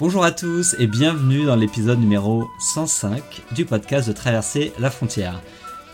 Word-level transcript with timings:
Bonjour 0.00 0.24
à 0.24 0.30
tous 0.32 0.76
et 0.78 0.86
bienvenue 0.86 1.44
dans 1.44 1.56
l'épisode 1.56 2.00
numéro 2.00 2.48
105 2.58 3.22
du 3.54 3.66
podcast 3.66 4.08
de 4.08 4.14
Traverser 4.14 4.72
la 4.78 4.90
frontière. 4.90 5.42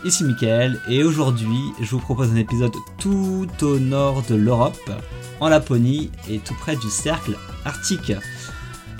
Ici 0.05 0.23
Mickaël 0.23 0.79
et 0.87 1.03
aujourd'hui 1.03 1.59
je 1.81 1.91
vous 1.91 1.99
propose 1.99 2.31
un 2.31 2.37
épisode 2.37 2.71
tout 2.97 3.49
au 3.61 3.79
nord 3.79 4.23
de 4.29 4.35
l'Europe, 4.35 4.89
en 5.41 5.49
Laponie 5.49 6.09
et 6.29 6.39
tout 6.39 6.53
près 6.53 6.77
du 6.77 6.89
cercle 6.89 7.35
arctique. 7.65 8.13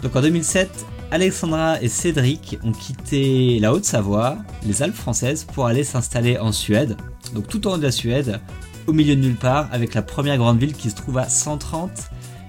Donc 0.04 0.13
en 0.13 0.21
2007, 0.21 0.85
Alexandra 1.12 1.82
et 1.82 1.88
Cédric 1.88 2.60
ont 2.66 2.74
quitté 2.74 3.60
la 3.62 3.71
Haute-Savoie, 3.71 4.39
les 4.66 4.84
Alpes 4.84 4.94
françaises, 4.94 5.46
pour 5.46 5.68
aller 5.68 5.86
s'installer 5.86 6.38
en 6.38 6.52
Suède, 6.52 6.98
donc 7.34 7.48
tout 7.48 7.66
en 7.66 7.76
haut 7.76 7.78
de 7.78 7.84
la 7.84 7.92
Suède, 7.94 8.42
au 8.88 8.92
milieu 8.92 9.16
de 9.16 9.21
nulle 9.21 9.38
part, 9.38 9.70
avec 9.71 9.94
la 9.94 10.02
première 10.02 10.36
grande 10.36 10.60
ville 10.60 10.74
qui 10.74 10.89
se 10.89 10.96
trouve 10.98 11.18
à 11.18 11.30
130 11.30 11.92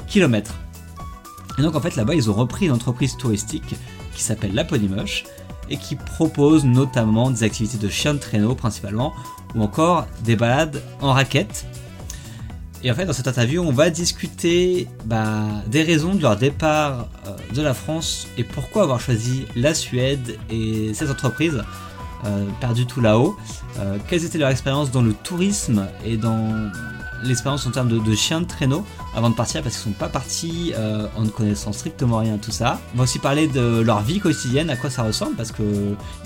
km. 0.08 0.56
Et 1.58 1.62
donc 1.62 1.74
en 1.74 1.80
fait 1.80 1.96
là-bas 1.96 2.14
ils 2.14 2.30
ont 2.30 2.34
repris 2.34 2.66
une 2.66 2.72
entreprise 2.72 3.16
touristique 3.16 3.74
qui 4.14 4.22
s'appelle 4.22 4.54
Laponimoche 4.54 5.24
et 5.70 5.76
qui 5.76 5.96
propose 5.96 6.64
notamment 6.64 7.30
des 7.30 7.42
activités 7.42 7.78
de 7.78 7.88
chien 7.88 8.14
de 8.14 8.18
traîneau 8.18 8.54
principalement 8.54 9.12
ou 9.54 9.62
encore 9.62 10.06
des 10.24 10.36
balades 10.36 10.82
en 11.00 11.12
raquette. 11.12 11.66
Et 12.82 12.90
en 12.90 12.94
fait 12.94 13.06
dans 13.06 13.12
cette 13.12 13.28
interview 13.28 13.62
on 13.62 13.72
va 13.72 13.90
discuter 13.90 14.86
bah, 15.04 15.46
des 15.66 15.82
raisons 15.82 16.14
de 16.14 16.22
leur 16.22 16.36
départ 16.36 17.08
euh, 17.26 17.54
de 17.54 17.62
la 17.62 17.74
France 17.74 18.28
et 18.38 18.44
pourquoi 18.44 18.82
avoir 18.82 19.00
choisi 19.00 19.46
la 19.56 19.74
Suède 19.74 20.38
et 20.50 20.92
cette 20.94 21.10
entreprise 21.10 21.62
euh, 22.24 22.44
tout 22.86 23.00
là-haut. 23.00 23.36
Euh, 23.78 23.98
quelles 24.08 24.24
étaient 24.24 24.38
leurs 24.38 24.50
expériences 24.50 24.90
dans 24.90 25.02
le 25.02 25.12
tourisme 25.12 25.88
et 26.04 26.16
dans 26.16 26.70
l'expérience 27.24 27.66
en 27.66 27.70
termes 27.70 27.88
de, 27.88 27.98
de 27.98 28.40
de 28.40 28.44
traîneau 28.46 28.84
avant 29.14 29.30
de 29.30 29.34
partir 29.34 29.62
parce 29.62 29.74
qu'ils 29.74 29.84
sont 29.84 29.98
pas 29.98 30.08
partis 30.08 30.72
euh, 30.76 31.06
en 31.16 31.22
ne 31.22 31.28
connaissant 31.28 31.72
strictement 31.72 32.18
rien 32.18 32.38
tout 32.38 32.50
ça. 32.50 32.80
On 32.94 32.98
va 32.98 33.04
aussi 33.04 33.18
parler 33.18 33.48
de 33.48 33.80
leur 33.80 34.02
vie 34.02 34.20
quotidienne, 34.20 34.70
à 34.70 34.76
quoi 34.76 34.90
ça 34.90 35.02
ressemble 35.02 35.34
parce 35.36 35.52
que 35.52 35.62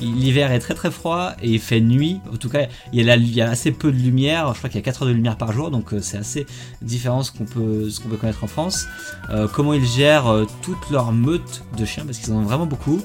l'hiver 0.00 0.52
est 0.52 0.58
très 0.58 0.74
très 0.74 0.90
froid 0.90 1.32
et 1.42 1.50
il 1.50 1.60
fait 1.60 1.80
nuit. 1.80 2.20
En 2.32 2.36
tout 2.36 2.48
cas, 2.48 2.66
il 2.92 3.02
y 3.02 3.40
a, 3.40 3.48
assez 3.48 3.72
peu 3.72 3.92
de 3.92 3.96
lumière. 3.96 4.52
Je 4.52 4.58
crois 4.58 4.68
qu'il 4.68 4.78
y 4.78 4.82
a 4.82 4.84
4 4.84 5.02
heures 5.02 5.08
de 5.08 5.14
lumière 5.14 5.36
par 5.36 5.52
jour, 5.52 5.70
donc 5.70 5.94
c'est 6.00 6.18
assez 6.18 6.46
différent 6.80 7.22
ce 7.22 7.32
qu'on 7.32 7.44
peut, 7.44 7.88
peut 8.08 8.16
connaître 8.16 8.44
en 8.44 8.46
France. 8.46 8.86
Euh, 9.30 9.48
comment 9.48 9.74
ils 9.74 9.86
gèrent 9.86 10.28
euh, 10.28 10.46
toute 10.62 10.90
leur 10.90 11.12
meute 11.12 11.62
de 11.76 11.84
chiens 11.84 12.04
parce 12.04 12.18
qu'ils 12.18 12.32
en 12.32 12.36
ont 12.36 12.42
vraiment 12.42 12.66
beaucoup. 12.66 13.00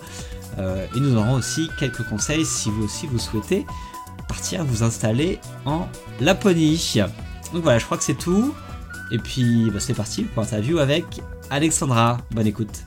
Euh, 0.60 0.86
et 0.96 1.00
nous 1.00 1.16
aurons 1.16 1.36
aussi 1.36 1.70
quelques 1.80 2.04
conseils 2.08 2.46
si 2.46 2.70
vous 2.70 2.86
aussi 2.86 3.06
vous 3.06 3.20
souhaitez 3.20 3.66
partir 4.28 4.66
vous 4.66 4.84
installer 4.84 5.40
en 5.66 5.88
Laponie. 6.20 6.96
Donc 7.54 7.64
voilà, 7.64 7.80
je 7.80 7.86
crois 7.86 7.98
que 7.98 8.04
c'est 8.04 8.18
tout. 8.18 8.54
Et 9.12 9.18
puis 9.18 9.70
bah, 9.72 9.80
c'est 9.80 9.94
parti 9.94 10.24
pour 10.24 10.44
l'interview 10.44 10.80
avec 10.80 11.06
Alexandra. 11.50 12.18
Bonne 12.32 12.48
écoute. 12.48 12.84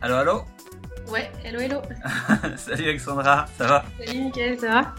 Allo, 0.00 0.14
allo 0.16 0.42
Ouais, 1.10 1.30
hello, 1.44 1.60
hello. 1.60 1.80
Salut 2.56 2.84
Alexandra, 2.84 3.46
ça 3.56 3.66
va? 3.66 3.84
Salut 4.04 4.20
Mickaël, 4.24 4.58
ça 4.58 4.68
va? 4.68 4.94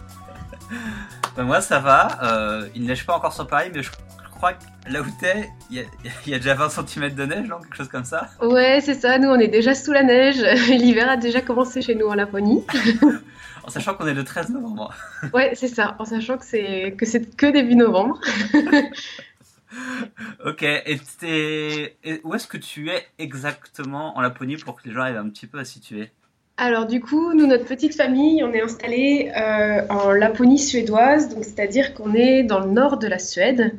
Bah, 1.36 1.42
Moi 1.42 1.60
ça 1.60 1.78
va. 1.78 2.18
Euh, 2.22 2.68
il 2.74 2.82
ne 2.82 2.88
neige 2.88 3.04
pas 3.06 3.16
encore 3.16 3.32
sur 3.32 3.46
Paris, 3.46 3.70
mais 3.74 3.82
je 3.82 3.90
crois 4.30 4.54
que 4.54 4.92
là 4.92 5.02
où 5.02 5.06
t'es, 5.20 5.50
il 5.70 5.78
y, 6.26 6.30
y, 6.30 6.34
a 6.34 6.38
déjà 6.38 6.54
20 6.54 6.68
cm 6.68 7.14
de 7.14 7.24
neige, 7.26 7.48
non? 7.48 7.58
Quelque 7.60 7.76
chose 7.76 7.88
comme 7.88 8.04
ça? 8.04 8.28
Ouais, 8.42 8.80
c'est 8.82 8.94
ça. 8.94 9.18
Nous, 9.18 9.28
on 9.28 9.38
est 9.38 9.48
déjà 9.48 9.74
sous 9.74 9.92
la 9.92 10.02
neige. 10.02 10.38
L'hiver 10.68 11.08
a 11.08 11.16
déjà 11.16 11.40
commencé 11.40 11.82
chez 11.82 11.94
nous 11.94 12.06
en 12.06 12.14
Laponie. 12.14 12.64
en 13.66 13.70
sachant 13.70 13.94
qu'on 13.94 14.06
est 14.06 14.14
le 14.14 14.24
13 14.24 14.50
novembre. 14.50 14.94
ouais, 15.32 15.52
c'est 15.54 15.68
ça. 15.68 15.96
En 15.98 16.04
sachant 16.04 16.38
que 16.38 16.44
c'est 16.44 16.94
que, 16.96 17.04
que 17.34 17.46
début 17.46 17.76
novembre. 17.76 18.20
ok. 20.44 20.62
Et, 20.62 21.96
et 22.04 22.20
où 22.24 22.34
est-ce 22.34 22.46
que 22.46 22.58
tu 22.58 22.90
es 22.90 23.06
exactement 23.18 24.16
en 24.16 24.20
Laponie 24.20 24.56
pour 24.56 24.80
que 24.80 24.88
les 24.88 24.94
gens 24.94 25.00
arrivent 25.00 25.16
un 25.16 25.28
petit 25.28 25.46
peu 25.46 25.58
à 25.58 25.64
situer? 25.64 26.10
Alors 26.56 26.86
du 26.86 27.00
coup, 27.00 27.34
nous, 27.34 27.46
notre 27.46 27.64
petite 27.64 27.96
famille, 27.96 28.44
on 28.44 28.52
est 28.52 28.62
installé 28.62 29.32
euh, 29.36 29.84
en 29.88 30.12
Laponie 30.12 30.60
suédoise, 30.60 31.28
donc 31.34 31.44
c'est-à-dire 31.44 31.94
qu'on 31.94 32.14
est 32.14 32.44
dans 32.44 32.60
le 32.60 32.70
nord 32.70 32.98
de 32.98 33.08
la 33.08 33.18
Suède. 33.18 33.74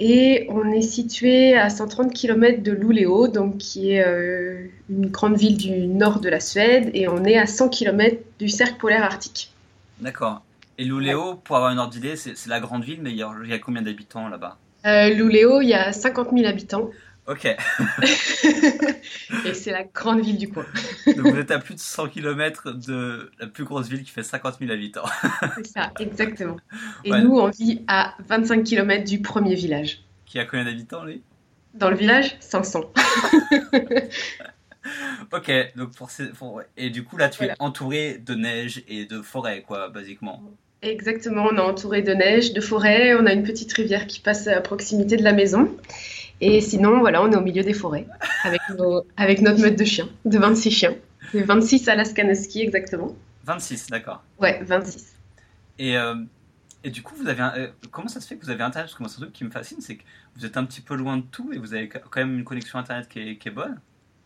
Et 0.00 0.46
on 0.48 0.70
est 0.70 0.82
situé 0.82 1.56
à 1.56 1.70
130 1.70 2.12
km 2.12 2.62
de 2.62 2.72
Luleå, 2.72 3.26
donc 3.26 3.58
qui 3.58 3.92
est 3.92 4.06
euh, 4.06 4.66
une 4.88 5.08
grande 5.08 5.36
ville 5.36 5.56
du 5.56 5.88
nord 5.88 6.20
de 6.20 6.28
la 6.28 6.38
Suède, 6.38 6.90
et 6.94 7.08
on 7.08 7.24
est 7.24 7.36
à 7.36 7.46
100 7.46 7.68
km 7.70 8.16
du 8.38 8.48
cercle 8.48 8.78
polaire 8.78 9.02
arctique. 9.02 9.50
D'accord. 10.00 10.42
Et 10.78 10.84
Luleå, 10.84 11.34
pour 11.42 11.56
avoir 11.56 11.72
une 11.72 11.80
ordre 11.80 11.90
d'idée, 11.90 12.14
c'est 12.14 12.46
la 12.46 12.60
grande 12.60 12.84
ville, 12.84 13.00
mais 13.02 13.10
il 13.10 13.16
y 13.16 13.22
a, 13.22 13.32
il 13.42 13.50
y 13.50 13.52
a 13.52 13.58
combien 13.58 13.82
d'habitants 13.82 14.28
là-bas? 14.28 14.56
Euh, 14.86 15.08
Luleå, 15.08 15.60
il 15.60 15.68
y 15.68 15.74
a 15.74 15.92
50 15.92 16.28
000 16.32 16.46
habitants. 16.46 16.90
Ok. 17.28 17.44
et 19.44 19.52
c'est 19.52 19.70
la 19.70 19.84
grande 19.84 20.22
ville 20.22 20.38
du 20.38 20.48
coin. 20.48 20.64
Donc 21.06 21.18
vous 21.18 21.36
êtes 21.36 21.50
à 21.50 21.58
plus 21.58 21.74
de 21.74 21.80
100 21.80 22.08
km 22.08 22.72
de 22.72 23.30
la 23.38 23.46
plus 23.46 23.64
grosse 23.64 23.88
ville 23.88 24.02
qui 24.02 24.10
fait 24.10 24.22
50 24.22 24.56
000 24.60 24.72
habitants. 24.72 25.04
c'est 25.56 25.66
ça, 25.66 25.92
exactement. 26.00 26.56
Et 27.04 27.12
ouais. 27.12 27.20
nous, 27.20 27.38
on 27.38 27.50
vit 27.50 27.82
à 27.86 28.14
25 28.26 28.64
km 28.64 29.04
du 29.04 29.20
premier 29.20 29.54
village. 29.54 30.04
Qui 30.24 30.38
a 30.38 30.46
combien 30.46 30.64
d'habitants, 30.64 31.04
lui? 31.04 31.22
Dans 31.74 31.90
le 31.90 31.96
village, 31.96 32.38
500. 32.40 32.80
ok, 35.32 35.52
donc 35.76 35.94
pour, 35.94 36.10
ces, 36.10 36.28
pour, 36.28 36.62
et 36.78 36.88
du 36.88 37.04
coup 37.04 37.18
là, 37.18 37.28
tu 37.28 37.38
voilà. 37.38 37.52
es 37.52 37.56
entouré 37.58 38.18
de 38.18 38.34
neige 38.34 38.82
et 38.88 39.04
de 39.04 39.20
forêt, 39.20 39.62
quoi, 39.66 39.90
basiquement. 39.90 40.42
Exactement, 40.80 41.44
on 41.50 41.56
est 41.56 41.60
entouré 41.60 42.02
de 42.02 42.14
neige, 42.14 42.54
de 42.54 42.60
forêt, 42.60 43.12
on 43.14 43.26
a 43.26 43.32
une 43.32 43.42
petite 43.42 43.72
rivière 43.72 44.06
qui 44.06 44.20
passe 44.20 44.46
à 44.46 44.60
proximité 44.60 45.16
de 45.16 45.24
la 45.24 45.32
maison. 45.32 45.76
Et 46.40 46.60
sinon, 46.60 47.00
voilà, 47.00 47.22
on 47.22 47.30
est 47.32 47.36
au 47.36 47.40
milieu 47.40 47.62
des 47.62 47.72
forêts 47.72 48.06
avec, 48.44 48.60
nos, 48.76 49.04
avec 49.16 49.40
notre 49.40 49.60
meute 49.60 49.78
de 49.78 49.84
chiens, 49.84 50.08
de 50.24 50.38
26 50.38 50.70
chiens. 50.70 50.94
De 51.34 51.40
26 51.40 51.88
Alaskanoski 51.88 52.62
exactement. 52.62 53.14
26, 53.44 53.88
d'accord. 53.88 54.22
Ouais, 54.40 54.62
26. 54.62 55.14
Et, 55.78 55.96
euh, 55.96 56.14
et 56.84 56.90
du 56.90 57.02
coup, 57.02 57.14
vous 57.16 57.28
avez 57.28 57.42
un, 57.42 57.52
euh, 57.56 57.68
comment 57.90 58.08
ça 58.08 58.20
se 58.20 58.28
fait 58.28 58.36
que 58.36 58.44
vous 58.44 58.50
avez 58.50 58.62
Internet? 58.62 58.86
Parce 58.86 58.94
que 58.96 59.02
moi, 59.02 59.10
c'est 59.10 59.18
un 59.18 59.22
truc 59.22 59.32
qui 59.32 59.44
me 59.44 59.50
fascine, 59.50 59.80
c'est 59.80 59.96
que 59.96 60.04
vous 60.36 60.46
êtes 60.46 60.56
un 60.56 60.64
petit 60.64 60.80
peu 60.80 60.94
loin 60.94 61.16
de 61.16 61.22
tout 61.22 61.52
et 61.52 61.58
vous 61.58 61.74
avez 61.74 61.88
quand 61.88 62.16
même 62.16 62.38
une 62.38 62.44
connexion 62.44 62.78
Internet 62.78 63.08
qui 63.08 63.20
est, 63.20 63.36
qui 63.36 63.48
est 63.48 63.52
bonne. 63.52 63.80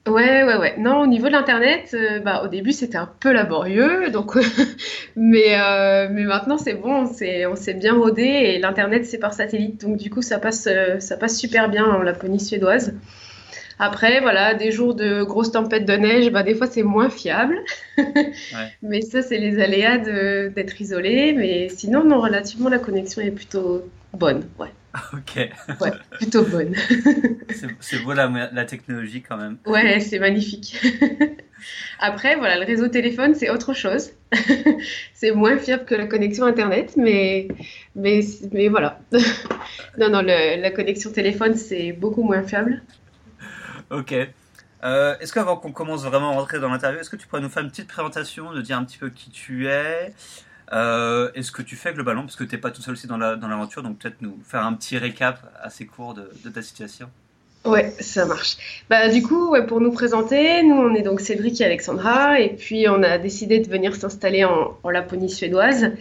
Ouais, 0.09 0.43
ouais, 0.43 0.57
ouais. 0.57 0.77
Non, 0.79 1.01
au 1.03 1.07
niveau 1.07 1.29
de 1.29 1.33
l'Internet, 1.33 1.91
euh, 1.95 2.19
bah, 2.19 2.43
au 2.45 2.49
début, 2.49 2.73
c'était 2.73 2.99
un 2.99 3.09
peu 3.21 3.33
laborieux. 3.33 4.11
Donc, 4.11 4.37
mais, 5.17 5.61
euh, 5.61 6.09
mais 6.11 6.25
maintenant, 6.25 6.59
c'est 6.59 6.75
bon, 6.75 7.05
on 7.05 7.55
s'est 7.57 7.75
bien 7.75 7.95
rodé 7.95 8.23
et 8.23 8.59
l'Internet, 8.59 9.07
c'est 9.07 9.19
par 9.19 9.33
satellite. 9.33 9.81
Donc, 9.83 9.99
du 9.99 10.11
coup, 10.11 10.21
ça 10.21 10.41
passe, 10.41 10.67
euh, 10.67 10.99
ça 10.99 11.17
passe 11.17 11.39
super 11.39 11.69
bien 11.69 11.85
en 11.85 12.03
Laponie 12.03 12.41
suédoise. 12.41 12.95
Après, 13.79 14.21
voilà, 14.21 14.55
des 14.55 14.73
jours 14.73 14.95
de 14.95 15.23
grosses 15.23 15.53
tempêtes 15.53 15.85
de 15.87 15.95
neige, 15.95 16.31
bah, 16.33 16.43
des 16.43 16.57
fois, 16.57 16.67
c'est 16.67 16.83
moins 16.83 17.09
fiable. 17.09 17.61
ouais. 17.99 18.73
Mais 18.83 19.03
ça, 19.03 19.23
c'est 19.23 19.39
les 19.39 19.63
aléas 19.63 19.99
d'être 19.99 20.81
isolé. 20.81 21.33
Mais 21.33 21.69
sinon, 21.69 22.03
non, 22.03 22.21
relativement, 22.21 22.69
la 22.69 22.81
connexion 22.81 23.23
est 23.23 23.31
plutôt 23.31 23.85
bonne. 24.13 24.49
Ouais. 24.59 24.69
Ok. 25.13 25.49
Ouais, 25.81 25.91
plutôt 26.13 26.45
bonne. 26.45 26.75
c'est 27.81 28.03
beau 28.03 28.13
la, 28.13 28.51
la, 28.53 28.65
technologie 28.65 29.23
quand 29.23 29.37
même. 29.37 29.59
Ouais, 29.67 30.01
c'est 30.01 30.19
magnifique. 30.19 30.81
Après, 31.99 32.37
voilà, 32.37 32.59
le 32.59 32.67
réseau 32.67 32.89
téléphone, 32.89 33.35
c'est 33.35 33.51
autre 33.51 33.73
chose. 33.73 34.11
c'est 35.15 35.31
moins 35.33 35.57
fiable 35.59 35.85
que 35.85 35.95
la 35.95 36.07
connexion 36.07 36.45
Internet, 36.45 36.95
mais, 36.97 37.49
mais, 37.95 38.21
mais 38.53 38.69
voilà. 38.69 39.01
non, 39.99 40.11
non, 40.11 40.23
le, 40.23 40.61
la 40.61 40.71
connexion 40.71 41.11
téléphone, 41.11 41.55
c'est 41.55 41.93
beaucoup 41.93 42.23
moins 42.23 42.43
fiable. 42.43 42.83
Ok. 43.91 44.15
Euh, 44.85 45.17
est-ce 45.21 45.33
qu'avant 45.33 45.57
qu'on 45.57 45.73
commence 45.73 46.03
vraiment 46.05 46.31
à 46.31 46.35
rentrer 46.35 46.59
dans 46.59 46.69
l'interview, 46.69 47.01
est-ce 47.01 47.11
que 47.11 47.17
tu 47.17 47.29
pourrais 47.29 47.43
nous 47.43 47.49
faire 47.49 47.63
une 47.63 47.71
petite 47.71 47.89
présentation, 47.89 48.53
de 48.53 48.61
dire 48.61 48.77
un 48.77 48.85
petit 48.85 48.99
peu 48.99 49.11
qui 49.11 49.31
tu 49.31 49.69
es 49.69 50.13
euh, 50.73 51.31
et 51.35 51.43
ce 51.43 51.53
que 51.53 51.63
tu 51.63 51.77
fais 51.77 51.93
globalement, 51.93 52.23
parce 52.23 52.37
que 52.37 52.45
tu 52.45 52.55
n'es 52.55 52.61
pas 52.61 52.71
tout 52.71 52.83
seul 52.83 52.95
aussi 52.95 53.07
dans 53.07 53.19
l'aventure, 53.19 53.83
donc 53.83 53.99
peut-être 53.99 54.23
nous 54.23 54.39
faire 54.45 54.65
un 54.65 54.73
petit 54.75 54.97
récap 54.97 55.41
assez 55.63 55.87
court 55.87 56.15
de, 56.15 56.51
ta 56.51 56.63
situation. 56.63 57.11
Ouais, 57.65 57.93
ça 58.01 58.25
marche. 58.27 58.85
Bah, 58.89 59.09
du 59.09 59.23
coup, 59.23 59.55
pour 59.69 59.81
nous 59.81 59.93
présenter, 59.93 60.63
nous, 60.63 60.75
on 60.75 60.95
est 60.95 61.03
donc 61.03 61.21
Cédric 61.21 61.61
et 61.61 61.65
Alexandra, 61.65 62.41
et 62.41 62.51
puis 62.57 62.89
on 62.89 63.03
a 63.03 63.19
décidé 63.19 63.61
de 63.61 63.69
venir 63.69 63.95
s'installer 63.95 64.45
en, 64.45 64.77
Laponie 64.91 65.31
suédoise. 65.31 65.93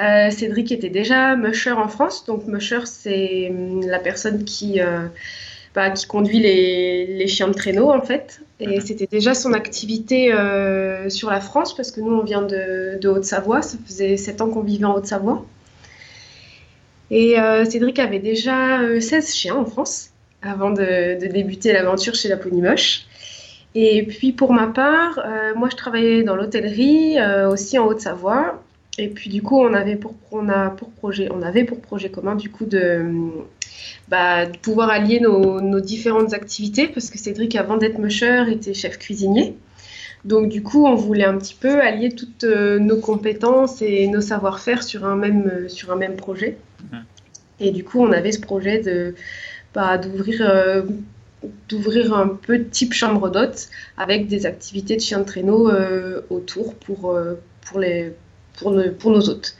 Euh, 0.00 0.30
Cédric 0.30 0.72
était 0.72 0.88
déjà 0.88 1.36
musher 1.36 1.72
en 1.72 1.88
France, 1.88 2.24
donc 2.24 2.46
musher, 2.46 2.86
c'est 2.86 3.52
la 3.86 3.98
personne 3.98 4.44
qui, 4.44 4.80
euh, 4.80 5.08
bah, 5.74 5.90
qui 5.90 6.06
conduit 6.06 6.40
les, 6.40 7.06
les, 7.06 7.26
chiens 7.26 7.48
de 7.48 7.52
traîneau, 7.54 7.90
en 7.90 8.00
fait. 8.00 8.40
Et 8.60 8.80
c'était 8.80 9.06
déjà 9.06 9.34
son 9.34 9.52
activité 9.52 10.32
euh, 10.32 11.08
sur 11.10 11.30
la 11.30 11.40
France, 11.40 11.74
parce 11.74 11.90
que 11.90 12.00
nous, 12.00 12.12
on 12.12 12.22
vient 12.22 12.42
de, 12.42 12.98
de 13.00 13.08
Haute-Savoie, 13.08 13.62
ça 13.62 13.76
faisait 13.84 14.16
7 14.16 14.40
ans 14.40 14.48
qu'on 14.48 14.62
vivait 14.62 14.84
en 14.84 14.94
Haute-Savoie. 14.94 15.44
Et 17.10 17.38
euh, 17.38 17.64
Cédric 17.64 17.98
avait 17.98 18.18
déjà 18.18 18.80
16 19.00 19.34
chiens 19.34 19.56
en 19.56 19.64
France 19.66 20.10
avant 20.42 20.70
de, 20.70 21.20
de 21.20 21.26
débuter 21.26 21.72
l'aventure 21.72 22.14
chez 22.14 22.28
la 22.28 22.36
Moche. 22.36 23.06
Et 23.74 24.04
puis 24.04 24.32
pour 24.32 24.52
ma 24.52 24.68
part, 24.68 25.18
euh, 25.18 25.52
moi 25.56 25.68
je 25.70 25.76
travaillais 25.76 26.22
dans 26.22 26.36
l'hôtellerie 26.36 27.18
euh, 27.18 27.50
aussi 27.50 27.78
en 27.78 27.86
Haute-Savoie. 27.86 28.62
Et 28.98 29.08
puis 29.08 29.30
du 29.30 29.42
coup, 29.42 29.58
on 29.58 29.74
avait 29.74 29.96
pour, 29.96 30.14
on 30.30 30.48
a 30.48 30.70
pour 30.70 30.90
projet, 30.90 31.28
on 31.32 31.42
avait 31.42 31.64
pour 31.64 31.80
projet 31.80 32.10
commun 32.10 32.36
du 32.36 32.50
coup 32.50 32.66
de, 32.66 33.04
bah, 34.08 34.46
de 34.46 34.56
pouvoir 34.58 34.90
allier 34.90 35.20
nos, 35.20 35.60
nos, 35.60 35.80
différentes 35.80 36.34
activités, 36.34 36.88
parce 36.88 37.10
que 37.10 37.18
Cédric, 37.18 37.56
avant 37.56 37.76
d'être 37.76 37.98
musher, 37.98 38.44
était 38.50 38.74
chef 38.74 38.98
cuisinier. 38.98 39.56
Donc 40.24 40.48
du 40.48 40.62
coup, 40.62 40.86
on 40.86 40.94
voulait 40.94 41.24
un 41.24 41.36
petit 41.36 41.54
peu 41.54 41.80
allier 41.80 42.10
toutes 42.10 42.44
euh, 42.44 42.78
nos 42.78 42.98
compétences 42.98 43.82
et 43.82 44.06
nos 44.08 44.22
savoir-faire 44.22 44.82
sur, 44.82 45.04
un 45.04 45.16
même, 45.16 45.50
euh, 45.52 45.68
sur 45.68 45.92
un 45.92 45.96
même 45.96 46.16
projet. 46.16 46.56
Mhm. 46.90 47.04
Et 47.60 47.70
du 47.70 47.84
coup, 47.84 48.00
on 48.00 48.10
avait 48.10 48.32
ce 48.32 48.40
projet 48.40 48.80
de 48.80 49.14
bah, 49.74 49.98
d'ouvrir 49.98 50.40
euh, 50.48 50.82
d'ouvrir 51.68 52.14
un 52.14 52.28
peu 52.28 52.64
type 52.64 52.94
chambre 52.94 53.28
d'hôte 53.28 53.68
avec 53.98 54.28
des 54.28 54.46
activités 54.46 54.96
de 54.96 55.02
chien 55.02 55.18
de 55.18 55.24
traîneau 55.24 55.70
autour 56.30 56.74
pour, 56.74 57.18
pour, 57.60 57.78
les, 57.78 58.14
pour, 58.56 58.74
pour 58.98 59.10
nos 59.10 59.28
hôtes. 59.28 59.54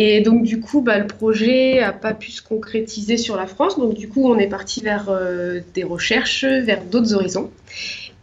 Et 0.00 0.20
donc 0.20 0.44
du 0.44 0.60
coup, 0.60 0.80
bah, 0.80 0.98
le 0.98 1.08
projet 1.08 1.80
n'a 1.80 1.92
pas 1.92 2.14
pu 2.14 2.30
se 2.30 2.40
concrétiser 2.40 3.16
sur 3.16 3.36
la 3.36 3.46
France. 3.46 3.78
Donc 3.78 3.94
du 3.94 4.08
coup, 4.08 4.30
on 4.30 4.38
est 4.38 4.46
parti 4.46 4.80
vers 4.80 5.10
des 5.74 5.82
recherches, 5.82 6.44
vers 6.44 6.84
d'autres 6.84 7.14
horizons. 7.14 7.50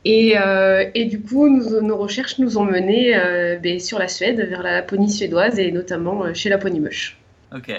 Et, 0.05 0.37
euh, 0.37 0.85
et, 0.93 1.05
du 1.05 1.19
coup, 1.19 1.49
nos 1.49 1.97
recherches 1.97 2.37
nous 2.37 2.59
ont 2.59 2.63
menés 2.63 3.17
euh, 3.17 3.57
ben, 3.57 3.79
sur 3.79 3.97
la 3.97 4.07
Suède, 4.07 4.39
vers 4.39 4.61
la 4.61 4.73
Laponie 4.73 5.09
suédoise 5.09 5.57
et 5.57 5.71
notamment 5.71 6.23
euh, 6.23 6.33
chez 6.35 6.49
Laponie 6.49 6.79
Mush. 6.79 7.17
Ok. 7.53 7.71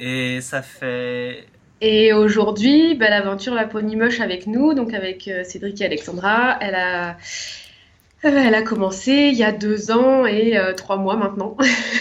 Et 0.00 0.40
ça 0.40 0.62
fait. 0.62 1.44
Et 1.82 2.14
aujourd'hui, 2.14 2.94
ben, 2.94 3.10
l'aventure 3.10 3.54
Laponie 3.54 3.94
Mush 3.94 4.20
avec 4.20 4.46
nous, 4.46 4.72
donc 4.72 4.94
avec 4.94 5.30
Cédric 5.44 5.78
et 5.82 5.84
Alexandra, 5.84 6.56
elle 6.62 6.74
a, 6.74 7.18
elle 8.22 8.54
a 8.54 8.62
commencé 8.62 9.12
il 9.12 9.36
y 9.36 9.44
a 9.44 9.52
deux 9.52 9.90
ans 9.90 10.24
et 10.24 10.58
trois 10.78 10.96
mois 10.96 11.16
maintenant. 11.16 11.58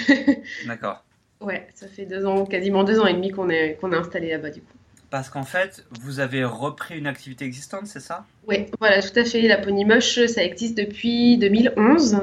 D'accord. 0.65 1.04
Ouais, 1.41 1.67
ça 1.75 1.87
fait 1.87 2.05
deux 2.05 2.25
ans, 2.25 2.45
quasiment 2.45 2.83
deux 2.83 2.99
ans 2.99 3.07
et 3.07 3.13
demi 3.13 3.31
qu'on 3.31 3.49
est, 3.49 3.77
qu'on 3.79 3.91
est 3.91 3.97
installé 3.97 4.29
là-bas 4.29 4.49
du 4.49 4.61
coup. 4.61 4.73
Parce 5.09 5.29
qu'en 5.29 5.43
fait, 5.43 5.85
vous 6.01 6.19
avez 6.19 6.43
repris 6.43 6.97
une 6.97 7.07
activité 7.07 7.45
existante, 7.45 7.87
c'est 7.87 7.99
ça? 7.99 8.25
Oui, 8.47 8.65
voilà, 8.79 9.01
tout 9.01 9.17
à 9.17 9.23
fait. 9.23 9.41
La 9.43 9.57
Pony 9.57 9.85
Moche, 9.85 10.25
ça 10.25 10.43
existe 10.43 10.77
depuis 10.77 11.37
2011. 11.37 12.17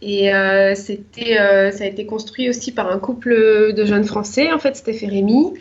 Et 0.00 0.32
euh, 0.32 0.74
c'était, 0.74 1.38
euh, 1.38 1.70
ça 1.70 1.84
a 1.84 1.86
été 1.86 2.06
construit 2.06 2.48
aussi 2.48 2.72
par 2.72 2.90
un 2.90 2.98
couple 2.98 3.72
de 3.74 3.84
jeunes 3.84 4.04
Français, 4.04 4.52
en 4.52 4.58
fait, 4.58 4.76
Steph 4.76 5.02
et 5.02 5.08
Rémi. 5.08 5.54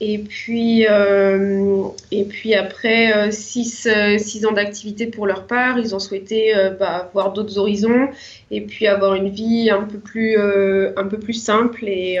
Et 0.00 0.18
puis, 0.18 0.86
euh, 0.88 1.82
et 2.12 2.24
puis 2.24 2.54
après 2.54 3.32
6 3.32 3.88
six, 4.18 4.46
ans 4.46 4.52
d'activité 4.52 5.06
pour 5.06 5.26
leur 5.26 5.46
part, 5.46 5.78
ils 5.78 5.94
ont 5.94 5.98
souhaité 5.98 6.54
bah, 6.78 7.10
voir 7.12 7.32
d'autres 7.32 7.58
horizons 7.58 8.08
et 8.52 8.60
puis 8.60 8.86
avoir 8.86 9.14
une 9.14 9.28
vie 9.28 9.70
un 9.70 9.82
peu 9.82 9.98
plus, 9.98 10.38
un 10.38 11.04
peu 11.04 11.18
plus 11.18 11.32
simple. 11.32 11.84
Et, 11.88 12.20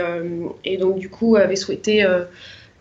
et 0.64 0.76
donc, 0.76 0.98
du 0.98 1.08
coup, 1.08 1.36
avaient 1.36 1.54
souhaité 1.54 2.04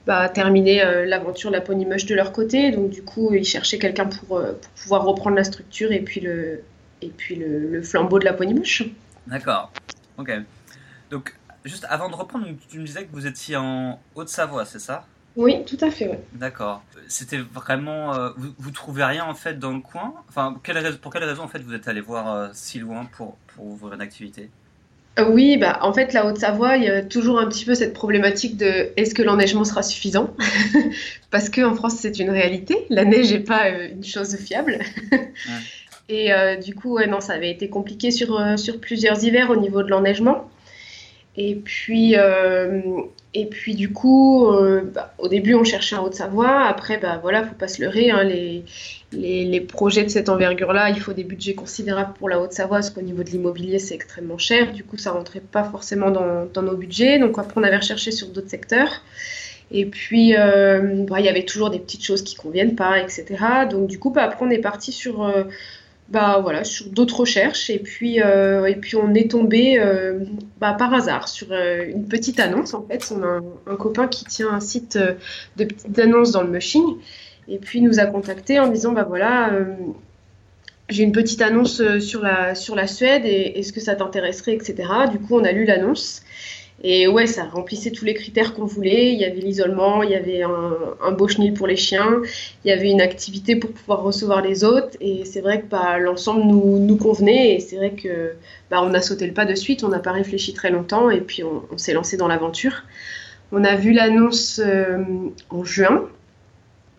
bah, 0.08 0.30
terminer 0.30 0.82
euh, 0.84 1.06
l'aventure 1.06 1.52
la 1.52 1.60
Pony 1.60 1.86
Mush 1.86 2.06
de 2.06 2.16
leur 2.16 2.32
côté. 2.32 2.72
Donc 2.72 2.90
du 2.92 3.04
coup, 3.04 3.34
ils 3.34 3.44
cherchaient 3.44 3.78
quelqu'un 3.78 4.06
pour, 4.06 4.38
euh, 4.38 4.54
pour, 4.54 4.72
pouvoir 4.72 5.04
reprendre 5.04 5.36
la 5.36 5.44
structure 5.44 5.92
et 5.92 6.00
puis 6.00 6.22
le, 6.22 6.62
et 7.02 7.10
puis 7.10 7.36
le, 7.36 7.82
flambeau 7.84 8.18
de 8.18 8.24
la 8.24 8.32
Pony 8.32 8.54
Mush. 8.54 8.84
D'accord. 9.28 9.70
Ok. 10.18 10.32
Donc 11.12 11.36
juste 11.68 11.86
avant 11.90 12.10
de 12.10 12.16
reprendre, 12.16 12.48
tu 12.70 12.80
me 12.80 12.86
disais 12.86 13.06
que 13.06 13.14
vous 13.14 13.28
étiez 13.28 13.56
en 13.56 14.00
Haute-Savoie, 14.16 14.66
c'est 14.66 14.80
ça? 14.80 15.06
Oui, 15.36 15.64
tout 15.66 15.78
à 15.82 15.92
fait. 15.92 16.20
D'accord. 16.34 16.84
C'était 17.08 17.38
vraiment. 17.38 18.16
Euh, 18.16 18.30
vous, 18.38 18.54
vous 18.58 18.72
trouvez 18.72 19.04
rien 19.04 19.24
en 19.24 19.36
fait 19.36 19.60
dans 19.60 19.72
le 19.72 19.82
coin? 19.82 20.16
Enfin, 20.30 20.60
quelle 20.64 20.98
pour 20.98 21.14
quelle 21.14 21.24
raison 21.24 21.44
en 21.44 21.48
fait 21.48 21.60
vous 21.60 21.76
êtes 21.76 21.88
allé 21.88 22.02
voir 22.02 22.50
si 22.54 22.80
loin 22.80 23.06
pour, 23.06 23.38
pour 23.56 23.68
ouvrir 23.68 23.94
une 23.94 24.02
activité? 24.02 24.50
Euh, 25.18 25.26
oui, 25.30 25.58
bah, 25.58 25.80
en 25.82 25.94
fait, 25.94 26.14
la 26.14 26.26
Haute-Savoie, 26.26 26.78
il 26.78 26.84
y 26.84 26.90
a 26.90 27.02
toujours 27.02 27.40
un 27.40 27.48
petit 27.48 27.66
peu 27.66 27.74
cette 27.74 27.94
problématique 27.94 28.58
de 28.58 28.92
est-ce 28.98 29.16
que 29.16 29.24
l'enneigement 29.24 29.64
sera 29.64 29.82
suffisant? 29.82 30.34
Parce 31.32 31.50
qu'en 31.50 31.76
France, 31.76 31.96
c'est 32.00 32.20
une 32.20 32.30
réalité. 32.30 32.86
La 32.90 33.04
neige 33.04 33.32
n'est 33.32 33.40
pas 33.40 33.68
euh, 33.68 33.90
une 33.92 34.04
chose 34.04 34.36
fiable. 34.38 34.80
Et 36.10 36.32
euh, 36.32 36.56
du 36.56 36.74
coup, 36.74 37.00
non, 37.00 37.20
ça 37.20 37.34
avait 37.34 37.52
été 37.52 37.68
compliqué 37.68 38.12
sur, 38.12 38.42
sur 38.58 38.80
plusieurs 38.80 39.24
hivers 39.24 39.50
au 39.50 39.58
niveau 39.58 39.84
de 39.84 39.90
l'enneigement. 39.90 40.50
Et 41.38 41.56
puis, 41.56 42.16
et 43.34 43.46
puis 43.46 43.76
du 43.76 43.92
coup, 43.94 44.48
bah, 44.94 45.14
au 45.20 45.28
début, 45.28 45.54
on 45.54 45.64
cherchait 45.64 45.96
en 45.96 46.04
Haute-Savoie. 46.06 46.66
Après, 46.66 46.98
bah, 46.98 47.20
voilà, 47.22 47.44
faut 47.44 47.54
pas 47.54 47.68
se 47.68 47.82
leurrer. 47.82 48.10
Hein, 48.10 48.24
les, 48.24 48.64
les, 49.12 49.62
projets 49.62 50.04
de 50.04 50.10
cette 50.10 50.30
envergure-là, 50.30 50.90
il 50.90 51.00
faut 51.00 51.14
des 51.14 51.24
budgets 51.24 51.54
considérables 51.54 52.14
pour 52.14 52.30
la 52.30 52.40
Haute-Savoie, 52.40 52.78
parce 52.78 52.90
qu'au 52.90 53.02
niveau 53.02 53.24
de 53.24 53.30
l'immobilier, 53.30 53.80
c'est 53.80 53.96
extrêmement 53.96 54.38
cher. 54.38 54.74
Du 54.74 54.84
coup, 54.84 54.98
ça 54.98 55.12
rentrait 55.12 55.40
pas 55.40 55.64
forcément 55.64 56.12
dans, 56.12 56.62
nos 56.62 56.76
budgets. 56.76 57.20
Donc 57.20 57.38
après, 57.38 57.54
on 57.56 57.64
avait 57.64 57.78
recherché 57.78 58.12
sur 58.12 58.28
d'autres 58.30 58.50
secteurs. 58.50 58.90
Et 59.70 59.86
puis, 59.86 60.36
euh, 60.36 61.06
bah, 61.08 61.20
il 61.20 61.26
y 61.26 61.30
avait 61.30 61.46
toujours 61.46 61.70
des 61.70 61.80
petites 61.80 62.04
choses 62.04 62.24
qui 62.24 62.36
conviennent 62.36 62.76
pas, 62.76 63.00
etc. 63.00 63.26
Donc 63.70 63.88
du 63.88 64.00
coup, 64.00 64.10
bah, 64.10 64.24
après, 64.24 64.46
on 64.46 64.50
est 64.50 64.60
parti 64.60 64.92
sur, 64.92 65.24
euh, 65.24 65.44
bah, 66.10 66.40
voilà, 66.42 66.64
sur 66.64 66.88
d'autres 66.88 67.22
recherches. 67.22 67.70
Et 67.70 67.80
puis, 67.80 68.22
euh, 68.22 68.66
et 68.66 68.76
puis, 68.76 68.96
on 68.96 69.14
est 69.14 69.32
tombé 69.32 69.80
bah, 70.60 70.74
par 70.74 70.94
hasard 70.94 71.28
sur 71.28 71.52
une 71.52 72.08
petite 72.08 72.40
annonce. 72.40 72.74
En 72.74 72.86
fait, 72.86 73.12
on 73.12 73.24
a 73.24 73.42
un, 73.72 73.76
copain 73.76 74.08
qui 74.08 74.26
tient 74.26 74.50
un 74.50 74.60
site 74.60 74.98
de 74.98 75.64
petites 75.64 76.00
annonces 76.00 76.32
dans 76.32 76.44
le 76.44 76.50
mushing. 76.50 76.98
Et 77.48 77.60
puis 77.60 77.80
il 77.80 77.84
nous 77.84 78.00
a 78.00 78.06
contacté 78.06 78.60
en 78.60 78.68
disant 78.68 78.92
bah 78.92 79.06
voilà, 79.08 79.54
euh, 79.54 79.76
j'ai 80.90 81.04
une 81.04 81.12
petite 81.12 81.42
annonce 81.42 81.80
euh, 81.80 82.00
sur 82.00 82.22
la, 82.22 82.56
sur 82.56 82.76
la 82.76 82.88
Suède 82.88 83.26
et 83.26 83.60
est-ce 83.60 83.72
que 83.72 83.80
ça 83.80 83.96
t'intéresserait, 83.96 84.54
etc. 84.54 84.90
Du 85.12 85.20
coup, 85.20 85.36
on 85.36 85.44
a 85.44 85.52
lu 85.52 85.66
l'annonce. 85.66 86.24
Et 86.84 87.08
ouais, 87.08 87.26
ça 87.26 87.46
remplissait 87.46 87.92
tous 87.92 88.06
les 88.06 88.14
critères 88.14 88.54
qu'on 88.54 88.66
voulait. 88.66 89.12
Il 89.12 89.20
y 89.20 89.26
avait 89.26 89.40
l'isolement, 89.40 90.04
il 90.04 90.12
y 90.12 90.16
avait 90.16 90.44
un, 90.44 91.12
beau 91.12 91.28
chenil 91.28 91.54
pour 91.54 91.66
les 91.66 91.76
chiens, 91.76 92.22
il 92.64 92.70
y 92.70 92.72
avait 92.72 92.92
une 92.92 93.02
activité 93.02 93.56
pour 93.56 93.72
pouvoir 93.72 94.04
recevoir 94.04 94.42
les 94.42 94.64
autres. 94.64 94.96
Et 95.02 95.26
c'est 95.26 95.42
vrai 95.42 95.62
que 95.62 95.66
bah, 95.66 95.98
l'ensemble 95.98 96.44
nous, 96.44 96.80
nous 96.80 96.98
convenait. 96.98 97.56
Et 97.56 97.60
c'est 97.60 97.78
vrai 97.78 97.92
que 97.92 98.34
bah, 98.70 98.82
on 98.84 98.94
a 98.94 99.02
sauté 99.02 99.26
le 99.26 99.34
pas 99.34 99.46
de 99.46 99.56
suite, 99.56 99.84
on 99.84 99.90
n'a 99.90 100.00
pas 100.00 100.12
réfléchi 100.12 100.54
très 100.54 100.70
longtemps 100.70 101.10
et 101.10 101.22
puis 101.22 101.44
on, 101.44 101.78
s'est 101.78 101.94
lancé 101.94 102.16
dans 102.16 102.28
l'aventure. 102.28 102.84
On 103.52 103.64
a 103.64 103.76
vu 103.76 103.94
l'annonce 103.94 104.60
euh, 104.64 105.04
en 105.50 105.64
juin 105.64 106.08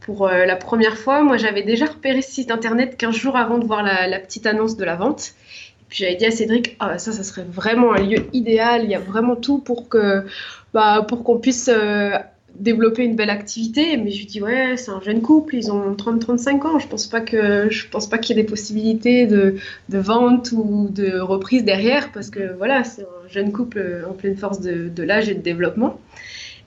pour 0.09 0.27
euh, 0.27 0.47
la 0.47 0.57
première 0.57 0.97
fois. 0.97 1.23
Moi, 1.23 1.37
j'avais 1.37 1.63
déjà 1.63 1.85
repéré 1.85 2.23
ce 2.23 2.33
site 2.33 2.51
internet 2.51 2.97
15 2.97 3.15
jours 3.15 3.37
avant 3.37 3.59
de 3.59 3.67
voir 3.67 3.83
la, 3.83 4.19
petite 4.19 4.47
annonce 4.47 4.79
de 4.79 4.85
la 4.85 4.97
vente. 4.97 5.35
Puis 5.89 6.05
j'avais 6.05 6.17
dit 6.17 6.27
à 6.27 6.31
Cédric, 6.31 6.77
ah, 6.81 6.99
ça, 6.99 7.13
ça 7.13 7.23
serait 7.23 7.47
vraiment 7.49 7.93
un 7.93 8.03
lieu 8.03 8.27
idéal. 8.33 8.85
Il 8.85 8.91
y 8.91 8.95
a 8.95 9.01
vraiment 9.01 9.37
tout 9.37 9.59
pour 9.59 9.89
que, 9.89 10.25
bah, 10.75 11.05
pour 11.09 11.25
qu'on 11.25 11.39
puisse 11.39 11.71
euh, 11.73 12.11
développer 12.55 13.05
une 13.05 13.17
belle 13.17 13.31
activité. 13.31 13.97
Mais 13.97 14.11
je 14.11 14.19
lui 14.19 14.27
dis, 14.27 14.43
ouais, 14.43 14.77
c'est 14.77 14.91
un 14.91 15.01
jeune 15.01 15.23
couple, 15.23 15.57
ils 15.57 15.73
ont 15.73 15.95
30-35 15.95 16.67
ans. 16.67 16.79
Je 16.79 16.89
pense 16.89 17.07
pas 17.07 17.21
que, 17.21 17.71
je 17.71 17.89
pense 17.89 18.07
pas 18.07 18.19
qu'il 18.19 18.37
y 18.37 18.41
ait 18.41 18.43
des 18.43 18.49
possibilités 18.49 19.27
de, 19.27 19.57
de, 19.89 19.99
vente 19.99 20.53
ou 20.53 20.89
de 20.91 21.19
reprise 21.19 21.65
derrière, 21.65 22.13
parce 22.13 22.31
que 22.31 22.55
voilà, 22.57 22.85
c'est 22.85 23.03
un 23.03 23.29
jeune 23.29 23.53
couple 23.53 24.05
en 24.09 24.13
pleine 24.13 24.37
force 24.37 24.61
de, 24.61 24.89
de 24.89 25.03
l'âge 25.03 25.29
et 25.29 25.35
de 25.35 25.43
développement. 25.43 25.99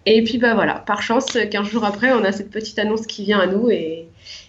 Et 0.07 0.23
puis 0.23 0.39
bah 0.39 0.55
voilà, 0.55 0.75
par 0.75 1.03
chance, 1.03 1.37
15 1.51 1.67
jours 1.67 1.85
après, 1.85 2.11
on 2.11 2.23
a 2.23 2.31
cette 2.31 2.49
petite 2.49 2.79
annonce 2.79 3.05
qui 3.05 3.23
vient 3.23 3.39
à 3.39 3.45
nous 3.45 3.69
et, 3.69 4.07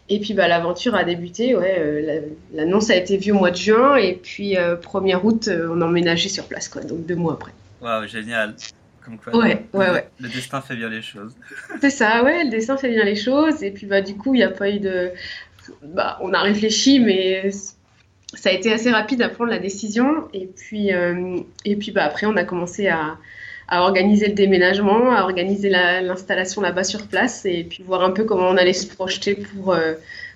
et 0.09 0.21
puis 0.21 0.35
bah, 0.35 0.49
l'aventure 0.49 0.95
a 0.95 1.05
débuté. 1.05 1.57
Ouais, 1.57 1.77
euh, 1.79 2.21
l'annonce 2.53 2.91
a 2.91 2.97
été 2.97 3.17
vue 3.17 3.33
au 3.33 3.37
mois 3.37 3.51
de 3.51 3.57
juin 3.57 3.97
et 3.97 4.15
puis 4.15 4.55
1er 4.55 5.15
euh, 5.15 5.21
août, 5.23 5.49
euh, 5.49 5.69
on 5.71 5.81
a 5.81 5.87
emménagé 5.87 6.29
sur 6.29 6.45
place, 6.45 6.69
quoi, 6.69 6.83
donc 6.83 7.07
deux 7.07 7.15
mois 7.15 7.35
après. 7.35 7.53
Waouh, 7.81 8.07
génial. 8.07 8.55
Comme 9.05 9.19
quoi, 9.19 9.37
ouais, 9.37 9.65
ouais, 9.73 9.91
ouais. 9.91 10.09
Le 10.21 10.29
destin 10.29 10.61
fait 10.61 10.77
bien 10.77 10.89
les 10.89 11.03
choses. 11.03 11.35
C'est 11.81 11.91
ça, 11.91 12.23
ouais, 12.23 12.45
le 12.45 12.51
destin 12.51 12.77
fait 12.77 12.91
bien 12.91 13.05
les 13.05 13.17
choses. 13.17 13.63
Et 13.63 13.71
puis 13.71 13.87
bah 13.87 14.01
du 14.01 14.15
coup, 14.15 14.35
il 14.35 14.39
n'y 14.39 14.45
a 14.45 14.51
pas 14.51 14.71
eu 14.71 14.79
de. 14.79 15.11
Bah, 15.83 16.19
on 16.21 16.33
a 16.33 16.41
réfléchi, 16.41 17.01
mais 17.01 17.51
ça 18.35 18.51
a 18.51 18.53
été 18.53 18.73
assez 18.73 18.91
rapide 18.91 19.23
à 19.23 19.29
prendre 19.29 19.51
la 19.51 19.59
décision. 19.59 20.29
Et 20.33 20.47
puis, 20.47 20.91
et 21.65 21.77
puis 21.77 21.91
bah, 21.91 22.05
après, 22.05 22.27
on 22.27 22.37
a 22.37 22.45
commencé 22.45 22.87
à, 22.87 23.19
à 23.73 23.81
organiser 23.81 24.29
le 24.29 24.35
déménagement, 24.35 25.13
à 25.13 25.23
organiser 25.23 25.71
l'installation 25.71 26.61
là-bas 26.61 26.85
sur 26.85 27.07
place 27.07 27.47
et 27.47 27.65
puis 27.65 27.83
voir 27.83 28.03
un 28.03 28.11
peu 28.11 28.25
comment 28.25 28.51
on 28.51 28.59
allait 28.59 28.75
se 28.75 28.87
projeter 28.87 29.35
pour, 29.35 29.73
euh, 29.73 29.95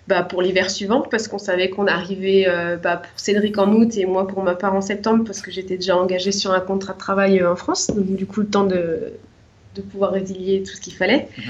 bah, 0.08 0.22
pour 0.22 0.40
l'hiver 0.40 0.70
suivant 0.70 1.02
parce 1.02 1.28
qu'on 1.28 1.36
savait 1.38 1.68
qu'on 1.68 1.86
arrivait 1.86 2.46
euh, 2.48 2.78
bah, 2.78 2.96
pour 2.96 3.20
Cédric 3.20 3.58
en 3.58 3.70
août 3.74 3.94
et 3.98 4.06
moi 4.06 4.26
pour 4.26 4.42
ma 4.42 4.54
part 4.54 4.74
en 4.74 4.80
septembre 4.80 5.24
parce 5.26 5.42
que 5.42 5.50
j'étais 5.50 5.76
déjà 5.76 5.98
engagée 5.98 6.32
sur 6.32 6.52
un 6.52 6.60
contrat 6.60 6.94
de 6.94 6.98
travail 6.98 7.40
euh, 7.40 7.52
en 7.52 7.56
France. 7.56 7.88
Donc 7.88 8.16
du 8.16 8.24
coup 8.24 8.40
le 8.40 8.46
temps 8.46 8.64
de, 8.64 9.12
de 9.74 9.82
pouvoir 9.82 10.12
résilier 10.12 10.62
tout 10.62 10.74
ce 10.74 10.80
qu'il 10.80 10.94
fallait. 10.94 11.28
Mhm. 11.36 11.44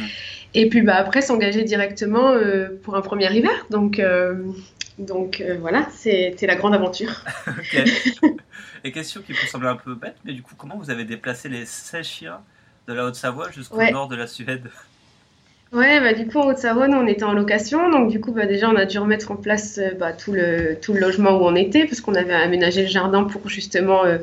Et 0.55 0.69
puis 0.69 0.83
bah, 0.83 0.97
après 0.97 1.23
s'engager 1.23 1.63
directement 1.63 2.35
pour 2.83 2.97
un 2.97 3.01
premier 3.01 3.33
hiver. 3.33 3.65
Donc, 3.71 4.01
donc 4.99 5.43
voilà, 5.61 5.89
c'était 5.91 6.47
la 6.47 6.57
grande 6.57 6.75
aventure. 6.75 7.25
Et 8.85 8.93
question 8.93 9.21
qui 9.23 9.33
peut 9.33 9.47
sembler 9.47 9.69
un 9.69 9.77
peu 9.77 9.95
bête, 9.95 10.17
mais 10.25 10.33
du 10.33 10.43
coup, 10.43 10.55
comment 10.57 10.77
vous 10.77 10.91
avez 10.91 11.05
déplacé 11.05 11.49
les 11.49 11.67
16 11.67 12.07
chiens 12.07 12.41
de 12.87 12.93
la 12.93 13.05
Haute-Savoie 13.05 13.51
jusqu'au 13.51 13.83
nord 13.91 14.09
de 14.09 14.17
la 14.17 14.27
Suède? 14.27 14.71
Ouais, 15.73 16.01
bah, 16.01 16.15
du 16.15 16.27
coup, 16.29 16.39
en 16.39 16.47
Haute-Savoie, 16.47 16.87
nous, 16.89 16.97
on 16.99 17.07
était 17.07 17.25
en 17.25 17.33
location. 17.33 17.91
Donc, 17.91 18.11
du 18.11 18.21
coup, 18.21 18.33
bah, 18.33 18.47
déjà, 18.47 18.71
on 18.71 18.77
a 18.77 18.85
dû 18.85 18.99
remettre 18.99 19.33
en 19.33 19.37
place 19.37 19.79
euh, 19.79 19.91
bah, 19.99 20.13
tout, 20.13 20.33
le, 20.33 20.79
tout 20.81 20.93
le 20.93 21.01
logement 21.01 21.33
où 21.33 21.45
on 21.45 21.57
était, 21.57 21.85
parce 21.87 22.01
qu'on 22.01 22.15
avait 22.15 22.35
aménagé 22.35 22.83
le 22.83 22.89
jardin 22.89 23.25
pour 23.25 23.49
justement 23.49 24.05
euh, 24.05 24.19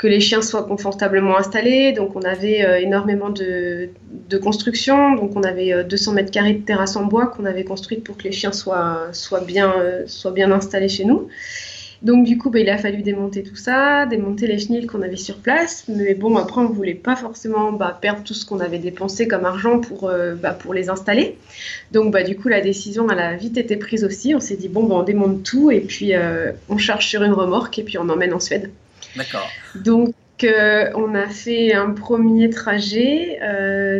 que 0.00 0.06
les 0.06 0.20
chiens 0.20 0.40
soient 0.40 0.62
confortablement 0.62 1.36
installés. 1.36 1.92
Donc 1.92 2.16
on 2.16 2.22
avait 2.22 2.82
énormément 2.82 3.28
de, 3.28 3.90
de, 4.30 4.38
construction. 4.38 5.14
Donc 5.14 5.36
on 5.36 5.42
avait 5.42 5.84
200 5.84 6.12
mètres 6.14 6.30
carrés 6.30 6.54
de 6.54 6.64
terrasse 6.64 6.96
en 6.96 7.04
bois 7.04 7.26
qu'on 7.26 7.44
avait 7.44 7.64
construite 7.64 8.02
pour 8.02 8.16
que 8.16 8.22
les 8.22 8.32
chiens 8.32 8.52
soient, 8.52 9.08
soient, 9.12 9.42
bien, 9.42 9.74
soient 10.06 10.30
bien 10.30 10.50
installés 10.52 10.88
chez 10.88 11.04
nous. 11.04 11.28
Donc 12.02 12.24
du 12.24 12.38
coup, 12.38 12.48
bah, 12.48 12.60
il 12.60 12.70
a 12.70 12.78
fallu 12.78 13.02
démonter 13.02 13.42
tout 13.42 13.56
ça, 13.56 14.06
démonter 14.06 14.46
les 14.46 14.58
chenilles 14.58 14.86
qu'on 14.86 15.02
avait 15.02 15.16
sur 15.16 15.36
place. 15.36 15.84
Mais 15.88 16.14
bon, 16.14 16.36
après, 16.36 16.62
on 16.62 16.68
ne 16.68 16.74
voulait 16.74 16.94
pas 16.94 17.14
forcément 17.14 17.72
bah, 17.72 17.98
perdre 18.00 18.22
tout 18.24 18.32
ce 18.32 18.46
qu'on 18.46 18.60
avait 18.60 18.78
dépensé 18.78 19.28
comme 19.28 19.44
argent 19.44 19.80
pour, 19.80 20.08
euh, 20.08 20.34
bah, 20.34 20.52
pour 20.52 20.72
les 20.72 20.88
installer. 20.88 21.36
Donc 21.92 22.16
du 22.24 22.36
coup, 22.36 22.48
la 22.48 22.62
décision, 22.62 23.08
a 23.10 23.36
vite 23.36 23.58
été 23.58 23.76
prise 23.76 24.04
aussi. 24.04 24.34
On 24.34 24.40
s'est 24.40 24.56
dit, 24.56 24.68
bon, 24.68 24.90
on 24.90 25.02
démonte 25.02 25.42
tout 25.42 25.70
et 25.70 25.80
puis 25.80 26.14
euh, 26.14 26.52
on 26.68 26.78
charge 26.78 27.06
sur 27.06 27.22
une 27.22 27.32
remorque 27.32 27.78
et 27.78 27.82
puis 27.82 27.98
on 27.98 28.08
emmène 28.08 28.32
en 28.32 28.40
Suède. 28.40 28.70
D'accord. 29.16 29.50
Donc 29.74 30.14
euh, 30.44 30.90
on 30.94 31.14
a 31.14 31.28
fait 31.28 31.74
un 31.74 31.90
premier 31.90 32.50
trajet 32.50 33.38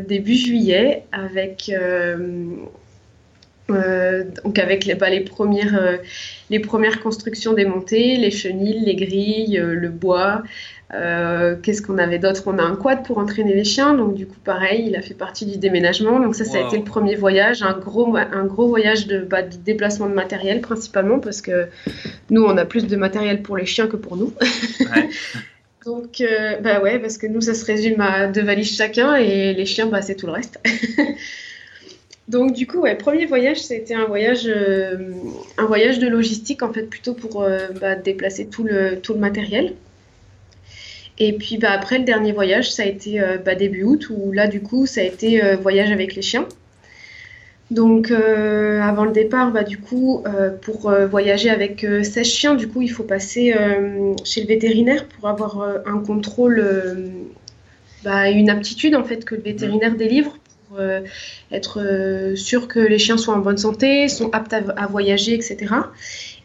début 0.07 0.35
juillet 0.35 1.05
avec 1.13 1.71
euh, 3.71 4.95
bah, 4.99 5.11
les, 5.11 5.21
premières, 5.21 5.79
euh, 5.79 6.99
constructions 7.03 7.53
démontées, 7.53 8.17
les 8.17 8.31
chenilles, 8.31 8.81
les 8.81 8.97
grilles, 8.97 9.59
euh, 9.59 9.75
le 9.75 9.89
bois. 9.89 10.43
Qu'est-ce 10.91 11.83
qu'on 11.83 11.99
avait 11.99 12.19
d'autre? 12.19 12.43
On 12.47 12.59
a 12.59 12.63
un 12.63 12.77
quad 12.77 13.05
pour 13.05 13.19
entraîner 13.19 13.55
les 13.55 13.65
chiens, 13.65 13.95
donc 13.95 14.15
du 14.15 14.27
coup 14.27 14.39
pareil, 14.45 14.87
il 14.89 14.97
a 14.97 15.03
fait 15.03 15.15
partie 15.15 15.47
du 15.47 15.57
déménagement. 15.57 16.21
Donc 16.21 16.35
ça, 16.35 16.45
ça 16.45 16.59
a 16.59 16.67
été 16.67 16.77
le 16.79 16.85
premier 16.85 17.15
voyage, 17.15 17.63
un 17.63 17.79
gros, 17.79 18.17
un 18.17 18.45
gros 18.45 18.67
voyage 18.67 19.07
de, 19.07 19.21
bah, 19.21 19.43
de, 19.43 19.57
déplacement 19.57 20.09
de 20.09 20.15
matériel 20.15 20.61
principalement, 20.61 21.21
parce 21.21 21.43
que 21.43 21.69
nous, 22.31 22.43
on 22.43 22.57
a 22.57 22.65
plus 22.65 22.87
de 22.87 22.97
matériel 22.97 23.43
pour 23.43 23.57
les 23.57 23.67
chiens 23.67 23.87
que 23.87 23.97
pour 23.97 24.17
nous. 24.17 24.33
donc 25.87 26.23
bah 26.63 26.81
ouais, 26.83 26.99
parce 26.99 27.19
que 27.19 27.27
nous, 27.27 27.41
ça 27.41 27.55
se 27.55 27.65
résume 27.65 28.01
à 28.01 28.27
deux 28.27 28.43
valises 28.43 28.77
chacun, 28.77 29.15
et 29.15 29.55
les 29.55 29.67
chiens, 29.67 29.87
bah, 29.87 30.03
c'est 30.03 30.17
tout 30.17 30.27
le 30.27 30.33
reste. 30.33 30.59
Donc 32.31 32.53
du 32.53 32.67
coup, 32.69 32.79
ouais, 32.79 32.95
premier 32.95 33.27
voyage, 33.27 33.61
c'était 33.61 33.95
un 33.95 34.05
voyage, 34.05 34.45
euh, 34.47 35.11
un 35.59 35.67
voyage 35.67 35.99
de 35.99 36.07
logistique 36.07 36.63
en 36.63 36.73
fait, 36.73 36.85
plutôt 36.85 37.13
pour 37.13 37.43
euh, 37.43 37.59
bah, 37.81 37.97
déplacer 37.97 38.47
tout 38.47 38.63
le, 38.63 39.01
tout 39.01 39.15
le 39.15 39.19
matériel. 39.19 39.75
Et 41.21 41.35
puis 41.35 41.59
bah, 41.59 41.71
après 41.71 41.99
le 41.99 42.05
dernier 42.05 42.33
voyage, 42.33 42.73
ça 42.73 42.83
a 42.83 42.87
été 42.87 43.21
euh, 43.21 43.39
bah, 43.39 43.55
début 43.55 43.85
août, 43.85 44.09
où 44.11 44.33
là 44.33 44.49
du 44.49 44.61
coup, 44.61 44.87
ça 44.87 45.03
a 45.03 45.05
été 45.05 45.41
voyage 45.57 45.93
avec 45.93 46.17
les 46.17 46.23
chiens. 46.23 46.47
Donc 47.71 48.11
avant 48.11 49.05
le 49.05 49.13
départ, 49.13 49.53
bah, 49.53 49.63
du 49.63 49.79
coup, 49.79 50.25
pour 50.63 50.91
voyager 51.09 51.51
avec 51.51 51.87
16 52.03 52.27
chiens, 52.27 52.55
du 52.57 52.67
coup, 52.67 52.83
il 52.83 52.91
faut 52.91 53.05
passer 53.05 53.55
chez 54.25 54.41
le 54.41 54.49
vétérinaire 54.49 55.07
pour 55.07 55.29
avoir 55.29 55.65
un 55.87 55.99
contrôle, 56.01 56.67
bah, 58.03 58.29
une 58.29 58.51
aptitude 58.51 58.97
en 58.97 59.05
fait 59.05 59.25
que 59.25 59.37
le 59.37 59.43
vétérinaire 59.43 59.95
délivre 59.95 60.40
euh, 60.79 61.01
être 61.51 61.81
euh, 61.81 62.37
sûr 62.37 62.69
que 62.69 62.79
les 62.79 62.99
chiens 62.99 63.17
sont 63.17 63.33
en 63.33 63.39
bonne 63.39 63.59
santé, 63.59 64.09
sont 64.09 64.31
aptes 64.33 64.53
à, 64.53 64.87
voyager, 64.87 65.35
etc. 65.35 65.75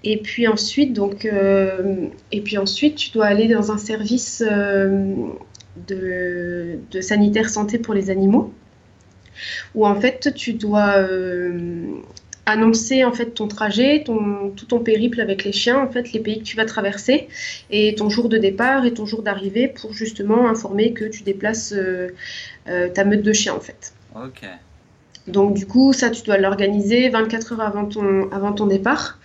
Et 0.03 0.17
puis 0.17 0.47
ensuite, 0.47 0.93
donc, 0.93 1.25
euh, 1.25 2.07
et 2.31 2.41
puis 2.41 2.57
ensuite, 2.57 2.95
tu 2.95 3.11
dois 3.11 3.25
aller 3.25 3.47
dans 3.47 3.71
un 3.71 3.77
service 3.77 4.43
de, 5.87 6.79
sanitaire 7.01 7.49
santé 7.49 7.77
pour 7.77 7.93
les 7.93 8.09
animaux, 8.09 8.51
où 9.75 9.85
en 9.85 9.99
fait 9.99 10.33
tu 10.35 10.53
dois 10.53 11.07
annoncer 12.47 13.03
en 13.03 13.11
fait 13.11 13.31
ton 13.33 13.47
trajet, 13.47 14.03
tout 14.03 14.65
ton 14.67 14.79
périple 14.79 15.21
avec 15.21 15.43
les 15.43 15.51
chiens, 15.51 15.79
en 15.79 15.91
fait 15.91 16.13
les 16.13 16.19
pays 16.19 16.39
que 16.39 16.43
tu 16.45 16.55
vas 16.55 16.65
traverser 16.65 17.27
et 17.69 17.95
ton 17.95 18.09
jour 18.09 18.29
de 18.29 18.37
départ 18.37 18.85
et 18.85 18.93
ton 18.93 19.05
jour 19.05 19.23
d'arrivée 19.23 19.67
pour 19.67 19.93
justement 19.93 20.47
informer 20.47 20.93
que 20.93 21.05
tu 21.05 21.23
déplaces 21.23 21.73
ta 22.65 23.03
meute 23.03 23.23
de 23.23 23.33
chiens 23.33 23.55
en 23.55 23.59
fait. 23.59 23.94
Ok. 24.15 24.47
Donc 25.27 25.55
du 25.55 25.65
coup, 25.65 25.91
ça, 25.91 26.11
tu 26.11 26.21
dois 26.23 26.37
l'organiser 26.37 27.09
24 27.09 27.53
heures 27.53 27.61
avant 27.61 27.85
ton, 27.85 28.29
avant 28.31 28.53
ton 28.53 28.67
départ. 28.67 29.19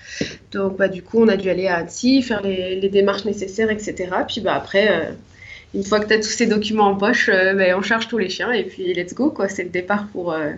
Donc 0.53 0.79
bah, 0.79 0.89
du 0.89 1.03
coup, 1.03 1.23
on 1.23 1.29
a 1.29 1.37
dû 1.37 1.51
aller 1.51 1.67
à 1.67 1.77
Annecy, 1.77 2.23
faire 2.23 2.43
les, 2.43 2.89
démarches 2.89 3.25
nécessaires, 3.25 3.71
etc. 3.71 4.09
Puis 4.27 4.41
bah, 4.41 4.55
après, 4.55 4.91
euh, 4.91 5.13
une 5.75 5.85
fois 5.85 6.01
que 6.01 6.07
tu 6.07 6.15
as 6.15 6.19
tous 6.19 6.31
ces 6.31 6.47
documents 6.47 6.89
en 6.89 6.97
poche, 6.97 7.29
euh, 7.29 7.55
bah, 7.55 7.77
on 7.77 7.83
charge 7.83 8.09
tous 8.09 8.19
les 8.19 8.31
chiens 8.31 8.51
et 8.51 8.65
puis 8.65 8.95
let's 8.95 9.15
go, 9.15 9.31
quoi. 9.31 9.49
C'est 9.49 9.65
le 9.65 9.69
départ 9.69 10.07
pour, 10.09 10.33
euh, 10.33 10.53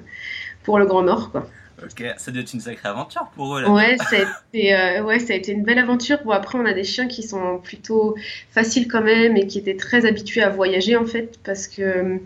pour 0.63 0.79
le 0.79 0.87
Grand 0.87 1.03
Nord, 1.03 1.33
quoi. 1.33 1.49
Ok, 1.83 2.05
ça 2.17 2.31
doit 2.31 2.43
être 2.43 2.55
une 2.55 2.61
sacrée 2.61 2.89
aventure 2.89 3.27
pour 3.35 3.57
eux. 3.57 3.63
Là 3.63 3.71
ouais, 3.71 3.97
ça 3.99 4.19
a 4.19 4.55
été, 4.55 5.01
ouais, 5.01 5.19
ça 5.19 5.33
a 5.33 5.37
été 5.37 5.51
une 5.51 5.65
belle 5.65 5.81
aventure. 5.81 6.19
Bon, 6.25 6.31
après, 6.31 6.57
on 6.57 6.65
a 6.65 6.73
des 6.73 6.85
chiens 6.85 7.09
qui 7.09 7.25
sont 7.25 7.59
plutôt 7.59 8.15
faciles 8.53 8.87
quand 8.87 9.03
même 9.03 9.37
et 9.37 9.49
qui 9.49 9.59
étaient 9.59 9.75
très 9.75 10.07
habitués 10.07 10.45
à 10.45 10.49
voyager 10.49 10.95
en 10.95 11.07
fait, 11.07 11.41
parce 11.43 11.67
que 11.67 12.21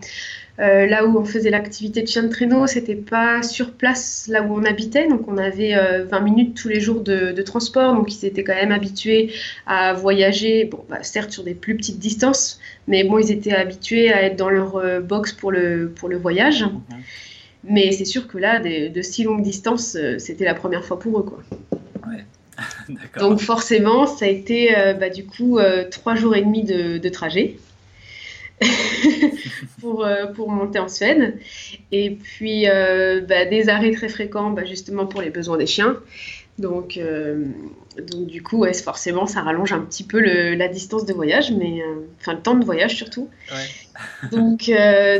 euh, 0.59 0.87
là 0.87 1.05
où 1.05 1.15
on 1.19 1.23
faisait 1.23 1.51
l'activité 1.51 2.01
de 2.01 2.07
chien 2.07 2.23
de 2.23 2.29
traîneau, 2.29 2.65
c'était 2.65 2.95
pas 2.95 3.43
sur 3.43 3.73
place 3.73 4.27
là 4.27 4.41
où 4.41 4.55
on 4.55 4.63
habitait, 4.63 5.07
donc 5.07 5.27
on 5.27 5.37
avait 5.37 5.75
20 5.75 6.17
euh, 6.17 6.21
minutes 6.21 6.57
tous 6.57 6.67
les 6.67 6.79
jours 6.79 7.01
de, 7.01 7.41
transport, 7.43 7.93
donc 7.93 8.11
ils 8.11 8.25
étaient 8.25 8.43
quand 8.43 8.55
même 8.55 8.71
habitués 8.71 9.31
à 9.67 9.93
voyager, 9.93 10.65
bon, 10.65 10.83
bah, 10.89 11.03
certes 11.03 11.31
sur 11.31 11.43
des 11.43 11.53
plus 11.53 11.77
petites 11.77 11.99
distances, 11.99 12.59
mais 12.87 13.03
bon, 13.03 13.19
ils 13.19 13.31
étaient 13.31 13.53
habitués 13.53 14.11
à 14.11 14.23
être 14.23 14.35
dans 14.35 14.49
leur 14.49 14.77
euh, 14.77 14.99
box 14.99 15.31
pour 15.31 15.51
le, 15.51 15.93
pour 15.95 16.09
le 16.09 16.17
voyage. 16.17 16.63
Mhm. 16.63 16.81
Mais 17.63 17.91
c'est 17.91 18.05
sûr 18.05 18.27
que 18.27 18.39
là, 18.39 18.59
de, 18.59 19.01
si 19.01 19.23
longues 19.23 19.43
distances, 19.43 19.97
c'était 20.19 20.45
la 20.45 20.53
première 20.53 20.85
fois 20.85 20.97
pour 20.99 21.19
eux, 21.19 21.23
quoi. 21.23 21.43
Donc 23.19 23.39
forcément, 23.41 24.07
ça 24.07 24.25
a 24.25 24.27
été 24.29 24.73
bah, 24.99 25.09
du 25.09 25.25
coup 25.25 25.59
trois 25.91 26.15
jours 26.15 26.35
et 26.35 26.41
demi 26.41 26.63
de 26.63 27.09
trajet. 27.09 27.57
pour, 29.81 30.05
euh, 30.05 30.27
pour 30.27 30.49
monter 30.51 30.79
en 30.79 30.87
Suède. 30.87 31.39
Et 31.91 32.11
puis 32.11 32.67
euh, 32.67 33.21
bah, 33.21 33.45
des 33.45 33.69
arrêts 33.69 33.91
très 33.91 34.09
fréquents 34.09 34.51
bah, 34.51 34.65
justement 34.65 35.05
pour 35.05 35.21
les 35.21 35.29
besoins 35.29 35.57
des 35.57 35.67
chiens. 35.67 35.97
Donc, 36.57 36.97
euh, 36.97 37.45
donc 38.11 38.25
du 38.25 38.41
coup, 38.41 38.65
forcément, 38.83 39.27
ça 39.27 39.41
rallonge 39.41 39.73
un 39.73 39.81
petit 39.81 40.03
peu 40.03 40.19
la 40.19 40.67
distance 40.67 41.05
de 41.05 41.13
voyage, 41.13 41.51
mais 41.51 41.83
enfin 42.19 42.33
le 42.33 42.41
temps 42.41 42.55
de 42.55 42.65
voyage 42.65 42.95
surtout. 42.95 43.29
Donc, 44.31 44.71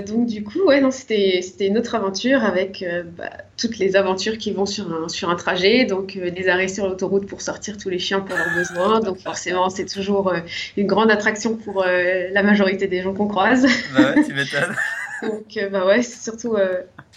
donc 0.08 0.26
du 0.28 0.44
coup, 0.44 0.64
ouais, 0.66 0.82
non, 0.82 0.92
c'était 0.92 1.42
une 1.60 1.78
autre 1.78 1.96
aventure 1.96 2.44
avec 2.44 2.86
bah, 3.18 3.30
toutes 3.58 3.78
les 3.78 3.96
aventures 3.96 4.38
qui 4.38 4.52
vont 4.52 4.66
sur 4.66 4.92
un, 4.92 5.08
sur 5.10 5.30
un 5.30 5.36
trajet. 5.36 5.86
Donc 5.86 6.18
des 6.18 6.50
arrêts 6.50 6.68
sur 6.68 6.88
l'autoroute 6.88 7.28
pour 7.28 7.42
sortir 7.42 7.78
tous 7.78 7.90
les 7.90 8.00
chiens 8.00 8.20
pour 8.20 8.38
leurs 8.38 8.54
besoins. 8.56 9.00
Donc 9.00 9.20
forcément, 9.20 9.70
c'est 9.70 9.86
toujours 9.86 10.34
une 10.76 10.88
grande 10.88 11.12
attraction 11.12 11.56
pour 11.56 11.84
la 11.86 12.44
majorité 12.44 12.88
des 12.88 13.02
gens 13.02 13.14
qu'on 13.14 13.28
croise. 13.28 13.66
Bah 13.96 14.14
ouais, 14.16 14.24
tu 14.24 14.34
m'étonnes. 14.34 14.76
donc 15.24 15.72
bah 15.72 15.86
ouais, 15.86 16.02
c'est 16.02 16.24
surtout 16.24 16.56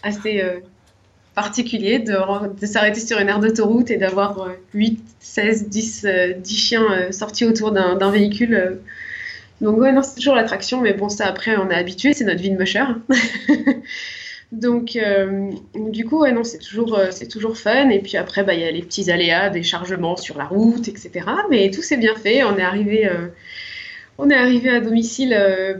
assez 0.02 0.42
particulier 1.34 1.98
de, 1.98 2.60
de 2.60 2.66
s'arrêter 2.66 3.00
sur 3.00 3.18
une 3.18 3.28
aire 3.28 3.40
d'autoroute 3.40 3.90
et 3.90 3.96
d'avoir 3.96 4.48
8, 4.74 5.00
16, 5.20 5.68
10, 5.68 6.06
10 6.38 6.56
chiens 6.56 6.92
euh, 6.92 7.12
sortis 7.12 7.44
autour 7.44 7.72
d'un 7.72 8.10
véhicule. 8.10 8.80
Euh. 9.60 9.64
Donc 9.64 9.78
ouais, 9.78 9.92
non, 9.92 10.02
c'est 10.02 10.14
toujours 10.14 10.34
l'attraction, 10.34 10.80
mais 10.80 10.92
bon, 10.92 11.08
ça 11.08 11.26
après, 11.26 11.56
on 11.56 11.70
est 11.70 11.74
habitué, 11.74 12.12
c'est 12.12 12.24
notre 12.24 12.40
vie 12.40 12.50
de 12.50 12.56
musher. 12.56 12.84
Donc, 14.52 14.96
euh, 14.96 15.52
du 15.76 16.04
coup, 16.04 16.22
ouais, 16.22 16.32
non, 16.32 16.42
c'est 16.42 16.58
toujours, 16.58 16.98
c'est 17.12 17.28
toujours 17.28 17.56
fun. 17.56 17.88
Et 17.90 18.00
puis 18.00 18.16
après, 18.16 18.42
bah, 18.42 18.54
il 18.54 18.60
y 18.60 18.64
a 18.64 18.70
les 18.72 18.82
petits 18.82 19.08
aléas, 19.08 19.48
des 19.48 19.62
chargements 19.62 20.16
sur 20.16 20.36
la 20.38 20.44
route, 20.44 20.88
etc. 20.88 21.24
Mais 21.50 21.70
tout 21.70 21.82
s'est 21.82 21.96
bien 21.96 22.16
fait. 22.16 22.42
On 22.42 22.58
est 22.58 22.62
arrivé, 22.62 23.08
arrivé 24.18 24.70
à 24.70 24.80
domicile, 24.80 25.30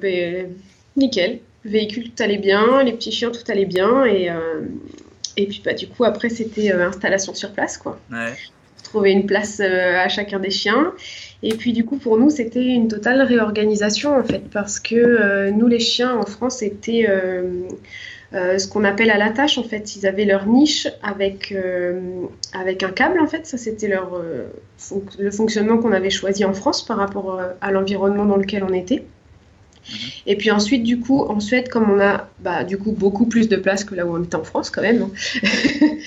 ben, 0.00 0.54
nickel. 0.96 1.40
Le 1.64 1.70
véhicule, 1.70 2.10
tout 2.10 2.22
allait 2.22 2.38
bien, 2.38 2.82
les 2.82 2.92
petits 2.92 3.12
chiens, 3.12 3.30
tout 3.30 3.42
allait 3.48 3.66
bien. 3.66 4.04
Et, 4.04 4.30
puis 5.46 5.62
bah, 5.64 5.74
du 5.74 5.88
coup, 5.88 6.04
après, 6.04 6.28
c'était 6.28 6.72
euh, 6.72 6.88
installation 6.88 7.34
sur 7.34 7.52
place, 7.52 7.76
quoi. 7.76 8.00
Trouver 8.90 9.12
une 9.12 9.24
place 9.24 9.60
euh, 9.60 9.96
à 9.98 10.08
chacun 10.08 10.40
des 10.40 10.50
chiens. 10.50 10.92
Et 11.44 11.54
puis 11.54 11.72
du 11.72 11.84
coup, 11.84 11.96
pour 11.96 12.18
nous, 12.18 12.28
c'était 12.28 12.66
une 12.66 12.88
totale 12.88 13.22
réorganisation, 13.22 14.16
en 14.16 14.24
fait, 14.24 14.42
parce 14.50 14.80
que 14.80 14.96
euh, 14.96 15.50
nous, 15.52 15.68
les 15.68 15.78
chiens 15.78 16.16
en 16.16 16.26
France, 16.26 16.60
étaient 16.62 17.06
ce 18.32 18.68
qu'on 18.68 18.82
appelle 18.82 19.10
à 19.10 19.16
la 19.16 19.30
tâche, 19.30 19.58
en 19.58 19.62
fait. 19.62 19.94
Ils 19.94 20.06
avaient 20.06 20.24
leur 20.24 20.46
niche 20.46 20.88
avec, 21.02 21.54
avec 22.52 22.82
un 22.82 22.90
câble, 22.90 23.20
en 23.20 23.28
fait. 23.28 23.46
Ça, 23.46 23.58
c'était 23.58 23.88
leur, 23.88 24.20
le 25.18 25.30
fonctionnement 25.30 25.78
qu'on 25.78 25.92
avait 25.92 26.10
choisi 26.10 26.44
en 26.44 26.52
France 26.52 26.84
par 26.84 26.96
rapport 26.96 27.40
à 27.60 27.70
l'environnement 27.70 28.24
dans 28.24 28.36
lequel 28.36 28.64
on 28.64 28.72
était. 28.72 29.04
Et 30.26 30.36
puis 30.36 30.50
ensuite, 30.50 30.82
du 30.82 31.00
coup, 31.00 31.20
en 31.20 31.40
Suède, 31.40 31.68
comme 31.68 31.90
on 31.90 32.00
a 32.00 32.28
bah, 32.40 32.64
du 32.64 32.76
coup 32.76 32.92
beaucoup 32.92 33.26
plus 33.26 33.48
de 33.48 33.56
place 33.56 33.84
que 33.84 33.94
là 33.94 34.06
où 34.06 34.14
on 34.16 34.22
était 34.22 34.36
en 34.36 34.44
France 34.44 34.70
quand 34.70 34.82
même, 34.82 35.02
hein. 35.02 35.10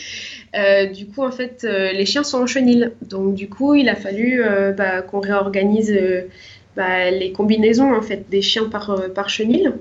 euh, 0.56 0.86
du 0.86 1.08
coup, 1.08 1.24
en 1.24 1.32
fait, 1.32 1.64
euh, 1.64 1.92
les 1.92 2.06
chiens 2.06 2.24
sont 2.24 2.40
en 2.40 2.48
chenille. 2.48 2.92
Donc, 3.02 3.34
du 3.34 3.50
coup, 3.50 3.74
il 3.74 3.90
a 3.90 3.96
fallu 3.96 4.44
euh, 4.44 4.72
bah, 4.72 5.02
qu'on 5.02 5.20
réorganise 5.20 5.94
bah, 6.76 7.10
les 7.12 7.32
combinaisons 7.32 7.94
en 7.94 8.02
fait 8.02 8.26
des 8.30 8.42
chiens 8.42 8.66
par, 8.66 9.10
par 9.14 9.30
chenille. 9.30 9.72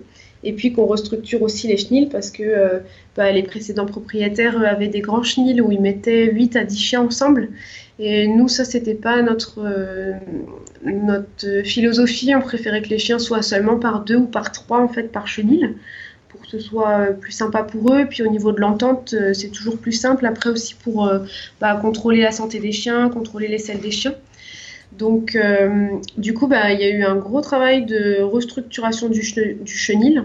et 0.44 0.52
puis 0.52 0.72
qu'on 0.72 0.86
restructure 0.86 1.42
aussi 1.42 1.68
les 1.68 1.76
chenils 1.76 2.08
parce 2.08 2.30
que 2.30 2.82
bah, 3.16 3.30
les 3.32 3.42
précédents 3.42 3.86
propriétaires 3.86 4.60
avaient 4.62 4.88
des 4.88 5.00
grands 5.00 5.22
chenils 5.22 5.60
où 5.60 5.70
ils 5.70 5.80
mettaient 5.80 6.26
8 6.32 6.56
à 6.56 6.64
10 6.64 6.78
chiens 6.78 7.02
ensemble. 7.02 7.50
Et 7.98 8.26
nous, 8.26 8.48
ça, 8.48 8.64
c'était 8.64 8.94
pas 8.94 9.22
notre, 9.22 9.60
notre 10.84 11.62
philosophie. 11.64 12.34
On 12.34 12.40
préférait 12.40 12.82
que 12.82 12.88
les 12.88 12.98
chiens 12.98 13.18
soient 13.18 13.42
seulement 13.42 13.78
par 13.78 14.04
deux 14.04 14.16
ou 14.16 14.26
par 14.26 14.50
trois, 14.52 14.80
en 14.80 14.88
fait, 14.88 15.12
par 15.12 15.28
chenil 15.28 15.74
soit 16.58 17.06
plus 17.20 17.32
sympa 17.32 17.62
pour 17.62 17.94
eux. 17.94 18.06
Puis 18.08 18.22
au 18.22 18.28
niveau 18.28 18.52
de 18.52 18.60
l'entente, 18.60 19.14
c'est 19.32 19.50
toujours 19.50 19.78
plus 19.78 19.92
simple 19.92 20.26
après 20.26 20.50
aussi 20.50 20.74
pour 20.74 21.10
bah, 21.60 21.76
contrôler 21.76 22.22
la 22.22 22.32
santé 22.32 22.58
des 22.58 22.72
chiens, 22.72 23.08
contrôler 23.08 23.48
les 23.48 23.58
selles 23.58 23.80
des 23.80 23.90
chiens. 23.90 24.14
Donc, 24.92 25.36
euh, 25.36 25.88
du 26.18 26.34
coup, 26.34 26.46
bah, 26.46 26.72
il 26.72 26.80
y 26.80 26.84
a 26.84 26.90
eu 26.90 27.02
un 27.02 27.16
gros 27.16 27.40
travail 27.40 27.84
de 27.86 28.20
restructuration 28.22 29.08
du, 29.08 29.22
chenil. 29.22 30.24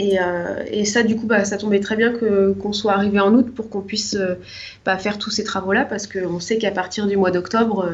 Euh, 0.00 0.64
et, 0.70 0.84
ça, 0.84 1.02
du 1.02 1.16
coup, 1.16 1.26
bah, 1.26 1.44
ça 1.44 1.56
tombait 1.56 1.80
très 1.80 1.96
bien 1.96 2.12
qu'on 2.12 2.72
soit 2.72 2.92
arrivé 2.92 3.18
en 3.18 3.34
août 3.34 3.52
pour 3.54 3.70
qu'on 3.70 3.80
puisse 3.80 4.14
euh, 4.14 4.36
bah, 4.84 4.96
faire 4.96 5.18
tous 5.18 5.30
ces 5.30 5.42
travaux-là, 5.42 5.84
parce 5.84 6.06
qu'on 6.06 6.38
sait 6.38 6.58
qu'à 6.58 6.70
partir 6.70 7.06
du 7.06 7.16
mois 7.16 7.32
d'octobre, 7.32 7.90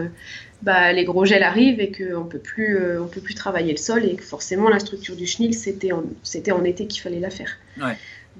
les 0.66 1.04
gros 1.04 1.24
gels 1.24 1.42
arrivent 1.42 1.80
et 1.80 1.90
qu'on 1.90 2.24
ne 2.24 2.28
peut 2.28 2.38
plus 3.20 3.34
travailler 3.34 3.72
le 3.72 3.78
sol, 3.78 4.04
et 4.04 4.14
que 4.14 4.22
forcément, 4.22 4.68
la 4.68 4.78
structure 4.78 5.16
du 5.16 5.26
chenil, 5.26 5.54
c'était 5.54 5.92
en, 5.92 6.04
en, 6.52 6.64
été 6.64 6.86
qu'il 6.86 7.02
fallait 7.02 7.20
la 7.20 7.30
faire. 7.30 7.56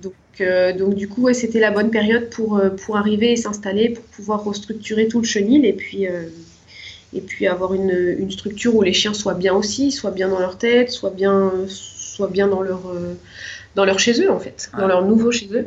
Donc, 0.03 0.15
donc, 0.79 0.95
du 0.95 1.09
coup, 1.09 1.33
c'était 1.33 1.61
la 1.61 1.71
bonne 1.71 1.91
période 1.91 2.31
pour, 2.31 2.61
pour 2.85 2.97
arriver 2.97 3.33
et 3.33 3.37
s'installer, 3.37 3.91
pour 3.91 4.05
pouvoir 4.05 4.45
restructurer 4.45 5.09
tout 5.09 5.21
le 5.21 5.27
chenil, 5.27 5.67
et 5.67 5.73
puis 5.73 6.07
et 7.13 7.21
puis 7.21 7.47
avoir 7.47 7.75
une, 7.75 8.17
une, 8.19 8.31
structure 8.31 8.75
où 8.75 8.83
les 8.83 8.93
chiens 8.93 9.15
soient 9.15 9.35
bien 9.35 9.55
aussi, 9.55 9.91
soient 9.91 10.13
bien 10.13 10.29
dans 10.29 10.39
leur 10.39 10.59
tête, 10.59 10.91
soient 10.91 11.11
bien, 11.11 11.53
soient 11.67 12.29
bien 12.29 12.47
dans, 12.47 12.63
leur, 12.63 12.89
euh, 12.89 13.15
dans 13.75 13.85
leur 13.85 13.99
chez 13.99 14.23
eux 14.23 14.31
en 14.31 14.39
fait, 14.39 14.71
dans 14.77 14.87
leur 14.87 15.05
nouveau 15.05 15.33
chez 15.33 15.49
eux. 15.53 15.67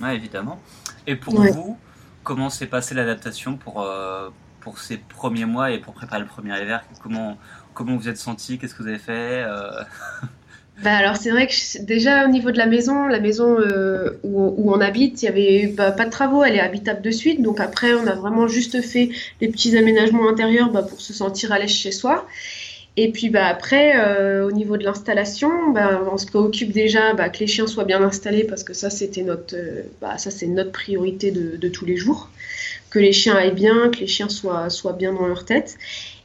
Oui, 0.00 0.10
évidemment. 0.10 0.60
Et 1.06 1.16
pour 1.16 1.40
vous, 1.40 1.78
comment 2.22 2.50
s'est 2.50 2.66
passée 2.66 2.94
l'adaptation 2.94 3.56
pour, 3.56 3.82
euh, 3.82 4.28
pour 4.64 4.78
ces 4.78 4.96
premiers 4.96 5.44
mois 5.44 5.70
et 5.70 5.78
pour 5.78 5.94
préparer 5.94 6.20
le 6.20 6.26
premier 6.26 6.60
hiver 6.60 6.82
comment, 7.02 7.36
comment 7.74 7.96
vous 7.96 8.08
êtes 8.08 8.16
senti 8.16 8.58
Qu'est-ce 8.58 8.74
que 8.74 8.82
vous 8.82 8.88
avez 8.88 8.98
fait 8.98 9.44
euh? 9.46 9.82
Bah 10.82 10.96
alors 10.96 11.16
c'est 11.16 11.30
vrai 11.30 11.46
que 11.46 11.82
déjà 11.82 12.24
au 12.24 12.28
niveau 12.28 12.50
de 12.50 12.58
la 12.58 12.66
maison, 12.66 13.06
la 13.06 13.20
maison 13.20 13.60
euh, 13.60 14.18
où, 14.24 14.72
on 14.74 14.80
habite, 14.80 15.22
il 15.22 15.26
y 15.26 15.28
avait 15.28 15.68
bah, 15.68 15.92
pas 15.92 16.04
de 16.04 16.10
travaux, 16.10 16.42
elle 16.42 16.56
est 16.56 16.60
habitable 16.60 17.00
de 17.00 17.12
suite. 17.12 17.42
Donc 17.42 17.60
après, 17.60 17.94
on 17.94 18.08
a 18.08 18.14
vraiment 18.16 18.48
juste 18.48 18.82
fait 18.82 19.10
les 19.40 19.46
petits 19.46 19.78
aménagements 19.78 20.28
intérieurs 20.28 20.72
bah, 20.72 20.82
pour 20.82 21.00
se 21.00 21.12
sentir 21.12 21.52
à 21.52 21.60
l'aise 21.60 21.70
chez 21.70 21.92
soi. 21.92 22.26
Et 22.96 23.10
puis 23.10 23.28
bah, 23.28 23.46
après, 23.46 23.94
euh, 23.96 24.46
au 24.46 24.52
niveau 24.52 24.76
de 24.76 24.84
l'installation, 24.84 25.70
bah, 25.72 26.00
on 26.12 26.16
se 26.16 26.26
préoccupe 26.26 26.70
déjà 26.70 27.12
bah, 27.14 27.28
que 27.28 27.38
les 27.38 27.46
chiens 27.48 27.66
soient 27.66 27.84
bien 27.84 28.02
installés 28.02 28.44
parce 28.44 28.62
que 28.62 28.72
ça 28.72 28.88
c'était 28.88 29.22
notre, 29.22 29.56
ça 30.16 30.30
c'est 30.30 30.46
notre 30.46 30.70
priorité 30.70 31.32
de, 31.32 31.68
tous 31.68 31.84
les 31.84 31.96
jours, 31.96 32.30
que 32.94 33.00
les 33.00 33.12
chiens 33.12 33.34
aillent 33.34 33.50
bien, 33.50 33.90
que 33.90 33.98
les 33.98 34.06
chiens 34.06 34.28
soient, 34.28 34.68
bien 34.96 35.12
dans 35.12 35.26
leur 35.26 35.44
tête. 35.44 35.76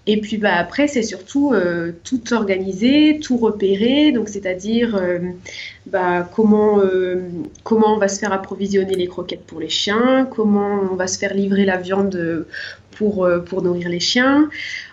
Et 0.05 0.21
puis 0.21 0.37
bah, 0.37 0.53
après, 0.55 0.87
c'est 0.87 1.01
surtout 1.01 1.51
euh, 1.51 1.93
tout 2.03 2.31
organiser, 2.31 3.19
tout 3.19 3.37
repérer, 3.37 4.11
donc 4.11 4.29
c'est-à-dire 4.29 4.95
euh, 4.95 5.17
bah, 5.87 6.29
comment, 6.35 6.79
euh, 6.79 7.23
comment 7.63 7.95
on 7.95 7.97
va 7.97 8.07
se 8.07 8.19
faire 8.19 8.31
approvisionner 8.31 8.93
les 8.93 9.07
croquettes 9.07 9.45
pour 9.47 9.59
les 9.59 9.69
chiens, 9.69 10.27
comment 10.29 10.81
on 10.91 10.95
va 10.95 11.07
se 11.07 11.17
faire 11.17 11.33
livrer 11.33 11.65
la 11.65 11.77
viande 11.77 12.45
pour 12.91 13.61
nourrir 13.63 13.87
les 13.89 14.01
chiens, 14.01 14.49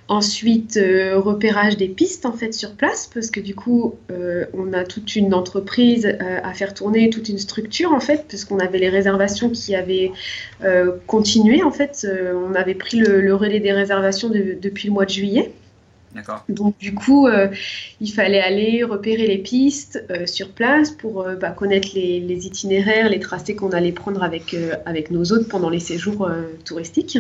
Ensuite, 0.08 0.76
euh, 0.76 1.18
repérage 1.18 1.76
des 1.76 1.88
pistes 1.88 2.26
en 2.26 2.32
fait 2.32 2.54
sur 2.54 2.74
place, 2.74 3.10
parce 3.12 3.32
que 3.32 3.40
du 3.40 3.56
coup, 3.56 3.96
euh, 4.12 4.44
on 4.54 4.72
a 4.72 4.84
toute 4.84 5.16
une 5.16 5.34
entreprise 5.34 6.06
euh, 6.06 6.38
à 6.44 6.54
faire 6.54 6.74
tourner, 6.74 7.10
toute 7.10 7.28
une 7.28 7.38
structure 7.38 7.92
en 7.92 7.98
fait, 7.98 8.24
parce 8.30 8.44
qu'on 8.44 8.60
avait 8.60 8.78
les 8.78 8.88
réservations 8.88 9.50
qui 9.50 9.74
avaient 9.74 10.12
continué 11.06 11.64
en 11.64 11.72
fait. 11.72 12.06
on 12.34 12.54
avait 12.54 12.74
pris 12.74 12.98
le, 12.98 13.34
relais 13.34 13.58
des 13.58 13.72
réservations 13.72 14.28
depuis 14.28 14.88
le 14.88 14.94
mois 14.94 15.06
de 15.06 15.10
juillet. 15.10 15.52
Donc 16.48 16.78
du 16.78 16.94
coup, 16.94 17.28
il 18.00 18.12
fallait 18.12 18.40
aller 18.40 18.84
repérer 18.84 19.26
les 19.26 19.38
pistes 19.38 20.02
sur 20.26 20.50
place 20.50 20.90
pour 20.92 21.26
bah, 21.40 21.50
connaître 21.50 21.88
les, 21.94 22.20
les, 22.20 22.46
itinéraires, 22.46 23.08
les 23.08 23.20
tracés 23.20 23.54
qu'on 23.54 23.70
allait 23.70 23.92
prendre 23.92 24.22
avec, 24.22 24.56
avec 24.86 25.10
nos 25.10 25.32
hôtes 25.32 25.48
pendant 25.48 25.68
les 25.68 25.80
séjours 25.80 26.30
touristiques. 26.64 27.18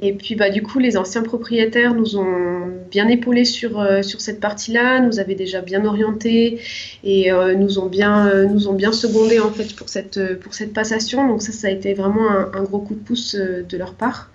Et 0.00 0.12
puis 0.12 0.34
bah, 0.34 0.50
du 0.50 0.62
coup, 0.62 0.78
les 0.78 0.96
anciens 0.98 1.22
propriétaires 1.22 1.94
nous 1.94 2.18
ont 2.18 2.68
bien 2.90 3.08
épaulés 3.08 3.46
sur, 3.46 3.80
euh, 3.80 4.02
sur 4.02 4.20
cette 4.20 4.40
partie-là, 4.40 5.00
nous 5.00 5.18
avaient 5.20 5.34
déjà 5.34 5.62
bien 5.62 5.86
orientés 5.86 6.60
et 7.02 7.32
euh, 7.32 7.54
nous, 7.54 7.78
ont 7.78 7.86
bien, 7.86 8.28
euh, 8.28 8.72
bien 8.72 8.92
secondés 8.92 9.40
en 9.40 9.50
fait 9.50 9.74
pour 9.74 9.88
cette, 9.88 10.38
pour 10.40 10.52
cette 10.52 10.74
passation. 10.74 11.26
Donc 11.26 11.40
ça, 11.40 11.52
ça 11.52 11.68
a 11.68 11.70
été 11.70 11.94
vraiment 11.94 12.28
un, 12.28 12.62
gros 12.62 12.80
coup 12.80 12.94
de 12.94 13.00
pouce 13.00 13.34
de 13.36 13.76
leur 13.76 13.94
part. 13.94 14.30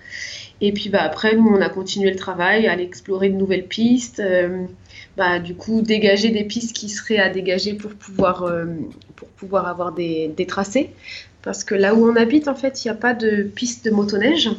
Et 0.61 0.71
puis 0.71 0.89
bah, 0.89 1.03
après, 1.03 1.35
nous, 1.35 1.47
on 1.47 1.61
a 1.61 1.69
continué 1.69 2.09
le 2.09 2.17
travail, 2.17 2.67
à 2.67 2.79
explorer 2.79 3.29
de 3.29 3.35
nouvelles 3.35 3.67
pistes. 3.67 4.21
bah, 5.15 5.39
du 5.39 5.53
coup, 5.53 5.81
dégager 5.81 6.29
des 6.29 6.43
pistes 6.43 6.75
qui 6.75 6.89
seraient 6.89 7.19
à 7.19 7.29
dégager 7.29 7.73
pour 7.73 7.91
pouvoir, 7.91 8.51
pour 9.15 9.27
pouvoir 9.29 9.67
avoir 9.67 9.91
des, 9.91 10.31
des 10.35 10.47
tracés. 10.47 10.89
Parce 11.43 11.63
que 11.63 11.75
là 11.75 11.93
où 11.95 12.07
on 12.07 12.15
habite, 12.15 12.47
en 12.47 12.55
fait, 12.55 12.83
il 12.83 12.87
n'y 12.87 12.91
a 12.91 12.95
pas 12.95 13.13
de 13.13 13.43
piste 13.43 13.85
de 13.85 13.91
motoneige. 13.91 14.49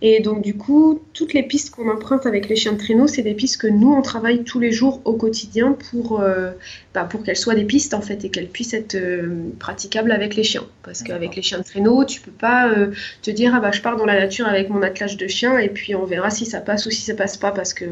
Et 0.00 0.20
donc, 0.20 0.42
du 0.42 0.54
coup, 0.54 1.00
toutes 1.12 1.34
les 1.34 1.42
pistes 1.42 1.74
qu'on 1.74 1.90
emprunte 1.90 2.24
avec 2.26 2.48
les 2.48 2.56
chiens 2.56 2.72
de 2.72 2.78
traîneau, 2.78 3.08
c'est 3.08 3.22
des 3.22 3.34
pistes 3.34 3.60
que 3.60 3.66
nous, 3.66 3.92
on 3.92 4.02
travaille 4.02 4.44
tous 4.44 4.60
les 4.60 4.70
jours 4.70 5.00
au 5.04 5.14
quotidien 5.14 5.76
pour, 5.90 6.20
euh, 6.20 6.52
bah, 6.94 7.04
pour 7.04 7.24
qu'elles 7.24 7.36
soient 7.36 7.56
des 7.56 7.64
pistes, 7.64 7.94
en 7.94 8.00
fait, 8.00 8.24
et 8.24 8.30
qu'elles 8.30 8.48
puissent 8.48 8.74
être 8.74 8.94
euh, 8.94 9.48
praticables 9.58 10.12
avec 10.12 10.36
les 10.36 10.44
chiens. 10.44 10.64
Parce 10.84 11.02
qu'avec 11.02 11.34
les 11.34 11.42
chiens 11.42 11.58
de 11.58 11.64
traîneau, 11.64 12.04
tu 12.04 12.20
peux 12.20 12.30
pas 12.30 12.70
euh, 12.70 12.92
te 13.22 13.30
dire, 13.30 13.52
ah 13.54 13.60
bah, 13.60 13.72
je 13.72 13.80
pars 13.80 13.96
dans 13.96 14.06
la 14.06 14.18
nature 14.18 14.46
avec 14.46 14.70
mon 14.70 14.82
attelage 14.82 15.16
de 15.16 15.26
chiens, 15.26 15.58
et 15.58 15.68
puis 15.68 15.94
on 15.96 16.04
verra 16.04 16.30
si 16.30 16.46
ça 16.46 16.60
passe 16.60 16.86
ou 16.86 16.90
si 16.90 17.02
ça 17.02 17.14
passe 17.14 17.36
pas, 17.36 17.50
parce 17.50 17.74
que 17.74 17.86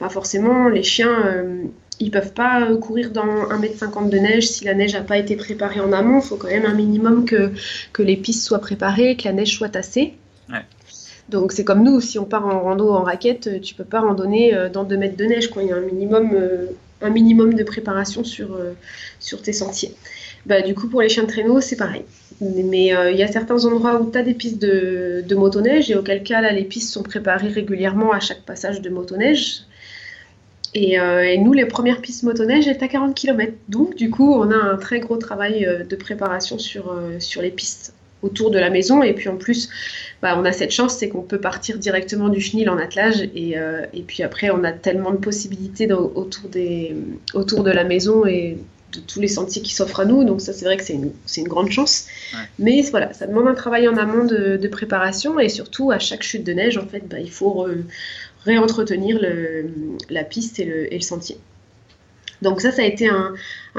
bah, 0.00 0.08
forcément, 0.08 0.68
les 0.68 0.82
chiens 0.82 1.34
ils 2.02 2.10
peuvent 2.10 2.32
pas 2.32 2.66
courir 2.76 3.10
dans 3.10 3.26
1m50 3.50 4.08
de 4.08 4.16
neige 4.16 4.48
si 4.48 4.64
la 4.64 4.72
neige 4.72 4.94
n'a 4.94 5.02
pas 5.02 5.18
été 5.18 5.36
préparée 5.36 5.80
en 5.80 5.92
amont. 5.92 6.20
Il 6.20 6.26
faut 6.26 6.36
quand 6.36 6.48
même 6.48 6.64
un 6.64 6.72
minimum 6.72 7.26
que, 7.26 7.52
que 7.92 8.02
les 8.02 8.16
pistes 8.16 8.42
soient 8.42 8.60
préparées, 8.60 9.16
que 9.16 9.24
la 9.24 9.34
neige 9.34 9.54
soit 9.54 9.68
tassée. 9.68 10.14
Ouais. 10.48 10.64
Donc 11.30 11.52
c'est 11.52 11.64
comme 11.64 11.82
nous, 11.82 12.00
si 12.00 12.18
on 12.18 12.24
part 12.24 12.46
en 12.46 12.60
rando 12.60 12.90
en 12.90 13.02
raquette, 13.02 13.46
euh, 13.46 13.60
tu 13.60 13.74
peux 13.74 13.84
pas 13.84 14.00
randonner 14.00 14.54
euh, 14.54 14.68
dans 14.68 14.84
2 14.84 14.96
mètres 14.96 15.16
de 15.16 15.24
neige. 15.24 15.48
Quoi. 15.48 15.62
Il 15.62 15.68
y 15.68 15.72
a 15.72 15.76
un 15.76 15.80
minimum, 15.80 16.30
euh, 16.34 16.66
un 17.00 17.10
minimum 17.10 17.54
de 17.54 17.62
préparation 17.62 18.24
sur, 18.24 18.58
sur 19.20 19.40
tes 19.40 19.52
sentiers. 19.52 19.94
Bah, 20.46 20.60
du 20.60 20.74
coup, 20.74 20.88
pour 20.88 21.02
les 21.02 21.08
chiens 21.08 21.22
de 21.22 21.28
traîneau, 21.28 21.60
c'est 21.60 21.76
pareil. 21.76 22.04
Mais 22.40 22.86
il 23.12 23.16
y 23.16 23.22
a 23.22 23.28
certains 23.28 23.64
endroits 23.64 24.00
où 24.00 24.10
tu 24.10 24.18
as 24.18 24.22
des 24.22 24.34
pistes 24.34 24.60
de, 24.60 25.22
de, 25.26 25.34
motoneige 25.34 25.90
et 25.90 25.94
auquel 25.94 26.22
cas, 26.22 26.40
là, 26.40 26.52
les 26.52 26.64
pistes 26.64 26.90
sont 26.92 27.02
préparées 27.02 27.48
régulièrement 27.48 28.12
à 28.12 28.20
chaque 28.20 28.42
passage 28.42 28.80
de 28.80 28.90
motoneige. 28.90 29.62
Et, 30.74 30.96
nous, 31.38 31.52
les 31.52 31.66
premières 31.66 32.00
pistes 32.00 32.22
motoneige 32.22 32.68
étaient 32.68 32.84
à 32.84 32.88
40 32.88 33.14
km. 33.14 33.52
Donc, 33.68 33.94
du 33.94 34.10
coup, 34.10 34.34
on 34.34 34.50
a 34.50 34.56
un 34.56 34.76
très 34.76 35.00
gros 35.00 35.16
travail 35.16 35.66
de 35.88 35.96
préparation 35.96 36.58
sur, 36.58 36.94
sur 37.18 37.42
les 37.42 37.50
pistes 37.50 37.94
autour 38.22 38.50
de 38.50 38.58
la 38.58 38.70
maison. 38.70 39.02
Et 39.02 39.12
puis 39.12 39.28
en 39.28 39.36
plus, 39.36 39.68
bah, 40.22 40.36
on 40.38 40.44
a 40.44 40.52
cette 40.52 40.70
chance, 40.70 40.96
c'est 40.96 41.08
qu'on 41.08 41.22
peut 41.22 41.40
partir 41.40 41.78
directement 41.78 42.28
du 42.28 42.40
chenil 42.40 42.68
en 42.68 42.78
attelage. 42.78 43.22
Et, 43.34 43.58
euh, 43.58 43.86
et, 43.94 44.02
puis 44.02 44.22
après, 44.22 44.50
on 44.50 44.64
a 44.64 44.72
tellement 44.72 45.12
de 45.12 45.16
possibilités 45.16 45.90
autour, 45.92 46.48
des, 46.50 46.94
autour 47.32 47.64
de 47.64 47.70
la 47.70 47.84
maison 47.84 48.26
et 48.26 48.58
de 48.92 49.00
tous 49.00 49.20
les 49.20 49.28
sentiers 49.28 49.62
qui 49.62 49.74
s'offrent 49.74 50.00
à 50.00 50.04
nous. 50.04 50.24
Donc 50.24 50.40
ça, 50.40 50.52
c'est 50.52 50.64
vrai 50.66 50.76
que 50.76 50.82
c'est 50.82 50.94
une, 50.94 51.12
une, 51.36 51.48
grande 51.48 51.70
chance. 51.70 52.06
Mais 52.58 52.82
voilà, 52.90 53.12
ça 53.14 53.26
demande 53.26 53.48
un 53.48 53.54
travail 53.54 53.88
en 53.88 53.96
amont 53.96 54.24
de, 54.24 54.58
de, 54.58 54.68
préparation. 54.68 55.38
Et 55.40 55.48
surtout, 55.48 55.90
à 55.90 55.98
chaque 55.98 56.22
chute 56.22 56.44
de 56.44 56.52
neige, 56.52 56.76
en 56.76 56.86
fait, 56.86 57.08
bah, 57.08 57.18
il 57.18 57.30
faut 57.30 57.66
réentretenir 58.44 59.18
la 60.10 60.24
piste 60.24 60.58
et 60.58 60.64
le, 60.64 60.92
et 60.92 60.96
le 60.96 61.02
sentier. 61.02 61.38
Donc 62.42 62.60
ça, 62.60 62.70
ça 62.70 62.82
a 62.82 62.84
été 62.84 63.08
un, 63.08 63.34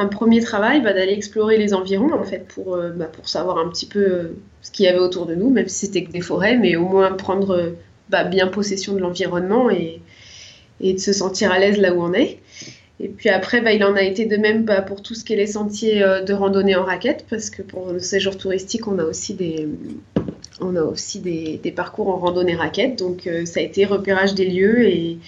premier 0.08 0.42
travail 0.42 0.82
bah, 0.82 0.94
d'aller 0.94 1.14
explorer 1.14 1.58
les 1.58 1.74
environs 1.74 2.14
en 2.14 2.24
fait 2.24 2.48
pour, 2.48 2.76
euh, 2.76 2.92
bah, 2.92 3.06
pour 3.06 3.28
savoir 3.28 3.58
un 3.58 3.70
petit 3.70 3.86
peu 3.86 4.00
euh, 4.00 4.24
ce 4.62 4.72
qu'il 4.72 4.86
y 4.86 4.88
avait 4.88 5.00
autour 5.00 5.26
de 5.26 5.36
nous, 5.36 5.50
même 5.50 5.68
si 5.68 5.88
c'était 5.88 6.04
que 6.04 6.12
des 6.12 6.22
forêts, 6.22 6.58
mais 6.58 6.76
au 6.76 6.88
moins 6.88 7.12
prendre 7.14 7.52
euh, 7.52 7.70
bah, 8.10 8.24
bien 8.24 8.48
possession 8.48 8.94
de 8.94 9.00
l'environnement 9.00 9.70
et, 9.70 10.02
de 10.82 10.98
se 10.98 11.14
sentir 11.14 11.52
à 11.52 11.60
l'aise 11.60 11.78
là 11.78 11.94
où 11.94 12.02
on 12.02 12.14
est. 12.14 12.40
Et 13.00 13.08
puis 13.08 13.30
après, 13.30 13.64
il 13.76 13.84
en 13.84 13.96
a 13.96 14.02
été 14.02 14.26
de 14.26 14.38
même 14.38 14.66
pour 14.88 15.02
tout 15.02 15.14
ce 15.14 15.24
qui 15.24 15.34
est 15.34 15.36
les 15.36 15.48
sentiers 15.48 16.00
de 16.00 16.34
randonnée 16.34 16.76
en 16.76 16.84
raquette, 16.84 17.26
parce 17.30 17.52
que 17.52 17.62
pour 17.62 17.92
le 17.92 18.00
séjour 18.00 18.36
touristique, 18.36 18.88
on 18.88 18.98
a 18.98 19.04
aussi 19.04 19.36
des, 19.36 19.68
on 20.60 20.76
a 20.76 20.82
aussi 20.82 21.20
des, 21.20 21.74
parcours 21.76 22.10
en 22.10 22.18
randonnée 22.18 22.56
raquette. 22.56 22.98
Donc 22.98 23.30
ça 23.46 23.60
a 23.60 23.64
été 23.64 23.86
repérage 23.86 24.34
des 24.34 24.46
lieux 24.46 24.88
et 24.88 25.20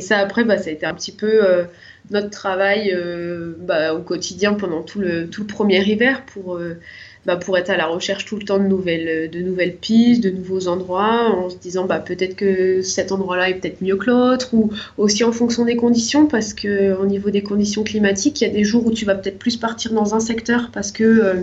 ça 0.00 0.18
après, 0.18 0.44
ça 0.58 0.70
a 0.70 0.72
été 0.72 0.86
un 0.86 0.94
petit 0.94 1.12
peu 1.12 1.64
notre 2.10 2.30
travail 2.30 2.92
euh, 2.94 3.54
bah, 3.58 3.94
au 3.94 4.00
quotidien 4.00 4.54
pendant 4.54 4.82
tout 4.82 4.98
le, 4.98 5.28
tout 5.28 5.46
premier 5.46 5.82
hiver 5.82 6.24
pour, 6.26 6.56
euh, 6.56 6.78
bah, 7.24 7.36
pour 7.36 7.56
être 7.56 7.70
à 7.70 7.76
la 7.76 7.86
recherche 7.86 8.24
tout 8.24 8.36
le 8.36 8.42
temps 8.42 8.58
de 8.58 8.64
nouvelles, 8.64 9.30
de 9.30 9.40
nouvelles 9.40 9.76
pistes, 9.76 10.22
de 10.22 10.30
nouveaux 10.30 10.66
endroits, 10.66 11.30
en 11.30 11.48
se 11.48 11.56
disant 11.56 11.86
bah, 11.86 12.00
peut-être 12.00 12.34
que 12.34 12.82
cet 12.82 13.12
endroit-là 13.12 13.50
est 13.50 13.54
peut-être 13.54 13.80
mieux 13.80 13.96
que 13.96 14.10
l'autre, 14.10 14.52
ou 14.52 14.70
aussi 14.98 15.22
en 15.22 15.30
fonction 15.30 15.64
des 15.64 15.76
conditions, 15.76 16.26
parce 16.26 16.52
qu'au 16.52 17.06
niveau 17.06 17.30
des 17.30 17.42
conditions 17.42 17.84
climatiques, 17.84 18.40
il 18.40 18.48
y 18.48 18.50
a 18.50 18.52
des 18.52 18.64
jours 18.64 18.84
où 18.86 18.90
tu 18.90 19.04
vas 19.04 19.14
peut-être 19.14 19.38
plus 19.38 19.56
partir 19.56 19.92
dans 19.92 20.14
un 20.14 20.20
secteur 20.20 20.70
parce 20.72 20.90
que 20.90 21.04
euh, 21.04 21.34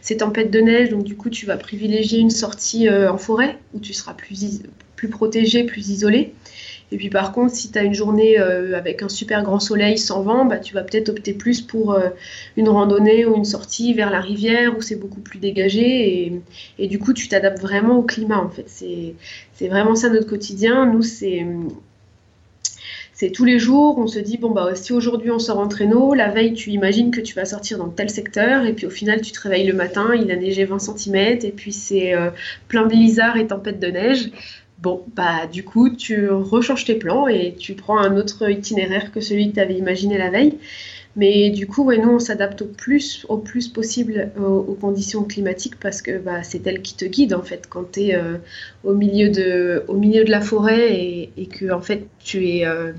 c'est 0.00 0.16
tempête 0.16 0.50
de 0.50 0.60
neige, 0.60 0.88
donc 0.88 1.04
du 1.04 1.16
coup 1.16 1.28
tu 1.28 1.44
vas 1.44 1.56
privilégier 1.56 2.18
une 2.18 2.30
sortie 2.30 2.88
euh, 2.88 3.12
en 3.12 3.18
forêt, 3.18 3.58
où 3.74 3.80
tu 3.80 3.92
seras 3.92 4.14
plus, 4.14 4.62
plus 4.96 5.08
protégé, 5.08 5.64
plus 5.64 5.90
isolé. 5.90 6.32
Et 6.92 6.96
puis 6.96 7.10
par 7.10 7.32
contre, 7.32 7.54
si 7.54 7.70
tu 7.70 7.78
as 7.78 7.82
une 7.82 7.94
journée 7.94 8.38
euh, 8.38 8.76
avec 8.76 9.02
un 9.02 9.08
super 9.08 9.42
grand 9.42 9.60
soleil 9.60 9.98
sans 9.98 10.22
vent, 10.22 10.44
bah, 10.44 10.58
tu 10.58 10.74
vas 10.74 10.82
peut-être 10.82 11.08
opter 11.08 11.32
plus 11.32 11.60
pour 11.60 11.92
euh, 11.92 12.08
une 12.56 12.68
randonnée 12.68 13.26
ou 13.26 13.36
une 13.36 13.44
sortie 13.44 13.92
vers 13.94 14.10
la 14.10 14.20
rivière 14.20 14.76
où 14.76 14.82
c'est 14.82 14.96
beaucoup 14.96 15.20
plus 15.20 15.38
dégagé. 15.38 16.26
Et, 16.26 16.40
et 16.78 16.86
du 16.88 16.98
coup, 16.98 17.12
tu 17.12 17.28
t'adaptes 17.28 17.60
vraiment 17.60 17.98
au 17.98 18.02
climat 18.02 18.38
en 18.38 18.50
fait. 18.50 18.66
C'est 18.68 19.68
vraiment 19.68 19.96
ça 19.96 20.08
notre 20.08 20.28
quotidien. 20.28 20.86
Nous, 20.86 21.02
c'est 21.02 21.44
c'est 23.16 23.30
tous 23.30 23.46
les 23.46 23.58
jours, 23.58 23.96
on 23.96 24.06
se 24.06 24.18
dit, 24.18 24.36
bon, 24.36 24.50
bah, 24.50 24.74
si 24.74 24.92
aujourd'hui 24.92 25.30
on 25.30 25.38
sort 25.38 25.58
en 25.58 25.68
traîneau, 25.68 26.12
la 26.12 26.28
veille, 26.28 26.52
tu 26.52 26.68
imagines 26.68 27.10
que 27.10 27.22
tu 27.22 27.34
vas 27.34 27.46
sortir 27.46 27.78
dans 27.78 27.88
tel 27.88 28.10
secteur, 28.10 28.66
et 28.66 28.74
puis 28.74 28.84
au 28.84 28.90
final, 28.90 29.22
tu 29.22 29.32
te 29.32 29.40
réveilles 29.40 29.66
le 29.66 29.72
matin, 29.72 30.14
il 30.14 30.30
a 30.30 30.36
neigé 30.36 30.66
20 30.66 30.78
cm, 30.78 31.16
et 31.42 31.50
puis 31.50 31.72
c'est 31.72 32.14
euh, 32.14 32.28
plein 32.68 32.82
de 32.82 32.88
blizzards 32.88 33.38
et 33.38 33.46
tempêtes 33.46 33.80
de 33.80 33.86
neige. 33.86 34.30
Bon, 34.78 35.04
bah 35.14 35.46
du 35.46 35.64
coup, 35.64 35.88
tu 35.88 36.28
rechanges 36.28 36.84
tes 36.84 36.96
plans 36.96 37.28
et 37.28 37.54
tu 37.58 37.74
prends 37.74 37.98
un 37.98 38.16
autre 38.16 38.50
itinéraire 38.50 39.10
que 39.10 39.20
celui 39.20 39.48
que 39.50 39.54
tu 39.54 39.60
avais 39.60 39.74
imaginé 39.74 40.18
la 40.18 40.30
veille. 40.30 40.58
Mais 41.16 41.48
du 41.48 41.66
coup, 41.66 41.82
ouais, 41.84 41.96
nous, 41.96 42.10
on 42.10 42.18
s'adapte 42.18 42.60
au 42.60 42.66
plus, 42.66 43.24
au 43.30 43.38
plus 43.38 43.68
possible 43.68 44.30
aux, 44.38 44.74
conditions 44.74 45.24
climatiques 45.24 45.80
parce 45.80 46.02
que 46.02 46.18
bah, 46.18 46.42
c'est 46.42 46.66
elle 46.66 46.82
qui 46.82 46.94
te 46.94 47.06
guide, 47.06 47.32
en 47.32 47.42
fait, 47.42 47.66
quand 47.70 47.92
tu 47.92 48.02
es 48.02 48.14
euh, 48.14 48.36
au, 48.84 48.92
milieu 48.92 49.30
de, 49.30 49.82
au 49.88 49.94
milieu 49.94 50.24
de 50.24 50.30
la 50.30 50.42
forêt 50.42 50.94
et, 50.94 51.32
et 51.38 51.46
que, 51.46 51.72
en 51.72 51.80
fait, 51.80 52.06
tu 52.22 52.46
es 52.46 52.66
euh, 52.66 52.92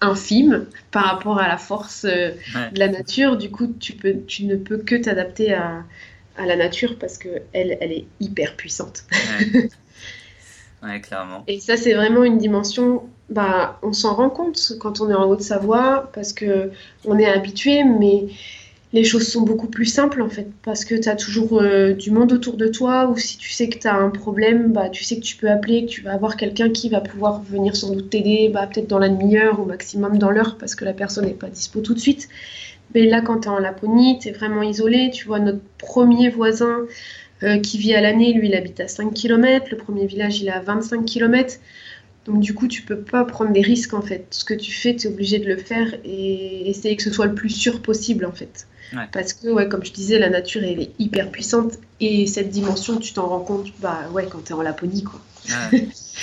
infime 0.00 0.66
par 0.92 1.04
rapport 1.04 1.40
à 1.40 1.48
la 1.48 1.58
force 1.58 2.04
euh, 2.04 2.30
de 2.72 2.78
la 2.78 2.86
nature. 2.86 3.36
Du 3.36 3.50
coup, 3.50 3.74
tu, 3.80 3.94
peux, 3.94 4.14
tu 4.28 4.44
ne 4.44 4.54
peux 4.54 4.78
que 4.78 4.94
t'adapter 4.94 5.52
à, 5.52 5.84
à, 6.36 6.46
la 6.46 6.54
nature 6.54 6.98
parce 7.00 7.18
qu'elle, 7.18 7.42
elle 7.52 7.92
est 7.92 8.06
hyper 8.20 8.54
puissante. 8.54 9.04
Ouais, 9.12 9.68
Et 11.46 11.60
ça, 11.60 11.76
c'est 11.76 11.94
vraiment 11.94 12.24
une 12.24 12.38
dimension, 12.38 13.02
bah, 13.28 13.78
on 13.82 13.92
s'en 13.92 14.14
rend 14.14 14.30
compte 14.30 14.72
quand 14.80 15.00
on 15.00 15.10
est 15.10 15.14
en 15.14 15.28
Haute-Savoie, 15.28 16.10
parce 16.14 16.32
que 16.32 16.70
on 17.04 17.18
est 17.18 17.26
habitué, 17.26 17.84
mais 17.84 18.26
les 18.92 19.04
choses 19.04 19.28
sont 19.28 19.42
beaucoup 19.42 19.68
plus 19.68 19.84
simples, 19.84 20.20
en 20.22 20.28
fait, 20.28 20.48
parce 20.64 20.84
que 20.84 20.94
tu 20.94 21.08
as 21.08 21.16
toujours 21.16 21.60
euh, 21.60 21.92
du 21.92 22.10
monde 22.10 22.32
autour 22.32 22.56
de 22.56 22.66
toi, 22.66 23.08
ou 23.08 23.16
si 23.16 23.36
tu 23.38 23.50
sais 23.50 23.68
que 23.68 23.78
tu 23.78 23.86
as 23.86 23.94
un 23.94 24.10
problème, 24.10 24.72
bah, 24.72 24.88
tu 24.88 25.04
sais 25.04 25.16
que 25.16 25.20
tu 25.22 25.36
peux 25.36 25.50
appeler, 25.50 25.84
que 25.84 25.90
tu 25.90 26.00
vas 26.00 26.14
avoir 26.14 26.36
quelqu'un 26.36 26.70
qui 26.70 26.88
va 26.88 27.00
pouvoir 27.00 27.42
venir 27.42 27.76
sans 27.76 27.92
doute 27.92 28.10
t'aider, 28.10 28.50
bah, 28.52 28.66
peut-être 28.66 28.88
dans 28.88 28.98
la 28.98 29.08
demi-heure, 29.08 29.60
au 29.60 29.64
maximum 29.64 30.18
dans 30.18 30.30
l'heure, 30.30 30.56
parce 30.58 30.74
que 30.74 30.84
la 30.84 30.92
personne 30.92 31.26
n'est 31.26 31.34
pas 31.34 31.48
dispo 31.48 31.80
tout 31.80 31.94
de 31.94 32.00
suite. 32.00 32.28
Mais 32.94 33.06
là, 33.06 33.20
quand 33.20 33.40
tu 33.40 33.48
es 33.48 33.50
en 33.50 33.58
Laponie, 33.58 34.18
tu 34.18 34.28
es 34.28 34.32
vraiment 34.32 34.62
isolé, 34.62 35.10
tu 35.12 35.26
vois 35.26 35.38
notre 35.38 35.62
premier 35.78 36.28
voisin 36.28 36.86
euh, 37.42 37.58
qui 37.58 37.78
vit 37.78 37.94
à 37.94 38.00
l'année, 38.00 38.32
lui, 38.32 38.48
il 38.48 38.54
habite 38.54 38.80
à 38.80 38.88
5 38.88 39.14
km. 39.14 39.66
Le 39.70 39.76
premier 39.76 40.06
village, 40.06 40.40
il 40.40 40.48
est 40.48 40.52
à 40.52 40.60
25 40.60 41.04
km. 41.04 41.56
Donc 42.26 42.40
du 42.40 42.54
coup, 42.54 42.68
tu 42.68 42.82
peux 42.82 42.98
pas 42.98 43.24
prendre 43.24 43.52
des 43.52 43.62
risques 43.62 43.94
en 43.94 44.02
fait. 44.02 44.26
Ce 44.30 44.44
que 44.44 44.54
tu 44.54 44.72
fais, 44.72 44.94
tu 44.94 45.06
es 45.06 45.10
obligé 45.10 45.38
de 45.38 45.46
le 45.46 45.56
faire 45.56 45.94
et 46.04 46.68
essayer 46.68 46.94
que 46.96 47.02
ce 47.02 47.10
soit 47.10 47.26
le 47.26 47.34
plus 47.34 47.48
sûr 47.48 47.80
possible 47.80 48.26
en 48.26 48.32
fait. 48.32 48.66
Parce 49.12 49.32
que, 49.34 49.48
ouais, 49.48 49.68
comme 49.68 49.84
je 49.84 49.92
disais, 49.92 50.18
la 50.18 50.30
nature, 50.30 50.64
elle 50.64 50.80
est 50.80 50.90
hyper 50.98 51.30
puissante 51.30 51.74
et 52.00 52.26
cette 52.26 52.50
dimension, 52.50 52.98
tu 52.98 53.12
t'en 53.12 53.28
rends 53.28 53.40
compte 53.40 53.72
bah, 53.78 54.08
ouais, 54.12 54.26
quand 54.28 54.44
tu 54.44 54.50
es 54.50 54.52
en 54.52 54.62
Laponie. 54.62 55.04
Quoi. 55.04 55.20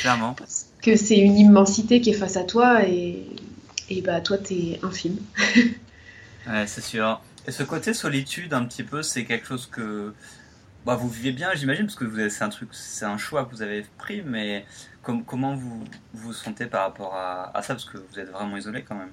clairement. 0.02 0.34
Parce 0.34 0.66
que 0.82 0.98
c'est 0.98 1.18
une 1.18 1.38
immensité 1.38 2.02
qui 2.02 2.10
est 2.10 2.14
face 2.14 2.36
à 2.36 2.44
toi 2.44 2.86
et, 2.86 3.24
et 3.90 4.02
bah, 4.02 4.20
toi, 4.20 4.38
tu 4.38 4.54
es 4.54 4.80
infime. 4.84 5.18
ouais, 6.48 6.68
c'est 6.68 6.84
sûr. 6.84 7.22
Et 7.48 7.52
ce 7.52 7.64
côté 7.64 7.94
solitude, 7.94 8.54
un 8.54 8.66
petit 8.66 8.84
peu, 8.84 9.02
c'est 9.02 9.24
quelque 9.24 9.48
chose 9.48 9.70
que 9.72 10.14
bah, 10.88 10.96
vous 10.96 11.10
vivez 11.10 11.34
bien, 11.34 11.50
j'imagine, 11.54 11.86
parce 11.86 11.98
que 11.98 12.30
c'est 12.30 12.46
un 12.46 12.50
truc, 12.50 12.70
c'est 12.72 13.04
un 13.04 13.18
choix 13.18 13.44
que 13.44 13.52
vous 13.52 13.62
avez 13.62 13.84
pris, 13.98 14.24
mais 14.26 14.64
comment 15.02 15.54
vous 15.54 15.84
vous 16.14 16.32
sentez 16.32 16.66
par 16.66 16.84
rapport 16.84 17.14
à, 17.14 17.52
ça, 17.62 17.74
parce 17.74 17.84
que 17.84 17.98
vous 17.98 18.20
êtes 18.20 18.30
vraiment 18.30 18.56
isolé 18.56 18.86
quand 18.88 18.96
même? 18.96 19.12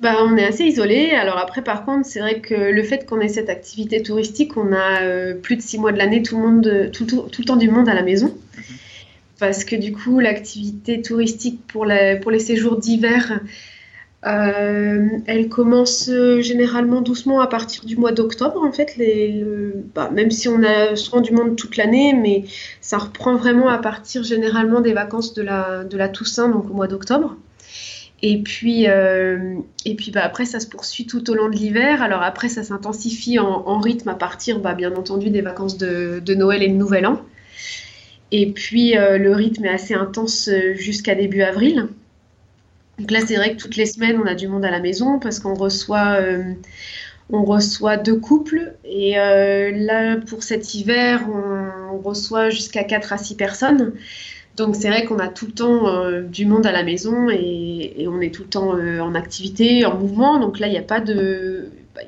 Bah, 0.00 0.16
on 0.24 0.36
est 0.36 0.44
assez 0.44 0.64
isolé. 0.64 1.12
Alors 1.12 1.38
après, 1.38 1.62
par 1.62 1.84
contre, 1.84 2.06
c'est 2.06 2.18
vrai 2.18 2.40
que 2.40 2.54
le 2.54 2.82
fait 2.82 3.08
qu'on 3.08 3.20
ait 3.20 3.28
cette 3.28 3.50
activité 3.50 4.02
touristique, 4.02 4.56
on 4.56 4.72
a 4.72 5.02
euh, 5.02 5.34
plus 5.34 5.54
de 5.54 5.62
six 5.62 5.78
mois 5.78 5.92
de 5.92 5.98
l'année 5.98 6.24
tout 6.24 6.36
le 6.36 6.42
monde, 6.42 6.90
tout, 6.92 7.04
tout, 7.04 7.40
le 7.40 7.44
temps 7.44 7.56
du 7.56 7.70
monde 7.70 7.88
à 7.88 7.94
la 7.94 8.02
maison. 8.02 8.36
Mhm. 8.56 8.64
Parce 9.38 9.64
que 9.64 9.76
du 9.76 9.92
coup, 9.92 10.18
l'activité 10.18 11.02
touristique 11.02 11.64
pour, 11.68 11.86
pour 12.20 12.30
les 12.32 12.40
séjours 12.40 12.80
d'hiver, 12.80 13.40
euh, 14.26 15.08
elle 15.26 15.48
commence 15.48 16.10
euh, 16.10 16.42
généralement 16.42 17.00
doucement 17.00 17.40
à 17.40 17.46
partir 17.46 17.86
du 17.86 17.96
mois 17.96 18.12
d'octobre, 18.12 18.62
en 18.62 18.70
fait, 18.70 18.98
bah, 19.94 20.10
même 20.12 20.30
si 20.30 20.46
on 20.48 20.62
a 20.62 20.94
souvent 20.94 21.22
du 21.22 21.32
monde 21.32 21.56
toute 21.56 21.76
l'année, 21.76 22.12
mais 22.12 22.44
ça 22.82 22.98
reprend 22.98 23.36
vraiment 23.36 23.68
à 23.68 23.78
partir 23.78 24.22
généralement 24.22 24.80
des 24.80 24.92
vacances 24.92 25.32
de 25.32 25.42
la, 25.42 26.08
Toussaint, 26.08 26.48
donc 26.48 26.70
au 26.70 26.74
mois 26.74 26.86
d'octobre. 26.86 27.36
Et 28.22 28.42
puis, 28.42 28.86
euh, 28.88 29.54
et 29.86 29.94
puis 29.94 30.10
bah, 30.10 30.20
après, 30.22 30.44
ça 30.44 30.60
se 30.60 30.66
poursuit 30.66 31.06
tout 31.06 31.30
au 31.30 31.34
long 31.34 31.48
de 31.48 31.56
l'hiver. 31.56 32.02
Alors 32.02 32.22
après, 32.22 32.50
ça 32.50 32.62
s'intensifie 32.62 33.38
en, 33.38 33.78
rythme 33.80 34.10
à 34.10 34.14
partir, 34.14 34.60
bah, 34.60 34.74
bien 34.74 34.94
entendu, 34.94 35.30
des 35.30 35.40
vacances 35.40 35.78
de, 35.78 36.34
Noël 36.34 36.62
et 36.62 36.68
de 36.68 36.74
Nouvel 36.74 37.06
An. 37.06 37.22
Et 38.32 38.52
puis, 38.52 38.92
le 38.92 39.32
rythme 39.32 39.64
est 39.64 39.70
assez 39.70 39.94
intense 39.94 40.50
jusqu'à 40.74 41.14
début 41.14 41.40
avril. 41.40 41.88
Donc 43.00 43.12
là, 43.12 43.20
c'est 43.26 43.36
vrai 43.36 43.56
que 43.56 43.56
toutes 43.56 43.76
les 43.76 43.86
semaines, 43.86 44.20
on 44.22 44.26
a 44.26 44.34
du 44.34 44.46
monde 44.46 44.62
à 44.62 44.70
la 44.70 44.78
maison 44.78 45.18
parce 45.18 45.40
qu'on 45.40 45.54
reçoit, 45.54 46.20
euh, 46.20 46.52
on 47.30 47.44
reçoit 47.44 47.96
deux 47.96 48.16
couples. 48.16 48.74
Et 48.84 49.18
euh, 49.18 49.70
là, 49.74 50.18
pour 50.18 50.42
cet 50.42 50.74
hiver, 50.74 51.26
on, 51.32 51.98
reçoit 51.98 52.50
jusqu'à 52.50 52.84
4 52.84 53.12
à 53.14 53.18
6 53.18 53.36
personnes. 53.36 53.92
Donc 54.56 54.76
c'est 54.76 54.88
vrai 54.88 55.04
qu'on 55.04 55.18
a 55.18 55.28
tout 55.28 55.46
le 55.46 55.52
temps 55.52 55.88
euh, 55.88 56.22
du 56.22 56.44
monde 56.44 56.66
à 56.66 56.72
la 56.72 56.82
maison 56.82 57.28
et, 57.30 58.06
on 58.08 58.20
est 58.20 58.34
tout 58.34 58.42
le 58.42 58.48
temps 58.48 58.70
en 58.70 59.14
activité, 59.14 59.86
en 59.86 59.96
mouvement. 59.96 60.38
Donc 60.38 60.58
là, 60.58 60.66
il 60.66 60.72
n'y 60.72 60.78
a 60.78 60.82
pas 60.82 61.00
de... 61.00 61.70
Bah, 61.94 62.02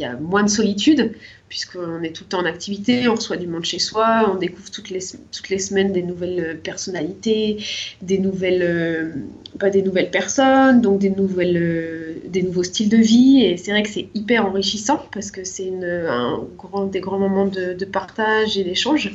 y 0.00 0.04
a 0.04 0.16
moins 0.16 0.42
de 0.42 0.50
solitude 0.50 1.12
puisqu'on 1.48 2.02
est 2.02 2.12
tout 2.12 2.24
le 2.24 2.28
temps 2.28 2.40
en 2.40 2.44
activité, 2.44 3.08
on 3.08 3.14
reçoit 3.14 3.36
du 3.36 3.46
monde 3.46 3.64
chez 3.64 3.78
soi, 3.78 4.30
on 4.32 4.36
découvre 4.36 4.70
toutes 4.70 4.90
les, 4.90 5.00
toutes 5.32 5.48
les 5.48 5.58
semaines 5.58 5.92
des 5.92 6.02
nouvelles 6.02 6.40
euh, 6.40 6.54
personnalités, 6.54 7.62
des 8.02 8.18
nouvelles, 8.18 8.62
euh, 8.62 9.70
des 9.70 9.82
nouvelles 9.82 10.10
personnes, 10.10 10.80
donc 10.80 10.98
des, 10.98 11.10
nouvelles, 11.10 11.56
euh, 11.56 12.16
des 12.26 12.42
nouveaux 12.42 12.64
styles 12.64 12.90
de 12.90 12.98
vie. 12.98 13.44
Et 13.44 13.56
c'est 13.56 13.70
vrai 13.70 13.82
que 13.82 13.88
c'est 13.88 14.08
hyper 14.14 14.46
enrichissant 14.46 15.02
parce 15.12 15.30
que 15.30 15.44
c'est 15.44 15.72
un 15.82 16.44
grand, 16.56 16.84
des 16.84 17.00
grands 17.00 17.18
moments 17.18 17.46
de, 17.46 17.84
partage 17.84 18.58
et 18.58 18.64
d'échange. 18.64 19.12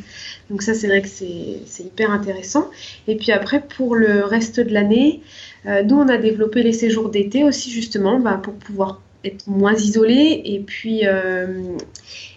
Donc 0.49 0.63
ça, 0.63 0.73
c'est 0.73 0.87
vrai 0.87 1.01
que 1.01 1.07
c'est 1.07 1.83
hyper 1.83 2.09
intéressant. 2.09 2.69
Et 3.07 3.15
puis 3.15 3.31
après, 3.31 3.61
pour 3.61 3.95
le 3.95 4.23
reste 4.23 4.59
de 4.59 4.73
l'année, 4.73 5.21
nous, 5.65 5.95
on 5.95 6.07
a 6.09 6.17
développé 6.17 6.63
les 6.63 6.73
séjours 6.73 7.09
d'été 7.09 7.43
aussi 7.43 7.69
justement 7.69 8.19
bah, 8.19 8.39
pour 8.41 8.55
pouvoir 8.55 8.99
être 9.23 9.47
moins 9.47 9.73
isolé 9.73 10.41
et 10.45 10.59
puis, 10.59 11.01
euh, 11.05 11.77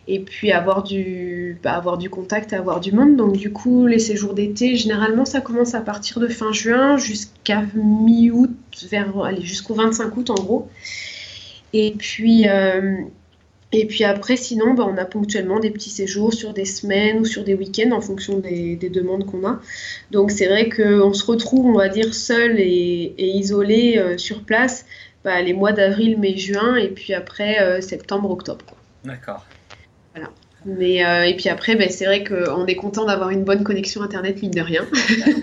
et 0.08 0.20
puis 0.20 0.52
avoir, 0.52 0.82
du, 0.82 1.58
bah, 1.62 1.72
avoir 1.72 1.98
du 1.98 2.08
contact, 2.10 2.52
avoir 2.52 2.80
du 2.80 2.92
monde. 2.92 3.16
Donc 3.16 3.36
du 3.36 3.52
coup, 3.52 3.86
les 3.86 3.98
séjours 3.98 4.34
d'été, 4.34 4.76
généralement, 4.76 5.24
ça 5.24 5.40
commence 5.40 5.74
à 5.74 5.80
partir 5.80 6.20
de 6.20 6.28
fin 6.28 6.52
juin 6.52 6.96
jusqu'à 6.96 7.62
mi-août, 7.74 8.56
vers, 8.90 9.12
jusqu'au 9.40 9.74
25 9.74 10.16
août 10.16 10.30
en 10.30 10.34
gros. 10.34 10.68
Et 11.72 11.92
puis, 11.98 12.48
euh, 12.48 12.98
et 13.72 13.86
puis 13.86 14.04
après, 14.04 14.36
sinon, 14.36 14.74
bah, 14.74 14.86
on 14.88 14.96
a 14.96 15.04
ponctuellement 15.04 15.58
des 15.58 15.70
petits 15.70 15.90
séjours 15.90 16.32
sur 16.32 16.52
des 16.52 16.64
semaines 16.64 17.18
ou 17.18 17.24
sur 17.24 17.42
des 17.42 17.54
week-ends 17.54 17.90
en 17.90 18.00
fonction 18.00 18.38
des, 18.38 18.76
des 18.76 18.88
demandes 18.88 19.26
qu'on 19.26 19.44
a. 19.46 19.60
Donc 20.12 20.30
c'est 20.30 20.46
vrai 20.46 20.68
qu'on 20.68 21.12
se 21.12 21.24
retrouve, 21.26 21.66
on 21.66 21.74
va 21.74 21.88
dire, 21.88 22.14
seul 22.14 22.60
et, 22.60 23.14
et 23.18 23.26
isolé 23.26 23.98
euh, 23.98 24.16
sur 24.18 24.42
place 24.44 24.86
bah, 25.26 25.42
les 25.42 25.54
mois 25.54 25.72
d'avril, 25.72 26.20
mai, 26.20 26.36
juin, 26.36 26.76
et 26.76 26.86
puis 26.86 27.12
après 27.12 27.60
euh, 27.60 27.80
septembre, 27.80 28.30
octobre. 28.30 28.64
D'accord. 29.04 29.44
Voilà. 30.14 30.30
Mais, 30.64 31.04
euh, 31.04 31.24
et 31.24 31.34
puis 31.34 31.48
après, 31.48 31.74
ben, 31.74 31.90
c'est 31.90 32.04
vrai 32.04 32.22
qu'on 32.22 32.64
est 32.66 32.76
content 32.76 33.06
d'avoir 33.06 33.30
une 33.30 33.42
bonne 33.42 33.64
connexion 33.64 34.02
Internet, 34.02 34.40
mine 34.40 34.52
de 34.52 34.60
rien. 34.60 34.86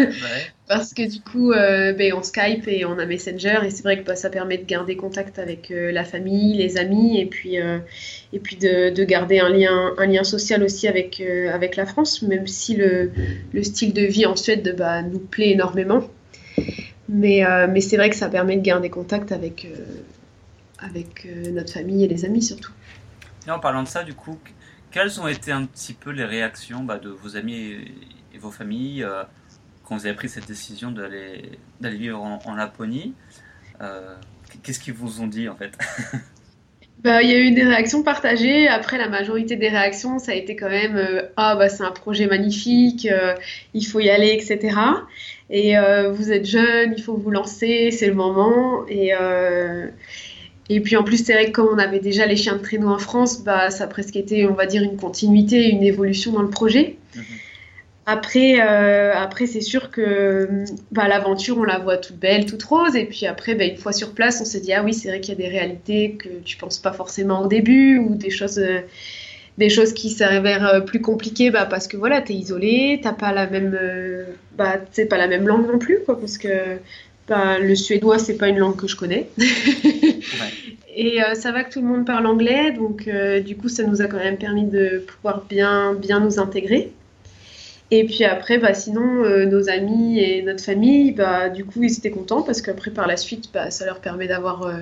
Parce 0.69 0.93
que 0.93 1.06
du 1.06 1.19
coup, 1.19 1.52
euh, 1.52 1.93
on 2.15 2.24
Skype 2.24 2.65
et 2.69 2.86
on 2.86 2.98
a 2.98 3.06
Messenger, 3.06 3.60
et 3.65 3.72
c'est 3.72 3.84
vrai 3.84 4.00
que 4.00 4.06
bah, 4.06 4.15
ça 4.15 4.30
permet 4.30 4.58
de 4.58 4.63
garder 4.63 4.96
contact 4.96 5.38
avec 5.38 5.67
la 5.69 6.06
famille, 6.06 6.56
les 6.56 6.78
amis, 6.78 7.19
et 7.19 7.26
puis, 7.26 7.56
et 7.58 8.39
puis 8.39 8.56
de, 8.56 8.89
de, 8.89 9.04
garder 9.04 9.39
un 9.39 9.50
lien, 9.50 9.93
un 9.98 10.06
lien 10.06 10.24
social 10.24 10.63
aussi 10.63 10.88
avec, 10.88 11.22
avec 11.22 11.76
la 11.76 11.86
France, 11.86 12.22
même 12.22 12.48
si 12.48 12.78
le, 12.78 13.12
le 13.52 13.63
style 13.63 13.91
de 13.91 14.04
vie 14.04 14.26
en 14.26 14.38
Suède 14.38 14.76
bah, 14.78 15.02
nous 15.02 15.19
plaît 15.19 15.50
énormément. 15.50 16.08
Mais, 17.09 17.45
euh, 17.45 17.67
mais 17.69 17.81
c'est 17.81 17.97
vrai 17.97 18.09
que 18.09 18.15
ça 18.15 18.29
permet 18.29 18.55
de 18.55 18.61
garder 18.61 18.89
contact 18.89 19.31
avec, 19.31 19.65
euh, 19.65 19.85
avec 20.79 21.25
euh, 21.25 21.51
notre 21.51 21.73
famille 21.73 22.03
et 22.03 22.07
les 22.07 22.25
amis 22.25 22.41
surtout. 22.41 22.71
Et 23.45 23.51
en 23.51 23.59
parlant 23.59 23.83
de 23.83 23.87
ça, 23.87 24.03
du 24.03 24.13
coup, 24.13 24.39
quelles 24.91 25.19
ont 25.19 25.27
été 25.27 25.51
un 25.51 25.65
petit 25.65 25.93
peu 25.93 26.11
les 26.11 26.23
réactions 26.23 26.83
bah, 26.83 26.97
de 26.97 27.09
vos 27.09 27.35
amis 27.35 27.55
et, 28.33 28.37
vos 28.39 28.51
familles 28.51 29.05
quand 29.83 29.95
vous 29.95 30.05
avez 30.07 30.15
pris 30.15 30.27
cette 30.27 30.47
décision 30.47 30.91
d'aller 30.91 31.51
vivre 31.81 32.19
en, 32.21 32.55
Laponie 32.55 33.13
Qu'est-ce 34.63 34.79
qu'ils 34.79 34.93
vous 34.93 35.21
ont 35.21 35.27
dit 35.27 35.47
en 35.47 35.55
fait? 35.55 35.77
Bah, 37.03 37.21
il 37.21 37.29
y 37.29 37.33
a 37.33 37.37
eu 37.37 37.51
des 37.51 37.63
réactions 37.63 38.01
partagées. 38.01 38.69
Après, 38.69 38.97
la 38.97 39.09
majorité 39.09 39.57
des 39.57 39.67
réactions, 39.67 40.19
ça 40.19 40.31
a 40.31 40.35
été 40.35 40.55
quand 40.55 40.69
même 40.69 40.95
euh, 40.95 41.23
Ah, 41.35 41.55
bah, 41.57 41.67
c'est 41.67 41.83
un 41.83 41.91
projet 41.91 42.27
magnifique, 42.27 43.05
euh, 43.11 43.35
il 43.73 43.83
faut 43.85 43.99
y 43.99 44.09
aller, 44.09 44.29
etc. 44.29 44.77
Et 45.53 45.77
euh, 45.77 46.11
vous 46.11 46.33
êtes 46.33 46.45
jeune, 46.45 46.95
il 46.97 47.01
faut 47.01 47.15
vous 47.15 47.31
lancer, 47.31 47.91
c'est 47.91 48.07
le 48.07 48.15
moment. 48.15 48.85
Et, 48.89 49.13
et 50.69 50.79
puis 50.81 50.95
en 50.95 51.03
plus, 51.03 51.23
c'est 51.23 51.33
vrai 51.33 51.45
que 51.45 51.51
comme 51.51 51.69
on 51.71 51.77
avait 51.77 51.99
déjà 51.99 52.25
les 52.25 52.35
chiens 52.35 52.55
de 52.55 52.61
traîneau 52.61 52.89
en 52.89 52.97
France, 52.97 53.43
bah, 53.43 53.69
ça 53.69 53.85
a 53.85 53.87
presque 53.87 54.15
été, 54.15 54.47
on 54.47 54.53
va 54.53 54.65
dire, 54.65 54.81
une 54.81 54.97
continuité, 54.97 55.69
une 55.69 55.83
évolution 55.83 56.31
dans 56.31 56.41
le 56.41 56.49
projet. 56.49 56.97
Mhm. 57.15 57.23
Après, 58.05 58.59
euh, 58.59 59.13
après 59.15 59.45
c'est 59.45 59.61
sûr 59.61 59.89
que 59.89 60.65
bah, 60.91 61.07
l'aventure, 61.07 61.57
on 61.57 61.63
la 61.63 61.79
voit 61.79 61.97
toute 61.97 62.17
belle, 62.17 62.45
toute 62.45 62.63
rose. 62.63 62.95
Et 62.95 63.05
puis 63.05 63.25
après, 63.25 63.55
bah, 63.55 63.63
une 63.63 63.77
fois 63.77 63.93
sur 63.93 64.13
place, 64.13 64.41
on 64.41 64.45
se 64.45 64.57
dit, 64.57 64.73
ah 64.73 64.83
oui, 64.83 64.93
c'est 64.93 65.07
vrai 65.07 65.21
qu'il 65.21 65.33
y 65.33 65.37
a 65.37 65.49
des 65.49 65.49
réalités 65.49 66.13
que 66.13 66.27
tu 66.43 66.57
penses 66.57 66.79
pas 66.79 66.91
forcément 66.91 67.43
au 67.43 67.47
début 67.47 67.99
ou 67.99 68.15
des 68.15 68.29
choses, 68.29 68.59
euh, 68.59 68.81
des 69.57 69.69
choses 69.69 69.93
qui 69.93 70.09
s'avèrent 70.09 70.67
euh, 70.67 70.79
plus 70.81 71.01
compliquées 71.01 71.51
bah, 71.51 71.65
parce 71.65 71.87
que 71.87 71.97
voilà, 71.97 72.21
tu 72.21 72.33
es 72.33 72.35
isolé, 72.35 73.01
tu 73.03 73.09
pas 73.13 73.33
la 73.33 73.47
même, 73.47 73.77
bah, 74.57 74.79
pas 75.09 75.17
la 75.17 75.27
même 75.27 75.47
langue 75.47 75.67
non 75.67 75.79
plus, 75.79 75.99
quoi, 76.05 76.19
parce 76.19 76.37
que 76.37 76.77
bah, 77.27 77.59
le 77.59 77.75
suédois, 77.75 78.19
c'est 78.19 78.37
pas 78.37 78.49
une 78.49 78.57
langue 78.57 78.75
que 78.75 78.87
je 78.87 78.95
connais. 78.95 79.29
Et 80.95 81.19
ça 81.33 81.51
va 81.51 81.63
que 81.63 81.73
tout 81.73 81.81
le 81.81 81.87
monde 81.87 82.05
parle 82.05 82.27
anglais, 82.27 82.71
donc 82.71 83.09
du 83.43 83.57
coup, 83.57 83.67
ça 83.67 83.81
nous 83.83 84.03
a 84.03 84.05
quand 84.05 84.17
même 84.17 84.37
permis 84.37 84.65
de 84.65 85.03
pouvoir 85.07 85.43
bien, 85.49 85.95
bien 85.95 86.19
nous 86.19 86.39
intégrer. 86.39 86.91
Et 87.95 88.05
puis 88.05 88.23
après, 88.23 88.57
bah, 88.57 88.73
sinon, 88.73 89.23
euh, 89.23 89.45
nos 89.45 89.69
amis 89.69 90.19
et 90.19 90.41
notre 90.41 90.63
famille, 90.63 91.11
bah, 91.11 91.49
du 91.49 91.63
coup, 91.63 91.83
ils 91.83 91.95
étaient 91.95 92.09
contents 92.09 92.41
parce 92.41 92.59
qu'après, 92.63 92.89
par 92.89 93.05
la 93.05 93.17
suite, 93.17 93.49
bah, 93.53 93.69
ça 93.69 93.85
leur 93.85 93.99
permet 93.99 94.27
d'avoir, 94.27 94.63
euh, 94.63 94.79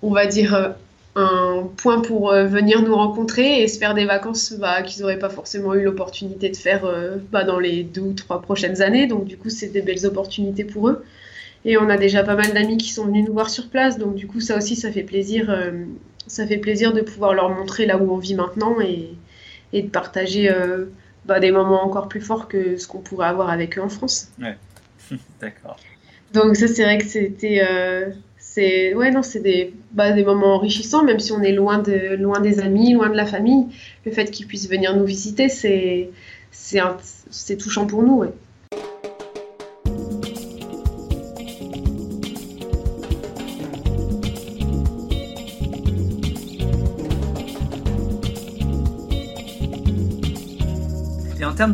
on 0.00 0.12
va 0.12 0.24
dire, 0.24 0.54
euh, 0.54 0.68
un 1.14 1.68
point 1.76 2.00
pour 2.00 2.32
venir 2.32 2.82
nous 2.82 2.94
rencontrer 2.94 3.62
et 3.62 3.68
se 3.68 3.78
faire 3.78 3.94
des 3.94 4.06
vacances 4.06 4.54
bah, 4.54 4.82
qu'ils 4.82 5.02
n'auraient 5.02 5.18
pas 5.18 5.28
forcément 5.28 5.74
eu 5.74 5.82
l'opportunité 5.82 6.48
de 6.48 6.56
faire 6.56 6.90
bah, 7.30 7.44
dans 7.44 7.58
les 7.58 7.82
deux 7.82 8.00
ou 8.00 8.12
trois 8.14 8.40
prochaines 8.40 8.80
années. 8.80 9.06
Donc, 9.06 9.26
du 9.26 9.36
coup, 9.36 9.50
c'est 9.50 9.68
des 9.68 9.82
belles 9.82 10.06
opportunités 10.06 10.64
pour 10.64 10.88
eux. 10.88 11.04
Et 11.64 11.76
on 11.76 11.88
a 11.90 11.96
déjà 11.96 12.22
pas 12.22 12.34
mal 12.34 12.52
d'amis 12.54 12.78
qui 12.78 12.90
sont 12.90 13.04
venus 13.04 13.26
nous 13.26 13.34
voir 13.34 13.50
sur 13.50 13.68
place. 13.68 13.98
Donc, 13.98 14.14
du 14.14 14.26
coup, 14.26 14.40
ça 14.40 14.56
aussi, 14.56 14.74
ça 14.74 14.90
fait 14.90 15.02
plaisir, 15.02 15.54
ça 16.26 16.46
fait 16.46 16.56
plaisir 16.56 16.94
de 16.94 17.02
pouvoir 17.02 17.34
leur 17.34 17.50
montrer 17.50 17.84
là 17.84 17.98
où 17.98 18.10
on 18.10 18.18
vit 18.18 18.34
maintenant 18.34 18.80
et, 18.80 19.10
et 19.74 19.82
de 19.82 19.88
partager 19.88 20.50
bah, 21.26 21.40
des 21.40 21.52
moments 21.52 21.84
encore 21.84 22.08
plus 22.08 22.20
forts 22.20 22.48
que 22.48 22.76
ce 22.78 22.88
qu'on 22.88 22.98
pourrait 23.00 23.28
avoir 23.28 23.50
avec 23.50 23.78
eux 23.78 23.82
en 23.82 23.88
France. 23.88 24.28
Ouais, 24.40 24.56
d'accord. 25.40 25.76
Donc 26.32 26.56
ça, 26.56 26.66
c'est 26.66 26.84
vrai 26.84 26.98
que 26.98 27.04
c'était... 27.04 27.62
C'est 28.54 28.92
ouais 28.94 29.10
non 29.10 29.22
c'est 29.22 29.40
des 29.40 29.72
bah, 29.92 30.12
des 30.12 30.24
moments 30.24 30.56
enrichissants 30.56 31.04
même 31.04 31.20
si 31.20 31.32
on 31.32 31.40
est 31.40 31.52
loin 31.52 31.78
de 31.78 32.16
loin 32.16 32.38
des 32.38 32.60
amis 32.60 32.92
loin 32.92 33.08
de 33.08 33.16
la 33.16 33.24
famille 33.24 33.68
le 34.04 34.12
fait 34.12 34.30
qu'ils 34.30 34.46
puissent 34.46 34.68
venir 34.68 34.94
nous 34.94 35.06
visiter 35.06 35.48
c'est 35.48 36.10
c'est 36.50 37.56
touchant 37.56 37.86
pour 37.86 38.02
nous. 38.02 38.24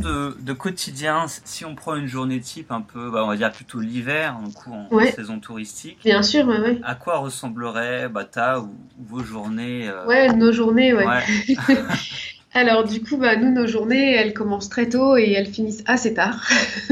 Termes 0.00 0.34
de, 0.40 0.52
quotidien, 0.52 1.26
si 1.44 1.64
on 1.64 1.74
prend 1.74 1.94
une 1.94 2.06
journée 2.06 2.40
type 2.40 2.72
un 2.72 2.80
peu, 2.80 3.10
bah, 3.10 3.22
on 3.24 3.28
va 3.28 3.36
dire 3.36 3.52
plutôt 3.52 3.80
l'hiver, 3.80 4.36
en, 4.36 4.50
coup, 4.50 4.72
en 4.72 5.00
saison 5.12 5.38
touristique. 5.38 5.98
Bien 6.04 6.22
sûr, 6.22 6.46
ouais, 6.46 6.80
À 6.82 6.94
quoi 6.94 7.18
ressemblerait 7.18 8.08
bah, 8.08 8.24
ta 8.24 8.60
ou, 8.60 8.70
vos 8.98 9.22
journées 9.22 9.88
euh? 9.88 10.06
Ouais, 10.06 10.32
nos 10.32 10.52
journées, 10.52 10.92
ouais. 10.94 11.04
Alors 12.54 12.84
du 12.84 13.02
coup, 13.02 13.18
bah, 13.18 13.36
nous, 13.36 13.52
nos 13.52 13.66
journées, 13.66 14.14
elles 14.14 14.32
commencent 14.32 14.70
très 14.70 14.88
tôt 14.88 15.16
et 15.16 15.32
elles 15.32 15.46
finissent 15.46 15.84
assez 15.86 16.14
tard. 16.14 16.48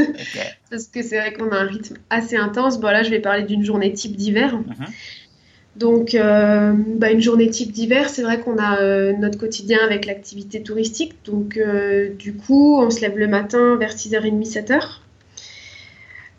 Parce 0.71 0.87
que 0.87 1.03
c'est 1.03 1.19
vrai 1.19 1.33
qu'on 1.33 1.51
a 1.51 1.57
un 1.57 1.67
rythme 1.67 1.97
assez 2.11 2.37
intense. 2.37 2.79
Bon, 2.79 2.89
là, 2.89 3.03
je 3.03 3.11
vais 3.11 3.21
parler 3.21 3.43
d'une 3.43 3.65
journée 3.65 3.93
type 3.93 4.17
d'hiver. 4.17 4.55
Mhm. 4.55 4.87
Donc, 5.79 6.15
euh, 6.15 6.73
bah, 6.75 7.11
une 7.11 7.21
journée 7.21 7.51
type 7.51 7.71
d'hiver, 7.71 8.09
c'est 8.09 8.23
vrai 8.23 8.41
qu'on 8.41 8.57
a 8.57 8.81
euh, 8.81 9.13
notre 9.13 9.39
quotidien 9.39 9.79
avec 9.85 10.07
l'activité 10.07 10.63
touristique. 10.63 11.17
Donc, 11.27 11.59
euh, 11.59 12.09
du 12.19 12.35
coup, 12.35 12.81
on 12.81 12.89
se 12.89 13.03
lève 13.03 13.19
le 13.19 13.29
matin 13.29 13.77
vers 13.77 13.95
6h30, 13.95 14.51
7h. 14.51 15.01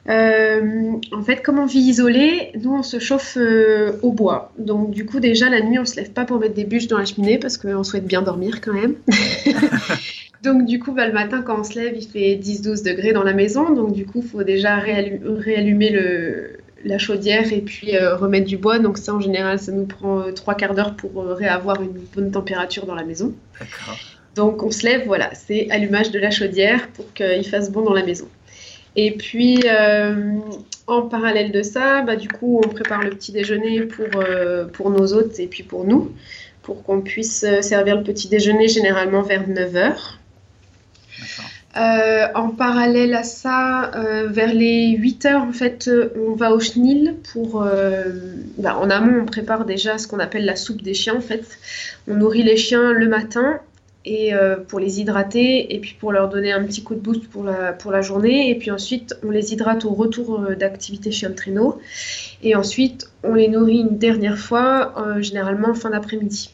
en 0.08 1.24
fait, 1.24 1.44
comme 1.44 1.60
on 1.60 1.68
vit 1.68 1.82
isolé, 1.82 2.52
nous, 2.60 2.74
on 2.74 2.82
se 2.82 2.98
chauffe 2.98 3.38
au 4.02 4.12
bois. 4.12 4.54
Donc, 4.58 4.90
du 4.90 5.06
coup, 5.06 5.20
déjà, 5.20 5.50
la 5.50 5.62
nuit, 5.62 5.78
on 5.78 5.82
ne 5.82 5.88
se 5.88 5.98
lève 5.98 6.12
pas 6.12 6.26
pour 6.26 6.40
mettre 6.40 6.56
des 6.56 6.66
bûches 6.66 6.88
dans 6.88 6.98
la 6.98 7.06
cheminée 7.06 7.38
parce 7.38 7.58
qu'on 7.58 7.84
souhaite 7.84 8.08
bien 8.08 8.24
dormir 8.24 8.60
quand 8.60 8.74
même. 8.74 8.96
donc, 10.44 10.66
du 10.66 10.80
coup, 10.80 10.94
bah, 10.94 11.06
le 11.06 11.14
matin, 11.14 11.44
quand 11.44 11.60
on 11.60 11.64
se 11.64 11.80
lève, 11.80 11.94
il 11.96 12.08
fait 12.08 12.40
10-12 12.42 12.84
degrés 12.84 13.14
dans 13.14 13.24
la 13.24 13.34
maison. 13.34 13.72
Donc, 13.72 13.94
du 13.94 14.08
coup, 14.08 14.22
il 14.24 14.28
faut 14.28 14.44
déjà 14.44 14.78
réallumer 14.78 15.92
le, 15.92 16.57
la 16.88 16.98
chaudière 16.98 17.52
et 17.52 17.62
puis 17.62 17.96
euh, 17.96 18.16
remettre 18.16 18.48
du 18.48 18.58
bois. 18.58 18.80
Donc 18.80 18.98
ça, 18.98 19.14
en 19.14 19.20
général, 19.20 19.60
ça 19.60 19.72
nous 19.72 19.86
prend 19.86 20.20
euh, 20.20 20.32
trois 20.32 20.56
quarts 20.56 20.74
d'heure 20.74 20.96
pour 20.96 21.22
euh, 21.22 21.34
réavoir 21.34 21.82
une 21.82 22.00
bonne 22.16 22.32
température 22.32 22.86
dans 22.86 22.96
la 22.96 23.04
maison. 23.04 23.34
Donc 24.36 24.64
on 24.64 24.72
se 24.72 24.86
lève, 24.86 25.04
voilà, 25.06 25.34
c'est 25.34 25.70
allumage 25.72 26.12
de 26.12 26.20
la 26.20 26.32
chaudière 26.32 26.88
pour 26.90 27.12
qu'il 27.14 27.48
fasse 27.48 27.72
bon 27.72 27.82
dans 27.82 27.94
la 27.94 28.04
maison. 28.04 28.28
Et 28.96 29.12
puis 29.12 29.64
en 30.88 31.02
parallèle 31.04 31.52
de 31.52 31.62
ça, 31.62 32.02
bah, 32.02 32.16
du 32.16 32.28
coup, 32.28 32.62
on 32.64 32.68
prépare 32.68 33.04
le 33.04 33.12
petit 33.12 33.32
déjeuner 33.32 33.82
pour, 33.82 34.08
pour 34.74 34.90
nos 34.90 35.14
hôtes 35.14 35.40
et 35.40 35.48
puis 35.48 35.64
pour 35.64 35.86
nous, 35.86 36.12
pour 36.64 36.84
qu'on 36.84 37.02
puisse 37.02 37.46
servir 37.62 37.98
le 37.98 38.04
petit 38.04 38.28
déjeuner 38.28 38.68
généralement 38.68 39.22
vers 39.22 39.48
9h. 39.48 39.96
Euh, 41.78 42.28
en 42.34 42.50
parallèle 42.50 43.14
à 43.14 43.24
ça, 43.24 43.92
euh, 43.96 44.28
vers 44.28 44.54
les 44.54 44.90
8 44.98 45.26
heures, 45.26 45.44
en 45.44 45.52
fait, 45.52 45.90
on 46.16 46.34
va 46.34 46.52
au 46.52 46.60
chenil 46.60 47.16
pour. 47.34 47.62
Euh, 47.62 48.04
bah, 48.58 48.78
en 48.78 48.90
amont, 48.90 49.22
on 49.22 49.26
prépare 49.26 49.66
déjà 49.66 49.98
ce 49.98 50.08
qu'on 50.08 50.20
appelle 50.20 50.46
la 50.46 50.56
soupe 50.56 50.82
des 50.82 50.96
chiens. 50.96 51.16
En 51.16 51.22
fait, 51.22 51.46
on 52.08 52.16
nourrit 52.16 52.44
les 52.44 52.58
chiens 52.58 52.94
le 52.94 53.08
matin 53.08 53.60
et 54.10 54.32
pour 54.70 54.80
les 54.80 55.02
hydrater 55.02 55.76
et 55.76 55.80
puis 55.80 55.94
pour 56.00 56.14
leur 56.14 56.30
donner 56.30 56.54
un 56.54 56.64
petit 56.64 56.82
coup 56.82 56.96
de 56.96 57.00
boost 57.02 57.28
pour 57.28 57.44
la, 57.44 57.74
pour 57.74 57.92
la 57.92 58.02
journée. 58.02 58.50
Et 58.50 58.56
puis 58.56 58.72
ensuite, 58.72 59.14
on 59.22 59.32
les 59.32 59.52
hydrate 59.52 59.84
au 59.84 59.90
retour 59.90 60.40
d'activité 60.58 61.12
chien 61.12 61.30
de 61.30 61.36
traîneau. 61.36 61.78
Et 62.42 62.56
ensuite, 62.56 63.12
on 63.24 63.34
les 63.34 63.50
nourrit 63.50 63.80
une 63.80 63.98
dernière 63.98 64.38
fois, 64.38 64.96
généralement 65.20 65.72
en 65.72 65.74
fin 65.74 65.90
d'après-midi. 65.90 66.52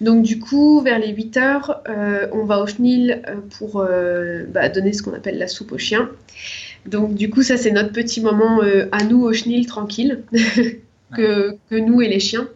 Donc 0.00 0.22
du 0.22 0.38
coup, 0.38 0.80
vers 0.80 0.98
les 0.98 1.08
8 1.08 1.36
heures, 1.36 1.82
euh, 1.88 2.26
on 2.32 2.44
va 2.44 2.60
au 2.60 2.66
chenil 2.66 3.22
euh, 3.28 3.36
pour 3.58 3.80
euh, 3.80 4.44
bah, 4.48 4.68
donner 4.70 4.92
ce 4.92 5.02
qu'on 5.02 5.12
appelle 5.12 5.38
la 5.38 5.46
soupe 5.46 5.72
aux 5.72 5.78
chiens. 5.78 6.10
Donc 6.86 7.14
du 7.14 7.28
coup, 7.28 7.42
ça 7.42 7.58
c'est 7.58 7.70
notre 7.70 7.92
petit 7.92 8.22
moment 8.22 8.62
à 8.92 9.04
nous 9.04 9.22
au 9.22 9.32
chenil 9.34 9.66
tranquille, 9.66 10.22
que, 11.14 11.56
nous 11.70 12.00
et 12.00 12.08
les 12.08 12.20
chiens. 12.20 12.48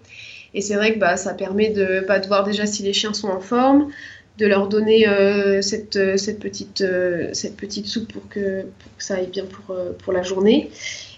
Et 0.54 0.62
c'est 0.62 0.76
vrai 0.76 0.94
que 0.94 0.98
bah, 0.98 1.16
ça 1.18 1.34
permet 1.34 1.68
de, 1.68 2.04
bah, 2.08 2.18
de, 2.18 2.26
voir 2.26 2.44
déjà 2.44 2.64
si 2.64 2.82
les 2.82 2.94
chiens 2.94 3.12
sont 3.12 3.28
en 3.28 3.40
forme, 3.40 3.90
de 4.38 4.46
leur 4.46 4.68
donner 4.68 5.04
cette, 5.60 6.16
cette, 6.18 6.40
petite, 6.40 6.82
cette 7.32 7.56
petite 7.56 7.86
soupe 7.86 8.10
pour 8.10 8.26
que, 8.30 8.62
pour 8.62 8.96
que 8.96 9.04
ça 9.04 9.16
aille 9.16 9.26
bien 9.26 9.44
pour, 9.44 9.76
pour 10.02 10.12
la 10.14 10.22
journée. 10.22 10.70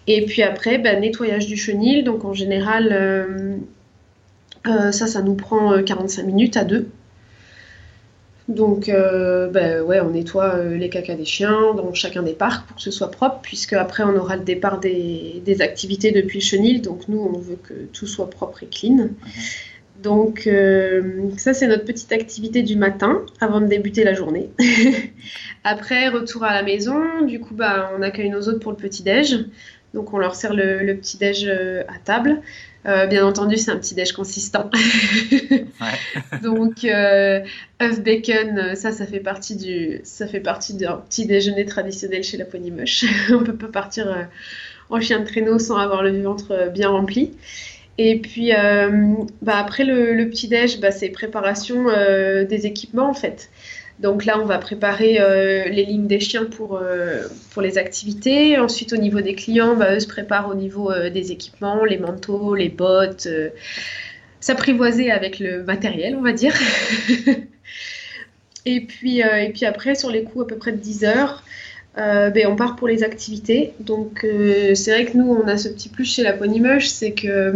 Et 0.09 0.25
puis 0.25 0.43
après, 0.43 0.79
bah, 0.79 0.97
nettoyage 0.97 1.47
du 1.47 1.57
chenil. 1.57 2.03
Donc 2.03 2.25
en 2.25 2.35
général, 2.35 3.61
ça, 4.67 5.07
ça 5.07 5.23
nous 5.23 5.35
prend 5.35 5.83
45 5.83 6.23
euh, 6.23 6.27
minutes 6.27 6.57
à 6.57 6.65
deux. 6.65 6.89
Donc, 8.49 8.89
euh, 8.89 9.49
ben, 9.49 9.83
ouais, 9.83 10.01
on 10.01 10.11
nettoie 10.11 10.63
les 10.63 10.89
cacas 10.89 11.17
des 11.17 11.25
chiens 11.25 11.75
dans 11.75 11.93
chacun 11.95 12.23
des 12.23 12.33
parcs 12.33 12.65
pour 12.67 12.77
que 12.77 12.83
ce 12.83 12.93
soit 12.93 13.11
propre, 13.11 13.41
puisque 13.43 13.73
après 13.73 14.05
on 14.05 14.15
aura 14.17 14.37
le 14.37 14.45
départ 14.45 14.79
des, 14.79 15.43
activités 15.61 16.13
depuis 16.13 16.39
le 16.39 16.45
chenil. 16.45 16.81
Donc, 16.81 17.09
nous, 17.09 17.19
on 17.19 17.39
veut 17.39 17.59
que 17.61 17.75
tout 17.93 18.07
soit 18.07 18.31
propre 18.31 18.63
et 18.63 18.67
clean. 18.67 18.97
Mhm. 18.97 19.11
Donc, 20.03 20.49
ça, 21.39 21.55
c'est 21.55 21.67
notre 21.67 21.85
petite 21.85 22.13
activité 22.13 22.63
du 22.63 22.77
matin 22.77 23.23
avant 23.41 23.61
de 23.61 23.67
débuter 23.67 24.05
la 24.05 24.15
journée. 24.15 24.51
après, 25.65 26.09
retour 26.09 26.45
à 26.45 26.55
la 26.55 26.63
maison. 26.63 27.27
Du 27.27 27.41
coup, 27.41 27.55
bah, 27.55 27.91
on 27.99 28.03
accueille 28.03 28.31
nos 28.31 28.49
hôtes 28.49 28.61
pour 28.61 28.71
le 28.71 28.79
petit-déj. 28.79 29.47
Donc, 29.95 30.13
on 30.13 30.19
leur 30.19 30.37
sert 30.37 30.55
le, 30.55 30.85
le 30.85 30.97
petit-déj 30.97 31.49
à 31.49 31.99
table. 32.05 32.43
Euh, 32.87 33.07
bien 33.07 33.27
entendu, 33.27 33.57
c'est 33.57 33.71
un 33.71 33.79
petit 33.79 33.95
déj 33.95 34.13
consistant. 34.13 34.71
Donc, 36.43 36.85
euh, 36.85 37.41
œuf 37.83 38.01
bacon, 38.01 38.59
euh, 38.59 38.75
ça, 38.77 38.93
ça 38.93 39.07
fait 39.07 39.21
partie 39.21 39.57
du, 39.57 40.01
ça 40.05 40.29
fait 40.29 40.41
partie 40.41 40.75
d'un 40.75 41.03
petit 41.09 41.27
déjeuner 41.27 41.65
traditionnel 41.65 42.23
chez 42.23 42.37
la 42.37 42.45
Pony 42.45 42.71
Mush. 42.71 43.05
On 43.33 43.43
peut 43.43 43.57
pas 43.57 43.69
partir 43.69 44.29
en 44.89 45.01
chien 45.01 45.19
de 45.21 45.25
traîneau 45.25 45.59
sans 45.59 45.77
avoir 45.77 46.03
le 46.03 46.23
ventre 46.23 46.71
bien 46.73 46.91
rempli. 46.91 47.33
Et 47.99 48.21
puis 48.21 48.53
bah, 48.53 49.57
après 49.57 49.85
le, 49.85 50.29
petit-déj, 50.29 50.79
bah, 50.81 50.93
c'est 50.93 51.09
préparation 51.09 51.87
des 51.87 52.67
équipements 52.67 53.09
en 53.09 53.15
fait. 53.15 53.49
Donc 54.01 54.25
là, 54.25 54.39
on 54.39 54.45
va 54.45 54.59
préparer 54.59 55.15
les 55.71 55.85
lignes 55.85 56.07
des 56.07 56.21
chiens 56.21 56.45
pour, 56.45 56.81
pour 57.51 57.63
les 57.63 57.79
activités. 57.79 58.59
Ensuite, 58.59 58.93
au 58.93 58.99
niveau 58.99 59.23
des 59.23 59.35
clients, 59.35 59.75
bah, 59.75 59.95
eux 59.95 60.01
se 60.01 60.07
préparent 60.07 60.51
au 60.51 60.55
niveau 60.55 60.93
des 61.09 61.33
équipements, 61.33 61.83
les 61.85 61.97
manteaux, 61.97 62.55
les 62.55 62.69
bottes, 62.69 63.27
s'apprivoiser 64.41 65.11
avec 65.11 65.39
le 65.39 65.63
matériel, 65.63 66.15
on 66.15 66.21
va 66.21 66.33
dire. 66.33 66.53
et, 68.67 68.83
puis, 68.83 69.21
et 69.21 69.51
puis 69.55 69.65
après, 69.65 69.95
sur 69.95 70.11
les 70.11 70.25
coups 70.25 70.45
à 70.45 70.49
peu 70.49 70.57
près 70.57 70.73
de 70.73 70.79
10 70.79 71.05
heures, 71.05 71.43
euh, 71.99 72.29
ben, 72.29 72.47
on 72.47 72.57
part 72.57 72.77
pour 72.77 72.89
les 72.89 73.03
activités. 73.03 73.73
Donc, 73.81 74.23
euh, 74.25 74.75
c'est 74.75 74.91
vrai 74.91 75.07
que 75.07 75.17
nous, 75.17 75.31
on 75.31 75.49
a 75.49 75.57
ce 75.57 75.69
petit 75.69 75.89
plus 75.89 76.05
chez 76.05 76.23
la 76.23 76.35
Ponymush, 76.35 76.89
c'est 76.89 77.13
que 77.13 77.27
euh, 77.27 77.53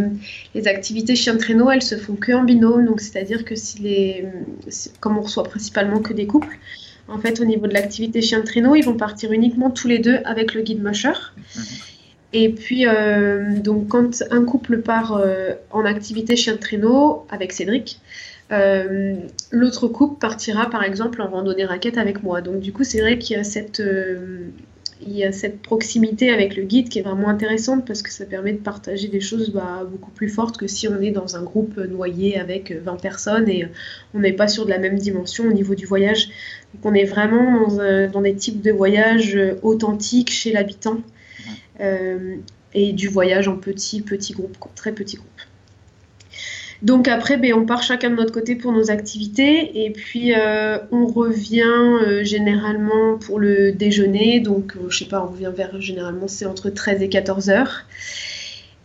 les 0.55 0.66
activités 0.66 1.14
chien 1.14 1.35
de 1.35 1.38
traîneau, 1.38 1.70
elles 1.70 1.83
se 1.83 1.96
font 1.96 2.14
que 2.14 2.33
en 2.33 2.42
binôme. 2.42 2.87
Donc, 2.87 3.00
c'est-à-dire 3.03 3.44
que 3.44 3.55
si 3.55 3.81
les, 3.81 4.24
comme 5.00 5.18
on 5.18 5.22
reçoit 5.22 5.44
principalement 5.44 6.00
que 6.00 6.14
des 6.14 6.26
couples, 6.26 6.59
en 7.09 7.18
fait, 7.18 7.40
au 7.40 7.44
niveau 7.44 7.66
de 7.66 7.74
l'activité 7.74 8.22
chien 8.22 8.40
de 8.40 8.46
traîneau, 8.46 8.74
ils 8.74 8.85
vont 8.85 8.96
partir 8.96 9.31
uniquement 9.33 9.68
tous 9.68 9.88
les 9.88 9.98
deux 9.98 10.20
avec 10.24 10.55
le 10.55 10.62
guide 10.62 10.83
musher. 10.83 11.12
Mhm. 11.57 11.62
Et 12.33 12.48
puis, 12.48 12.87
donc, 13.57 13.88
quand 13.88 14.22
un 14.31 14.44
couple 14.44 14.83
part 14.83 15.20
en 15.72 15.85
activité 15.85 16.37
chien 16.37 16.53
de 16.53 16.61
traîneau 16.61 17.26
avec 17.29 17.53
Cédric, 17.53 17.98
euh, 18.53 19.15
l'autre 19.53 19.87
couple 19.87 20.19
partira 20.19 20.69
par 20.69 20.83
exemple 20.83 21.23
en 21.23 21.29
randonnée 21.29 21.65
raquette 21.65 21.99
avec 21.99 22.23
moi. 22.23 22.41
Donc 22.41 22.61
du 22.61 22.73
coup, 22.73 22.85
c'est 22.85 23.01
vrai 23.01 23.19
qu'il 23.19 23.37
y 23.37 23.41
a 23.41 23.45
cette 23.45 23.81
euh, 23.81 24.49
il 25.03 25.17
y 25.17 25.25
a 25.25 25.33
cette 25.33 25.63
proximité 25.63 26.31
avec 26.31 26.57
le 26.57 26.63
guide 26.65 26.91
qui 26.91 26.99
est 26.99 27.03
vraiment 27.03 27.29
intéressante 27.29 27.87
parce 27.87 28.03
que 28.03 28.13
ça 28.13 28.27
permet 28.27 28.53
de 28.53 28.59
partager 28.59 29.09
des 29.09 29.21
choses 29.21 29.51
bah, 29.51 29.87
beaucoup 29.91 30.11
plus 30.11 30.29
fortes 30.29 30.59
que 30.59 30.67
si 30.67 30.89
on 30.89 31.01
est 31.01 31.11
dans 31.11 31.37
un 31.37 31.43
groupe 31.43 31.79
noyé 31.79 32.39
avec 32.39 32.71
20 32.71 33.01
personnes 33.01 33.49
et 33.49 33.67
on 34.13 34.19
n'est 34.19 34.35
pas 34.35 34.47
sur 34.47 34.67
de 34.67 34.71
la 34.71 34.79
même 34.79 34.99
dimension 34.99 35.45
au 35.45 35.53
niveau 35.53 35.75
du 35.75 35.87
voyage. 35.87 36.29
Donc 36.75 36.85
on 36.85 36.93
est 36.93 37.05
vraiment 37.05 37.67
dans, 38.13 38.21
des 38.21 38.35
types 38.35 38.61
de 38.61 38.73
voyages 38.73 39.39
authentiques 39.63 40.31
chez 40.31 40.53
l'habitant 40.53 40.99
euh, 41.81 42.37
et 42.75 42.93
du 42.93 43.09
voyage 43.09 43.49
en 43.49 43.57
petit, 43.57 44.03
petit 44.03 44.35
groupe, 44.35 44.57
très 44.75 44.93
petit 44.93 45.17
groupe. 45.17 45.31
Donc 46.83 47.09
après, 47.09 47.37
ben, 47.37 47.53
on 47.55 47.66
part 47.66 47.83
chacun 47.83 48.11
de 48.11 48.16
notre 48.16 48.33
côté 48.33 48.57
pour 48.57 48.73
nos 48.73 48.90
activités 48.90 49.85
et 49.85 49.90
puis 49.90 50.35
euh, 50.35 50.79
on 50.90 51.07
revient 51.07 51.62
euh, 51.62 52.25
généralement 52.25 53.19
pour 53.19 53.38
le 53.38 53.73
déjeuner. 53.73 54.40
Donc 54.40 54.77
euh, 54.77 54.88
je 54.88 54.99
sais 54.99 55.05
pas, 55.05 55.23
on 55.23 55.33
revient 55.33 55.53
vers 55.55 55.81
généralement 55.81 56.27
c'est 56.27 56.47
entre 56.47 56.71
13 56.71 57.03
et 57.03 57.09
14 57.09 57.51
heures. 57.51 57.85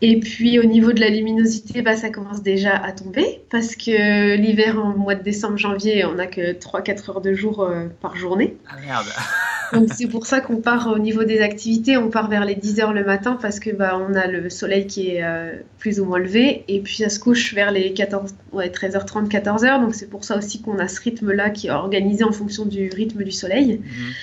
Et 0.02 0.20
puis 0.20 0.60
au 0.60 0.66
niveau 0.66 0.92
de 0.92 1.00
la 1.00 1.10
luminosité, 1.10 1.82
bah, 1.82 1.96
ça 1.96 2.10
commence 2.10 2.44
déjà 2.44 2.76
à 2.76 2.92
tomber 2.92 3.42
parce 3.50 3.78
que 3.78 4.36
l'hiver, 4.36 4.78
en 4.78 4.98
mois 4.98 5.16
de 5.16 5.24
décembre, 5.24 5.58
janvier, 5.58 6.04
on 6.04 6.16
n'a 6.16 6.28
que 6.28 6.52
3-4 6.52 7.12
heures 7.12 7.22
de 7.22 7.34
jour 7.34 7.70
par 8.02 8.18
journée. 8.18 8.58
Ah 8.70 8.76
merde 8.86 9.08
Donc 9.74 9.90
c'est 9.94 10.08
pour 10.08 10.26
ça 10.26 10.42
qu'on 10.42 10.58
part 10.58 10.88
au 10.88 11.00
niveau 11.00 11.24
des 11.24 11.42
activités, 11.42 11.98
on 11.98 12.10
part 12.10 12.30
vers 12.30 12.46
les 12.46 12.56
10 12.56 12.80
heures 12.80 12.94
le 12.94 13.04
matin 13.04 13.38
parce 13.42 13.60
que 13.60 13.70
bah, 13.70 14.00
on 14.00 14.14
a 14.14 14.28
le 14.28 14.50
soleil 14.50 14.88
qui 14.88 15.10
est 15.10 15.24
euh, 15.24 15.54
plus 15.80 16.00
ou 16.00 16.06
moins 16.06 16.20
levé 16.20 16.64
et 16.68 16.80
puis 16.80 16.98
ça 16.98 17.10
se 17.10 17.20
couche 17.20 17.54
vers 17.54 17.72
les 17.72 17.94
14, 17.94 18.34
ouais, 18.54 18.70
13h30, 18.70 19.30
14h. 19.30 19.82
Donc 19.82 19.96
c'est 19.96 20.10
pour 20.10 20.24
ça 20.24 20.38
aussi 20.38 20.62
qu'on 20.62 20.80
a 20.80 20.88
ce 20.88 21.02
rythme-là 21.02 21.50
qui 21.50 21.68
est 21.68 21.72
organisé 21.72 22.24
en 22.24 22.32
fonction 22.32 22.66
du 22.66 22.90
rythme 22.90 23.24
du 23.24 23.32
soleil. 23.32 23.80
Mhm. 23.80 24.14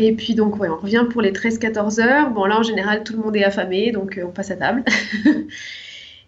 Et 0.00 0.12
puis 0.12 0.34
donc 0.34 0.58
ouais, 0.60 0.68
on 0.68 0.76
revient 0.76 1.04
pour 1.10 1.22
les 1.22 1.32
13-14 1.32 2.00
heures. 2.00 2.30
Bon 2.30 2.44
là 2.44 2.58
en 2.58 2.62
général 2.62 3.02
tout 3.04 3.14
le 3.14 3.20
monde 3.20 3.36
est 3.36 3.44
affamé 3.44 3.92
donc 3.92 4.18
euh, 4.18 4.24
on 4.26 4.30
passe 4.30 4.50
à 4.50 4.56
table. 4.56 4.84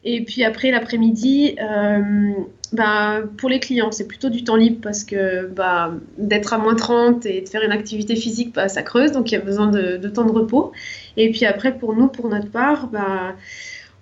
Et 0.03 0.25
puis 0.25 0.45
après 0.45 0.71
l'après-midi, 0.71 1.57
euh, 1.61 2.33
bah, 2.73 3.23
pour 3.39 3.49
les 3.49 3.59
clients, 3.59 3.91
c'est 3.91 4.07
plutôt 4.07 4.29
du 4.29 4.45
temps 4.45 4.55
libre 4.55 4.79
parce 4.81 5.03
que 5.03 5.47
bah, 5.47 5.93
d'être 6.19 6.53
à 6.53 6.59
moins 6.59 6.77
30 6.77 7.27
et 7.27 7.41
de 7.41 7.49
faire 7.49 7.63
une 7.63 7.73
activité 7.73 8.15
physique, 8.15 8.55
bah, 8.55 8.69
ça 8.69 8.83
creuse, 8.83 9.11
donc 9.13 9.33
il 9.33 9.35
y 9.35 9.39
a 9.39 9.41
besoin 9.41 9.67
de, 9.67 9.97
temps 10.09 10.25
de 10.25 10.33
repos. 10.33 10.73
Et 11.17 11.31
puis 11.31 11.47
après, 11.47 11.77
pour 11.77 11.95
nous, 11.95 12.07
pour 12.07 12.29
notre 12.29 12.49
part, 12.49 12.87
bah, 12.87 13.35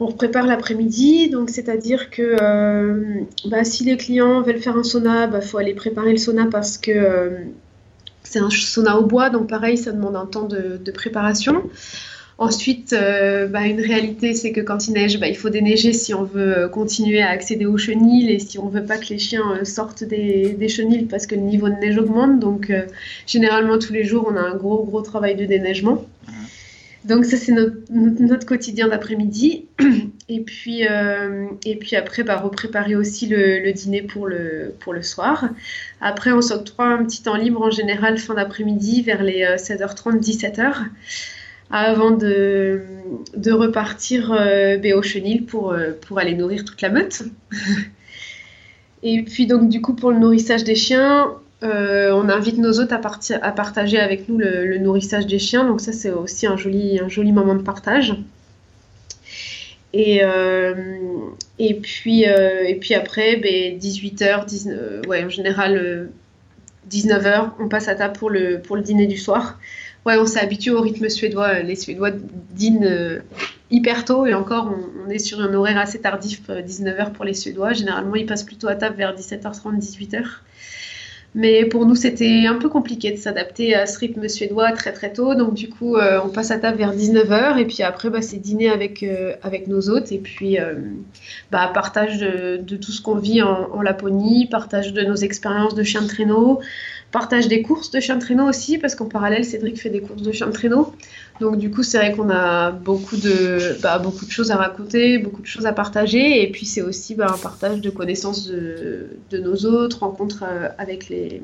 on 0.01 0.13
prépare 0.13 0.47
l'après-midi, 0.47 1.31
donc 1.31 1.49
c'est-à-dire 1.51 2.11
que 2.11 2.37
euh, 2.43 3.25
si 3.65 3.85
les 3.85 3.97
clients 3.97 4.43
veulent 4.43 4.61
faire 4.61 4.77
un 4.77 4.85
sauna, 4.85 5.31
il 5.33 5.43
faut 5.43 5.59
aller 5.59 5.75
préparer 5.75 6.13
le 6.13 6.19
sauna 6.19 6.47
parce 6.47 6.77
que 6.77 6.91
euh, 6.91 7.31
c'est 8.23 8.39
un 8.39 8.51
sauna 8.51 8.99
au 8.99 9.07
bois, 9.07 9.31
donc 9.31 9.49
pareil, 9.49 9.79
ça 9.79 9.93
demande 9.93 10.15
un 10.15 10.27
temps 10.27 10.45
de 10.45 10.91
préparation. 10.93 11.65
Ensuite, 12.41 12.93
euh, 12.93 13.49
bah, 13.49 13.67
une 13.67 13.81
réalité, 13.81 14.33
c'est 14.33 14.53
que 14.53 14.61
quand 14.61 14.87
il 14.87 14.93
neige, 14.93 15.19
bah, 15.19 15.27
il 15.27 15.37
faut 15.37 15.51
déneiger 15.51 15.93
si 15.93 16.15
on 16.15 16.23
veut 16.23 16.57
euh, 16.57 16.69
continuer 16.69 17.21
à 17.21 17.31
accéder 17.31 17.67
aux 17.67 17.77
chenilles 17.77 18.31
et 18.31 18.39
si 18.39 18.61
on 18.61 18.69
veut 18.69 18.85
pas 18.85 18.97
que 18.97 19.09
les 19.09 19.19
chiens 19.19 19.57
euh, 19.61 19.65
sortent 19.65 20.05
des, 20.05 20.69
chenilles 20.69 21.07
parce 21.07 21.27
que 21.27 21.35
le 21.35 21.41
niveau 21.41 21.69
de 21.69 21.75
neige 21.75 21.99
augmente. 21.99 22.39
Donc, 22.39 22.73
généralement, 23.27 23.77
tous 23.77 23.93
les 23.93 24.05
jours, 24.05 24.31
on 24.31 24.37
a 24.37 24.41
un 24.41 24.55
gros, 24.55 24.85
gros 24.85 25.03
travail 25.03 25.35
de 25.35 25.47
déneigement. 25.47 26.07
Donc, 27.05 27.25
ça, 27.25 27.37
c'est 27.37 27.53
notre, 27.53 28.47
quotidien 28.47 28.87
d'après-midi. 28.87 29.67
Et 30.31 30.41
puis, 30.43 30.83
et 30.83 31.77
puis 31.77 31.97
après, 31.97 32.23
bah, 32.23 32.37
repréparer 32.37 32.95
aussi 32.95 33.27
le, 33.29 33.73
dîner 33.73 34.03
pour 34.03 34.27
le, 34.27 34.75
pour 34.79 34.93
le 34.93 35.03
soir. 35.03 35.49
Après, 36.03 36.33
on 36.33 36.43
s'octroie 36.43 36.85
un 36.85 37.03
petit 37.03 37.23
temps 37.23 37.35
libre 37.35 37.63
en 37.63 37.71
général 37.71 38.19
fin 38.19 38.35
d'après-midi 38.35 39.01
vers 39.01 39.23
les 39.23 39.43
16h30, 39.57 40.21
17h 40.21 40.85
avant 41.71 42.11
de, 42.11 42.81
repartir 43.51 44.33
euh, 44.33 44.77
ben, 44.79 44.95
au 44.95 45.03
chenil 45.03 45.45
pour, 45.45 45.73
euh, 45.73 45.93
pour 46.07 46.19
aller 46.19 46.35
nourrir 46.35 46.65
toute 46.65 46.81
la 46.81 46.89
meute. 46.89 47.23
Et 49.03 49.23
puis 49.23 49.47
donc 49.47 49.69
du 49.69 49.81
coup 49.81 49.95
pour 49.95 50.11
le 50.11 50.19
nourrissage 50.19 50.65
des 50.65 50.75
chiens, 50.75 51.33
euh, 51.63 52.11
on 52.13 52.29
invite 52.29 52.59
nos 52.59 52.81
hôtes 52.81 52.93
à, 52.93 52.99
partager 52.99 53.99
avec 53.99 54.29
nous 54.29 54.39
le, 54.39 54.79
nourrissage 54.79 55.27
des 55.27 55.39
chiens. 55.39 55.65
Donc 55.65 55.81
ça 55.81 55.93
c'est 55.93 56.11
aussi 56.11 56.47
un 56.47 56.57
joli, 56.57 57.33
moment 57.33 57.55
de 57.55 57.63
partage. 57.63 58.17
Et, 59.95 60.21
puis, 61.83 62.25
après, 62.95 63.37
ben, 63.37 63.79
18h, 63.79 64.45
19, 64.45 65.07
ouais, 65.07 65.25
en 65.25 65.29
général 65.29 66.11
19h, 66.91 67.51
on 67.59 67.69
passe 67.69 67.89
à 67.89 67.95
table 67.95 68.17
pour 68.19 68.31
le, 68.31 68.61
pour 68.61 68.77
le 68.77 68.83
dîner 68.83 69.07
du 69.07 69.17
soir 69.17 69.59
ouais, 70.07 70.17
on 70.19 70.27
s'est 70.27 70.41
habitué 70.41 70.71
au 70.71 70.81
rythme 70.81 71.09
suédois. 71.09 71.61
Les 71.61 71.77
Suédois 71.77 72.11
dînent 72.53 72.85
euh, 72.85 73.21
hyper 73.71 74.05
tôt 74.05 74.27
et 74.27 74.35
encore, 74.35 74.73
on, 75.07 75.11
est 75.11 75.19
sur 75.19 75.41
un 75.41 75.53
horaire 75.55 75.79
assez 75.79 76.01
tardif, 76.01 76.49
19h 76.49 77.01
euh, 77.01 77.11
pour 77.11 77.25
les 77.25 77.35
Suédois. 77.35 77.73
Généralement, 77.73 78.15
ils 78.15 78.27
passent 78.27 78.45
plutôt 78.45 78.69
à 78.69 78.75
table 78.75 78.97
vers 78.97 79.15
17h30, 79.15 79.79
18h. 79.79 80.25
Mais 81.35 81.67
pour 81.67 81.85
nous, 81.85 81.95
c'était 81.95 82.47
un 82.47 82.55
peu 82.55 82.71
compliqué 82.71 83.13
de 83.13 83.19
s'adapter 83.19 83.75
à 83.75 83.85
ce 83.85 83.99
rythme 83.99 84.29
suédois 84.29 84.73
très 84.73 84.93
très 84.93 85.13
tôt. 85.13 85.35
Donc 85.35 85.53
du 85.53 85.69
coup, 85.69 85.97
euh, 85.97 86.19
on 86.25 86.31
passe 86.31 86.51
à 86.51 86.59
table 86.59 86.79
vers 86.79 86.97
19h 86.97 87.59
et 87.59 87.67
puis 87.67 87.83
après, 87.83 88.09
bah, 88.09 88.23
c'est 88.23 88.39
dîner 88.39 88.71
avec, 88.71 89.05
avec 89.43 89.67
nos 89.67 89.91
hôtes 89.91 90.11
et 90.11 90.19
puis 90.19 90.57
bah, 91.53 91.71
partage 91.73 92.19
de, 92.19 92.77
tout 92.77 92.93
ce 92.93 93.03
qu'on 93.03 93.17
vit 93.17 93.43
en, 93.43 93.69
en, 93.75 93.83
Laponie, 93.83 94.47
partage 94.47 94.95
de 94.95 95.03
nos 95.03 95.17
expériences 95.17 95.75
de 95.75 95.83
chien 95.83 96.01
de 96.01 96.09
traîneau, 96.09 96.61
partage 97.11 97.49
des 97.49 97.63
courses 97.63 97.91
de 97.91 98.01
chien 98.01 98.17
de 98.17 98.21
traîneau 98.21 98.47
aussi, 98.49 98.79
parce 98.79 98.95
qu'en 98.95 99.07
parallèle, 99.07 99.45
Cédric 99.45 99.81
fait 99.81 99.91
des 99.91 100.01
courses 100.01 100.23
de 100.23 100.33
chien 100.33 100.47
de 100.47 100.53
traîneau. 100.53 100.93
Donc 101.41 101.57
du 101.57 101.71
coup, 101.71 101.83
c'est 101.83 101.99
vrai 101.99 102.13
qu'on 102.13 102.31
a 102.31 102.71
beaucoup 102.71 103.17
de, 103.17 103.79
bah, 103.81 103.99
beaucoup 103.99 104.27
de 104.27 104.31
choses 104.31 104.51
à 104.51 104.57
raconter, 104.57 105.19
beaucoup 105.19 105.41
de 105.41 105.47
choses 105.47 105.67
à 105.67 105.73
partager. 105.73 106.43
Et 106.43 106.51
puis 106.51 106.67
c'est 106.67 106.83
aussi 106.83 107.15
bah, 107.15 107.29
un 107.33 107.39
partage 107.39 107.81
de 107.81 107.91
connaissances 107.91 108.49
de, 108.49 109.17
de 109.31 109.39
nos 109.39 109.57
autres, 109.65 110.01
rencontres 110.01 110.45
euh, 110.47 110.69
avec 110.79 111.09
les 111.09 111.43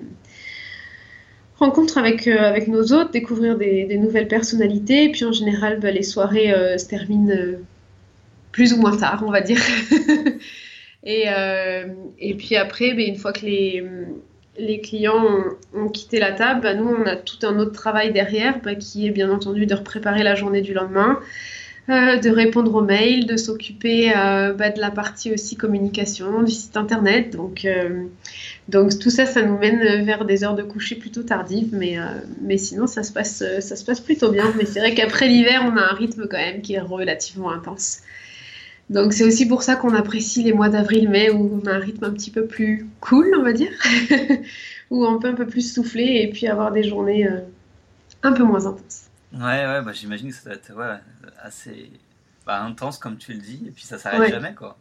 rencontres 1.56 1.96
avec, 1.96 2.26
euh, 2.26 2.38
avec 2.38 2.68
nos 2.68 2.82
autres, 2.82 3.10
découvrir 3.12 3.56
des, 3.56 3.96
nouvelles 3.96 4.28
personnalités. 4.28 5.04
Et 5.04 5.12
puis 5.12 5.24
en 5.24 5.32
général, 5.32 5.80
bah, 5.80 5.90
les 5.90 6.02
soirées 6.02 6.52
euh, 6.52 6.76
se 6.76 6.86
terminent 6.86 7.32
plus 8.52 8.74
ou 8.74 8.76
moins 8.76 8.96
tard, 8.96 9.22
on 9.26 9.30
va 9.30 9.40
dire. 9.40 9.60
et, 11.04 11.24
et 12.18 12.34
puis 12.34 12.56
après, 12.56 12.92
bah, 12.94 13.02
une 13.02 13.16
fois 13.16 13.32
que 13.32 13.46
les 13.46 13.82
les 14.58 14.80
clients 14.80 15.24
ont, 15.74 15.88
quitté 15.88 16.18
la 16.18 16.32
table, 16.32 16.60
bah, 16.62 16.74
nous, 16.74 16.88
on 16.88 17.06
a 17.06 17.16
tout 17.16 17.44
un 17.46 17.58
autre 17.58 17.72
travail 17.72 18.12
derrière 18.12 18.60
bah, 18.62 18.74
qui 18.74 19.06
est 19.06 19.10
bien 19.10 19.30
entendu 19.30 19.66
de 19.66 19.74
préparer 19.74 20.22
la 20.22 20.34
journée 20.34 20.60
du 20.60 20.74
lendemain, 20.74 21.18
euh, 21.90 22.16
de 22.16 22.30
répondre 22.30 22.74
aux 22.74 22.82
mails, 22.82 23.26
de 23.26 23.36
s'occuper 23.36 24.12
euh, 24.16 24.52
bah, 24.52 24.70
de 24.70 24.80
la 24.80 24.90
partie 24.90 25.32
aussi 25.32 25.56
communication, 25.56 26.42
du 26.42 26.52
site 26.52 26.76
internet. 26.76 27.34
Donc, 27.34 27.64
euh, 27.64 28.04
donc 28.68 28.98
tout 28.98 29.10
ça, 29.10 29.26
ça 29.26 29.42
nous 29.42 29.58
mène 29.58 30.04
vers 30.04 30.24
des 30.24 30.44
heures 30.44 30.54
de 30.54 30.62
coucher 30.62 30.94
plutôt 30.94 31.22
tardives, 31.22 31.70
mais, 31.72 31.96
mais 32.40 32.56
sinon, 32.56 32.86
ça 32.86 33.02
se, 33.02 33.12
passe, 33.12 33.42
ça 33.60 33.76
se 33.76 33.84
passe 33.84 34.00
plutôt 34.00 34.30
bien. 34.30 34.52
Mais 34.56 34.64
c'est 34.66 34.80
vrai 34.80 34.94
qu'après 34.94 35.28
l'hiver, 35.28 35.62
on 35.64 35.76
a 35.76 35.82
un 35.82 35.94
rythme 35.94 36.26
quand 36.30 36.38
même 36.38 36.62
qui 36.62 36.74
est 36.74 36.80
relativement 36.80 37.50
intense. 37.50 38.00
Donc 38.90 39.12
c'est 39.12 39.24
aussi 39.24 39.46
pour 39.46 39.62
ça 39.62 39.76
qu'on 39.76 39.94
apprécie 39.94 40.42
les 40.42 40.52
mois 40.52 40.68
d'avril-mai 40.68 41.30
où 41.30 41.60
on 41.62 41.66
a 41.66 41.72
un 41.72 41.78
rythme 41.78 42.04
un 42.04 42.10
petit 42.10 42.30
peu 42.30 42.46
plus 42.46 42.86
cool, 43.00 43.34
on 43.38 43.42
va 43.42 43.52
dire, 43.52 43.72
où 44.90 45.06
on 45.06 45.18
peut 45.18 45.28
un 45.28 45.34
peu 45.34 45.46
plus 45.46 45.72
souffler 45.72 46.20
et 46.22 46.30
puis 46.30 46.46
avoir 46.46 46.70
des 46.70 46.82
journées 46.82 47.26
euh, 47.26 47.40
un 48.22 48.32
peu 48.32 48.42
moins 48.42 48.66
intenses. 48.66 49.06
Ouais, 49.32 49.66
ouais, 49.66 49.82
bah, 49.82 49.92
j'imagine 49.92 50.28
que 50.28 50.34
ça 50.34 50.50
doit 50.50 50.54
être 50.54 51.02
assez 51.42 51.90
bah, 52.46 52.62
intense 52.62 52.98
comme 52.98 53.16
tu 53.16 53.32
le 53.32 53.38
dis, 53.38 53.64
et 53.66 53.70
puis 53.70 53.84
ça 53.84 53.98
s'arrête 53.98 54.30
jamais 54.30 54.54
quoi. 54.54 54.76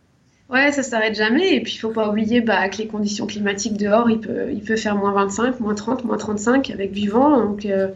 Ouais, 0.50 0.72
ça 0.72 0.84
s'arrête 0.84 1.16
jamais. 1.16 1.56
Et 1.56 1.62
puis, 1.62 1.74
il 1.74 1.78
faut 1.78 1.90
pas 1.90 2.10
oublier 2.10 2.42
bah, 2.42 2.70
que 2.70 2.78
les 2.78 2.88
conditions 2.88 3.26
climatiques 3.26 3.78
dehors, 3.78 4.10
il 4.10 4.20
peut, 4.20 4.52
il 4.52 4.62
peut 4.62 4.76
faire 4.76 4.96
moins 4.96 5.14
25, 5.14 5.60
moins 5.60 5.74
30, 5.74 6.04
moins 6.04 6.18
35 6.18 6.70
avec 6.70 6.92
du 6.92 7.10
vent. 7.10 7.40
Donc, 7.40 7.66
euh, 7.66 7.88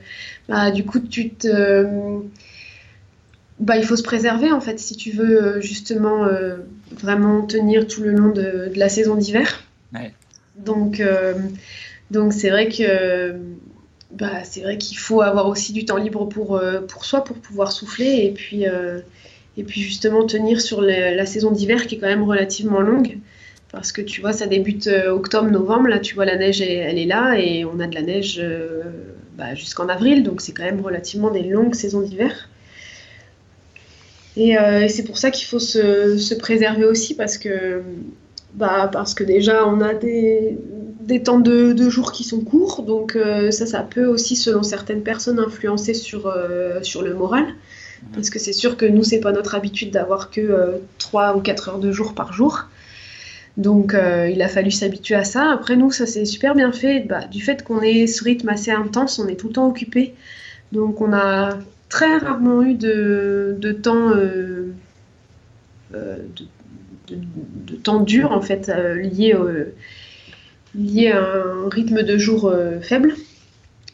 bah, 0.48 0.72
du 0.72 0.86
coup, 0.86 1.00
tu 1.00 1.30
te. 1.30 1.86
Bah, 3.60 3.78
il 3.78 3.86
faut 3.86 3.96
se 3.96 4.04
préserver, 4.04 4.52
en 4.52 4.62
fait, 4.62 4.80
si 4.80 4.96
tu 4.96 5.12
veux 5.12 5.44
euh, 5.44 5.62
justement 5.62 6.26
euh, 6.26 6.58
vraiment 6.92 7.42
tenir 7.44 7.88
tout 7.88 8.04
le 8.04 8.12
long 8.12 8.30
de, 8.30 8.72
de 8.74 8.78
la 8.80 8.90
saison 8.90 9.16
d'hiver. 9.16 9.64
Ouais. 9.94 10.14
Donc, 10.58 11.02
donc 12.12 12.34
c'est 12.34 12.50
vrai 12.50 12.70
que. 12.70 13.36
Bah, 14.12 14.44
c'est 14.44 14.62
vrai 14.62 14.78
qu'il 14.78 14.98
faut 14.98 15.22
avoir 15.22 15.48
aussi 15.48 15.74
du 15.74 15.86
temps 15.86 15.98
libre 15.98 16.26
pour, 16.26 16.60
pour 16.88 17.06
soi, 17.06 17.24
pour 17.24 17.38
pouvoir 17.38 17.72
souffler. 17.72 18.26
Et 18.26 18.32
puis 18.32 18.66
et 19.58 19.64
puis 19.64 19.82
justement 19.82 20.26
tenir 20.26 20.62
sur 20.62 20.82
la 20.82 21.26
saison 21.26 21.52
d'hiver 21.52 21.88
qui 21.88 21.96
est 21.96 21.98
quand 21.98 22.08
même 22.08 22.24
relativement 22.24 22.80
longue. 22.80 23.18
Parce 23.72 23.92
que 23.92 24.02
tu 24.02 24.22
vois, 24.22 24.34
ça 24.34 24.48
débute 24.48 24.88
euh, 24.88 25.12
octobre-novembre, 25.12 25.90
là 25.90 26.00
tu 26.00 26.16
vois 26.16 26.26
la 26.26 26.38
neige 26.38 26.62
elle, 26.62 26.98
est 26.98 27.06
là 27.06 27.38
et 27.38 27.66
on 27.66 27.80
a 27.80 27.88
de 27.88 27.96
la 27.96 28.02
neige 28.02 28.40
euh, 28.40 28.84
bah, 29.38 29.56
jusqu'en 29.56 29.90
avril, 29.90 30.24
donc 30.24 30.42
c'est 30.42 30.54
quand 30.54 30.64
même 30.64 30.80
relativement 30.80 31.32
des 31.32 31.44
longues 31.44 31.76
saisons 31.76 32.02
d'hiver. 32.02 32.50
Et, 34.38 34.58
euh, 34.58 34.88
c'est 34.88 35.04
pour 35.04 35.18
ça 35.18 35.32
qu'il 35.32 35.48
faut 35.48 35.60
se, 35.60 36.34
préserver 36.36 36.86
aussi 36.86 37.16
parce 37.16 37.38
que, 37.38 37.82
bah, 38.54 38.90
parce 38.92 39.14
que 39.14 39.24
déjà 39.24 39.68
on 39.68 39.82
a 39.82 39.94
des, 39.94 40.58
des 41.02 41.24
temps 41.24 41.40
de, 41.40 41.74
de, 41.74 41.90
jours 41.90 42.12
qui 42.12 42.24
sont 42.24 42.42
courts, 42.42 42.84
donc 42.84 43.18
ça, 43.52 43.66
ça 43.66 43.82
peut 43.82 44.06
aussi, 44.06 44.36
selon 44.36 44.64
certaines 44.64 45.04
personnes, 45.04 45.40
influencer 45.40 45.94
sur, 45.94 46.34
sur 46.84 47.02
le 47.02 47.14
moral. 47.14 47.46
Parce 48.14 48.30
que 48.30 48.40
c'est 48.40 48.54
sûr 48.54 48.78
que 48.78 48.86
nous, 48.86 49.04
c'est 49.04 49.20
pas 49.20 49.32
notre 49.32 49.56
habitude 49.56 49.92
d'avoir 49.92 50.30
que 50.30 50.42
euh, 50.42 50.78
3 50.98 51.36
ou 51.36 51.42
4 51.42 51.70
heures 51.70 51.80
de 51.80 51.92
jour 51.92 52.14
par 52.14 52.34
jour. 52.34 52.66
Donc 53.58 53.94
euh, 53.94 54.30
il 54.30 54.42
a 54.42 54.48
fallu 54.48 54.72
s'habituer 54.72 55.16
à 55.16 55.24
ça. 55.24 55.52
Après 55.52 55.76
nous, 55.76 55.92
ça 55.92 56.06
s'est 56.06 56.26
super 56.26 56.54
bien 56.56 56.72
fait. 56.72 57.02
Bah, 57.02 57.26
du 57.26 57.42
fait 57.42 57.64
qu'on 57.64 57.82
ait 57.82 58.08
ce 58.08 58.24
rythme 58.24 58.50
assez 58.50 58.72
intense, 58.72 59.20
on 59.20 59.28
est 59.28 59.36
tout 59.36 59.48
le 59.48 59.54
temps 59.54 59.68
occupé. 59.68 60.14
Donc 60.72 61.02
on 61.02 61.14
a 61.14 61.58
très 61.90 62.18
rarement 62.18 62.64
eu 62.64 62.76
de, 62.76 63.72
temps 63.82 64.12
euh, 64.12 64.74
euh, 65.94 66.18
de, 67.08 67.76
temps 67.76 68.02
dur 68.02 68.32
en 68.32 68.42
fait 68.42 68.68
lié, 68.68 69.36
lié 70.76 71.12
à 71.12 71.24
un 71.24 71.70
rythme 71.70 72.04
de 72.04 72.18
jour 72.18 72.54
faible. 72.82 73.14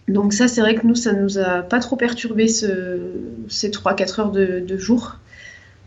Donc 0.08 0.34
ça, 0.34 0.48
c'est 0.48 0.62
vrai 0.62 0.76
que 0.76 0.86
nous, 0.86 0.96
ça 0.96 1.14
nous 1.14 1.38
a 1.38 1.62
pas 1.62 1.80
trop 1.80 1.96
perturbé 1.96 2.48
ce, 2.48 3.00
ces 3.48 3.70
3-4 3.70 4.20
heures 4.20 4.32
de, 4.32 4.78
jour. 4.78 5.18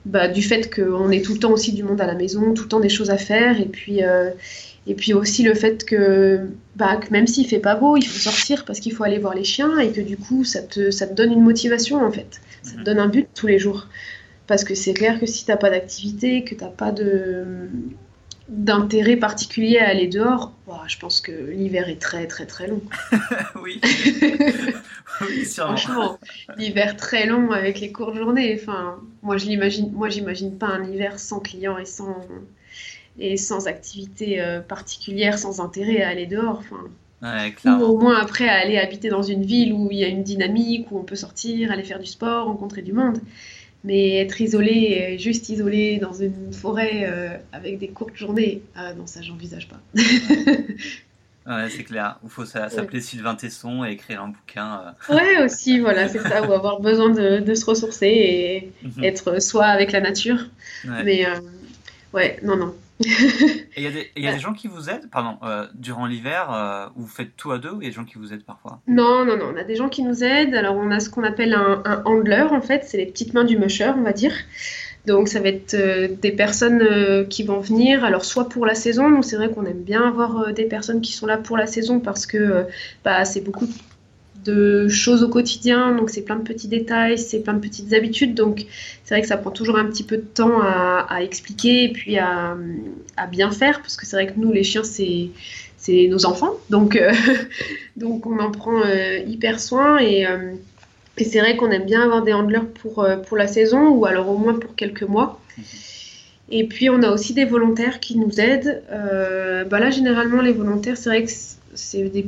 Bah, 0.07 0.29
du 0.29 0.41
fait 0.41 0.73
qu'on 0.73 1.11
est 1.11 1.25
tout 1.25 1.35
le 1.35 1.41
temps 1.41 1.51
aussi 1.51 1.73
du 1.73 1.83
monde 1.83 2.01
à 2.01 2.07
la 2.07 2.15
maison, 2.15 2.55
tout 2.55 2.63
le 2.63 2.69
temps 2.69 2.81
des 2.81 2.89
choses 2.89 3.11
à 3.11 3.19
faire, 3.19 3.61
et 3.61 3.67
puis, 3.67 4.05
euh, 4.05 4.31
et 4.87 4.95
puis 4.95 5.15
aussi 5.15 5.43
le 5.43 5.55
fait 5.55 5.85
que, 5.85 6.49
bah, 6.77 6.97
que 6.97 7.11
même 7.11 7.27
s'il 7.27 7.47
fait 7.47 7.59
pas 7.59 7.75
beau, 7.75 7.97
il 7.97 8.07
faut 8.07 8.19
sortir 8.19 8.65
parce 8.65 8.79
qu'il 8.79 8.93
faut 8.93 9.05
aller 9.05 9.19
voir 9.19 9.35
les 9.35 9.45
chiens, 9.45 9.79
et 9.79 9.91
que 9.91 10.01
du 10.01 10.17
coup, 10.17 10.45
ça 10.45 10.63
te, 10.63 10.91
ça 10.91 11.07
te 11.07 11.15
donne 11.15 11.33
une 11.33 11.43
motivation 11.43 12.05
en 12.05 12.13
fait. 12.13 12.41
Ça 12.63 12.73
te 12.73 12.79
mhm. 12.79 12.85
donne 12.85 12.99
un 12.99 13.09
but 13.09 13.29
tous 13.35 13.47
les 13.47 13.59
jours. 13.59 13.89
Parce 14.47 14.63
que 14.63 14.77
c'est 14.77 14.95
clair 14.95 15.19
que 15.19 15.27
si 15.27 15.45
t'as 15.45 15.57
pas 15.57 15.71
d'activité, 15.71 16.45
que 16.45 16.55
t'as 16.55 16.69
pas 16.69 16.93
de 16.93 17.69
d'intérêt 18.49 19.17
particulier 19.17 19.79
à 19.79 19.89
aller 19.89 20.07
dehors, 20.07 20.53
je 20.87 20.97
pense 20.99 21.21
que 21.21 21.33
l'hiver 21.33 21.89
est 21.89 22.01
très 22.01 22.29
très 22.29 22.47
très 22.47 22.69
long. 22.69 22.81
oui. 23.61 23.81
oui, 25.21 25.45
Franchement, 25.45 26.17
l'hiver 26.57 26.97
très 26.97 27.27
long 27.27 27.51
avec 27.51 27.81
les 27.81 27.91
courtes 27.91 28.15
journées. 28.15 28.57
Enfin, 28.61 29.01
moi 29.23 29.37
je 29.37 29.47
l'imagine, 29.47 29.91
moi 29.93 30.11
j'imagine 30.11 30.57
pas 30.57 30.69
un 30.69 30.85
hiver 30.85 31.19
sans 31.19 31.41
clients 31.41 31.77
et 31.77 31.87
sans 31.87 32.17
et 33.19 33.37
sans 33.37 33.67
activité 33.67 34.41
euh, 34.41 34.61
particulière, 34.61 35.39
sans 35.39 35.61
intérêt 35.61 36.03
à 36.03 36.09
aller 36.09 36.27
dehors. 36.27 36.59
Enfin, 36.59 36.85
ou 37.65 37.83
au 37.83 37.99
moins 37.99 38.19
après 38.19 38.49
à 38.49 38.55
aller 38.55 38.77
habiter 38.77 39.09
dans 39.09 39.23
une 39.23 39.45
ville 39.45 39.73
où 39.73 39.89
il 39.91 39.99
y 39.99 40.05
a 40.05 40.09
une 40.09 40.23
dynamique, 40.23 40.91
où 40.91 40.99
on 40.99 41.05
peut 41.05 41.17
sortir, 41.17 41.73
aller 41.73 41.83
faire 41.83 41.99
du 41.99 42.07
sport, 42.07 42.47
rencontrer 42.47 42.83
du 42.83 42.93
monde. 42.93 43.19
Mais 43.85 44.17
être 44.17 44.41
isolé, 44.41 45.15
euh, 45.15 45.19
juste 45.19 45.49
isolé 45.49 45.99
dans 45.99 46.13
une 46.13 46.53
forêt 46.53 47.05
euh, 47.05 47.37
avec 47.53 47.79
des 47.79 47.89
courtes 47.89 48.17
journées, 48.17 48.63
ah 48.75 48.95
non, 48.95 49.07
ça, 49.07 49.23
j'envisage 49.23 49.69
pas. 49.69 49.81
ouais, 49.95 51.71
c'est 51.71 51.85
clair. 51.85 52.19
Il 52.25 52.31
faut 52.31 52.45
s'appeler 52.45 53.01
Sylvain 53.01 53.37
Tesson 53.37 53.85
et 53.85 53.93
écrire 53.93 54.23
un 54.23 54.29
bouquin. 54.29 54.95
Euh. 55.11 55.15
Ouais, 55.15 55.45
aussi, 55.45 55.79
voilà, 55.79 56.09
c'est 56.09 56.19
ça, 56.19 56.43
ou 56.43 56.53
avoir 56.53 56.81
besoin 56.81 57.11
de, 57.11 57.55
se 57.55 57.65
ressourcer 57.65 58.09
et 58.09 58.73
mhm. 58.83 59.05
être 59.05 59.41
soit 59.41 59.67
avec 59.67 59.93
la 59.93 60.01
nature. 60.01 60.49
Mais 61.05 61.25
ouais, 62.13 62.41
non, 62.43 62.57
non. 62.57 62.75
Il 63.01 63.83
y 63.83 63.87
a, 63.87 63.91
des, 63.91 64.11
y 64.17 64.27
a 64.27 64.33
des 64.33 64.39
gens 64.39 64.55
qui 64.55 64.69
vous 64.69 64.89
aident, 64.89 65.11
pardon, 65.11 65.37
euh, 65.43 65.67
durant 65.75 66.07
l'hiver, 66.07 66.51
euh, 66.53 66.87
vous 66.97 67.07
faites 67.07 67.37
tout 67.37 67.53
à 67.53 67.59
deux 67.59 67.71
ou 67.71 67.83
il 67.83 67.85
y 67.85 67.87
a 67.87 67.91
des 67.91 67.97
gens 67.97 68.05
qui 68.05 68.17
vous 68.17 68.33
aident 68.33 68.45
parfois? 68.45 68.81
Non, 68.87 69.25
non, 69.25 69.37
non, 69.37 69.53
on 69.55 69.57
a 69.57 69.65
des 69.65 69.77
gens 69.77 69.89
qui 69.89 70.03
nous 70.03 70.25
aident. 70.25 70.55
Alors 70.55 70.77
on 70.77 70.91
a 70.91 71.01
ce 71.01 71.11
qu'on 71.11 71.25
appelle 71.25 71.55
un, 71.55 71.83
handler 72.05 72.47
en 72.51 72.63
fait, 72.63 72.85
c'est 72.85 72.97
les 72.97 73.07
petites 73.07 73.35
mains 73.35 73.45
du 73.45 73.59
musher, 73.59 73.93
on 73.97 74.03
va 74.03 74.13
dire. 74.13 74.33
Donc 75.05 75.29
ça 75.29 75.41
va 75.41 75.49
être 75.49 75.75
euh, 75.75 76.09
des 76.09 76.33
personnes 76.33 77.29
qui 77.29 77.45
vont 77.45 77.61
venir, 77.61 78.05
alors 78.05 78.25
soit 78.25 78.49
pour 78.49 78.67
la 78.67 78.75
saison, 78.75 79.11
donc 79.11 79.25
c'est 79.25 79.37
vrai 79.37 79.51
qu'on 79.51 79.67
aime 79.67 79.83
bien 79.83 80.09
avoir 80.09 80.53
des 80.53 80.65
personnes 80.65 81.01
qui 81.01 81.13
sont 81.13 81.27
là 81.27 81.37
pour 81.37 81.57
la 81.57 81.67
saison 81.67 82.01
parce 82.01 82.27
que 82.27 82.67
bah, 83.05 83.25
c'est 83.25 83.43
beaucoup 83.43 83.69
de 84.47 84.89
choses 84.89 85.23
au 85.23 85.29
quotidien, 85.29 85.95
donc 85.95 86.11
c'est 86.11 86.23
plein 86.23 86.37
de 86.37 86.43
petits 86.43 86.69
détails, 86.69 87.19
c'est 87.19 87.41
plein 87.41 87.55
de 87.55 87.61
petites 87.61 87.93
habitudes, 87.93 88.35
donc 88.35 88.67
c'est 89.05 89.15
vrai 89.15 89.23
que 89.23 89.29
ça 89.29 89.37
prend 89.37 89.51
toujours 89.51 89.77
un 89.77 89.87
petit 89.87 90.05
peu 90.05 90.17
de 90.17 90.23
temps 90.23 90.61
à, 90.63 91.23
expliquer 91.23 91.85
et 91.85 91.93
puis 91.93 92.19
à, 92.19 92.57
bien 93.31 93.51
faire, 93.51 93.81
parce 93.81 93.97
que 93.97 94.07
c'est 94.07 94.17
vrai 94.17 94.27
que 94.27 94.39
nous, 94.39 94.53
les 94.53 94.63
chiens, 94.63 94.85
c'est 94.85 95.31
c'est 95.79 96.09
nos 96.09 96.27
enfants, 96.27 96.55
donc, 96.71 96.97
euh, 96.97 97.13
donc 97.97 98.27
on 98.27 98.39
en 98.41 98.51
prend 98.51 98.83
euh, 98.85 99.19
hyper 99.27 99.61
soin 99.61 99.99
et, 99.99 100.27
euh, 100.27 100.55
et 101.17 101.25
c'est 101.25 101.39
vrai 101.39 101.57
qu'on 101.57 101.71
aime 101.71 101.85
bien 101.85 102.03
avoir 102.03 102.23
des 102.23 102.33
handlers 102.33 102.67
pour, 102.81 103.07
pour 103.27 103.37
la 103.37 103.47
saison 103.47 103.91
ou 103.91 104.05
alors 104.05 104.29
au 104.29 104.37
moins 104.37 104.59
pour 104.59 104.75
quelques 104.75 105.05
mois. 105.05 105.41
Et 106.51 106.67
puis 106.67 106.91
on 106.91 107.03
a 107.03 107.11
aussi 107.11 107.35
des 107.35 107.45
volontaires 107.45 108.01
qui 108.01 108.19
nous 108.19 108.41
aident. 108.41 108.83
bah 109.71 109.81
là 109.81 109.91
généralement 109.91 110.43
les 110.43 110.53
volontaires, 110.53 110.97
c'est 110.97 111.09
vrai 111.09 111.25
que 111.25 111.31
c'est 111.31 111.56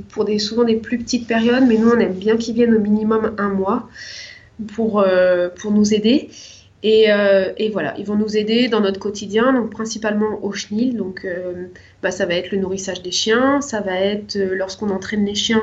pour 0.09 0.25
des, 0.25 0.39
souvent 0.39 0.65
des 0.65 0.77
plus 0.77 0.99
petites 0.99 1.27
périodes, 1.27 1.65
mais 1.67 1.77
nous, 1.77 1.91
on 1.91 1.99
aime 1.99 2.15
bien 2.15 2.37
qu'ils 2.37 2.55
viennent 2.55 2.75
au 2.75 2.81
minimum 2.81 3.35
un 3.39 3.49
mois 3.49 3.89
pour, 4.75 5.01
euh, 5.01 5.49
pour 5.49 5.71
nous 5.71 5.95
aider. 5.95 6.31
Et, 6.85 7.11
euh, 7.11 7.53
et, 7.57 7.71
voilà, 7.71 7.95
ils 7.99 8.07
vont 8.07 8.15
nous 8.15 8.37
aider 8.37 8.69
dans 8.69 8.81
notre 8.81 9.01
quotidien, 9.01 9.53
donc 9.53 9.71
principalement 9.71 10.45
au 10.45 10.53
chenil. 10.53 10.95
Donc, 10.95 11.25
euh, 11.25 11.67
bah, 12.03 12.11
ça 12.11 12.25
va 12.25 12.35
être 12.35 12.53
le 12.53 12.59
nourrissage 12.59 13.03
des 13.03 13.11
chiens, 13.11 13.61
ça 13.61 13.81
va 13.81 13.99
être 13.99 14.39
lorsqu'on 14.39 14.91
entraîne 14.91 15.25
les 15.25 15.35
chiens, 15.35 15.63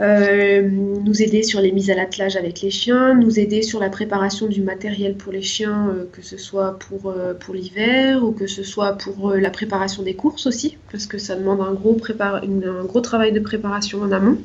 euh, 0.00 0.62
nous 0.68 1.22
aider 1.22 1.44
sur 1.44 1.60
les 1.60 1.70
mises 1.70 1.88
à 1.88 1.94
l'attelage 1.94 2.34
avec 2.34 2.62
les 2.62 2.70
chiens, 2.70 3.14
nous 3.14 3.38
aider 3.38 3.62
sur 3.62 3.78
la 3.78 3.90
préparation 3.90 4.48
du 4.48 4.60
matériel 4.60 5.14
pour 5.14 5.32
les 5.32 5.42
chiens, 5.42 5.88
euh, 5.88 6.04
que 6.10 6.20
ce 6.20 6.36
soit 6.36 6.78
pour, 6.80 7.10
euh, 7.10 7.32
pour 7.34 7.54
l'hiver 7.54 8.24
ou 8.24 8.32
que 8.32 8.48
ce 8.48 8.64
soit 8.64 8.98
pour 8.98 9.30
la 9.34 9.50
préparation 9.50 10.02
des 10.02 10.14
courses 10.14 10.46
aussi, 10.46 10.78
parce 10.90 11.06
que 11.06 11.18
ça 11.18 11.36
demande 11.36 11.60
un 11.60 11.72
gros, 11.72 11.96
un 12.20 12.84
gros 12.84 13.00
travail 13.00 13.30
de 13.32 13.40
préparation 13.40 14.02
en 14.02 14.10
amont. 14.10 14.38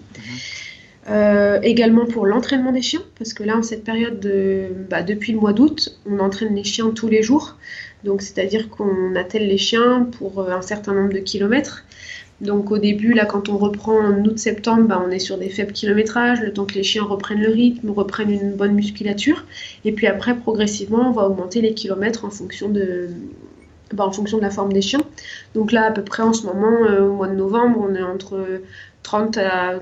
Mhm. 1.07 1.63
également 1.63 2.05
pour 2.05 2.27
l'entraînement 2.27 2.71
des 2.71 2.83
chiens, 2.83 3.01
parce 3.17 3.33
que 3.33 3.43
là, 3.43 3.57
en 3.57 3.63
cette 3.63 3.83
période, 3.83 4.19
de, 4.19 4.67
bah, 4.91 5.01
depuis 5.01 5.31
le 5.31 5.39
mois 5.39 5.53
d'août, 5.53 5.99
on 6.05 6.19
entraîne 6.19 6.53
les 6.53 6.63
chiens 6.63 6.91
tous 6.91 7.07
les 7.07 7.23
jours. 7.23 7.57
Donc, 8.03 8.21
c'est-à-dire 8.21 8.69
qu'on 8.69 9.15
attelle 9.15 9.47
les 9.47 9.57
chiens 9.57 10.07
pour 10.19 10.47
un 10.51 10.61
certain 10.61 10.93
nombre 10.93 11.11
de 11.11 11.17
kilomètres. 11.17 11.83
Donc 12.41 12.71
au 12.71 12.77
début, 12.77 13.13
là, 13.13 13.25
quand 13.25 13.49
on 13.49 13.57
reprend 13.57 13.97
en 13.99 14.23
août-septembre, 14.23 14.83
bah, 14.87 15.03
on 15.05 15.11
est 15.11 15.19
sur 15.19 15.37
des 15.37 15.49
faibles 15.49 15.73
kilométrages, 15.73 16.39
le 16.41 16.53
temps 16.53 16.65
que 16.65 16.75
les 16.75 16.83
chiens 16.83 17.03
reprennent 17.03 17.41
le 17.41 17.51
rythme, 17.51 17.89
reprennent 17.89 18.31
une 18.31 18.53
bonne 18.53 18.73
musculature. 18.73 19.45
Et 19.83 19.91
puis 19.91 20.07
après, 20.07 20.35
progressivement, 20.35 21.09
on 21.09 21.11
va 21.11 21.27
augmenter 21.27 21.59
les 21.61 21.73
kilomètres 21.73 22.23
en 22.23 22.29
fonction 22.29 22.69
de, 22.69 23.09
bah, 23.93 24.05
en 24.05 24.11
fonction 24.11 24.37
de 24.37 24.43
la 24.43 24.51
forme 24.51 24.71
des 24.71 24.81
chiens. 24.81 25.01
Donc 25.53 25.71
là, 25.71 25.87
à 25.87 25.91
peu 25.91 26.03
près 26.03 26.23
en 26.23 26.31
ce 26.33 26.45
moment, 26.45 26.85
euh, 26.85 27.01
au 27.07 27.13
mois 27.13 27.27
de 27.27 27.35
novembre, 27.35 27.85
on 27.89 27.93
est 27.93 28.03
entre 28.03 28.61
30 29.03 29.37
à, 29.37 29.79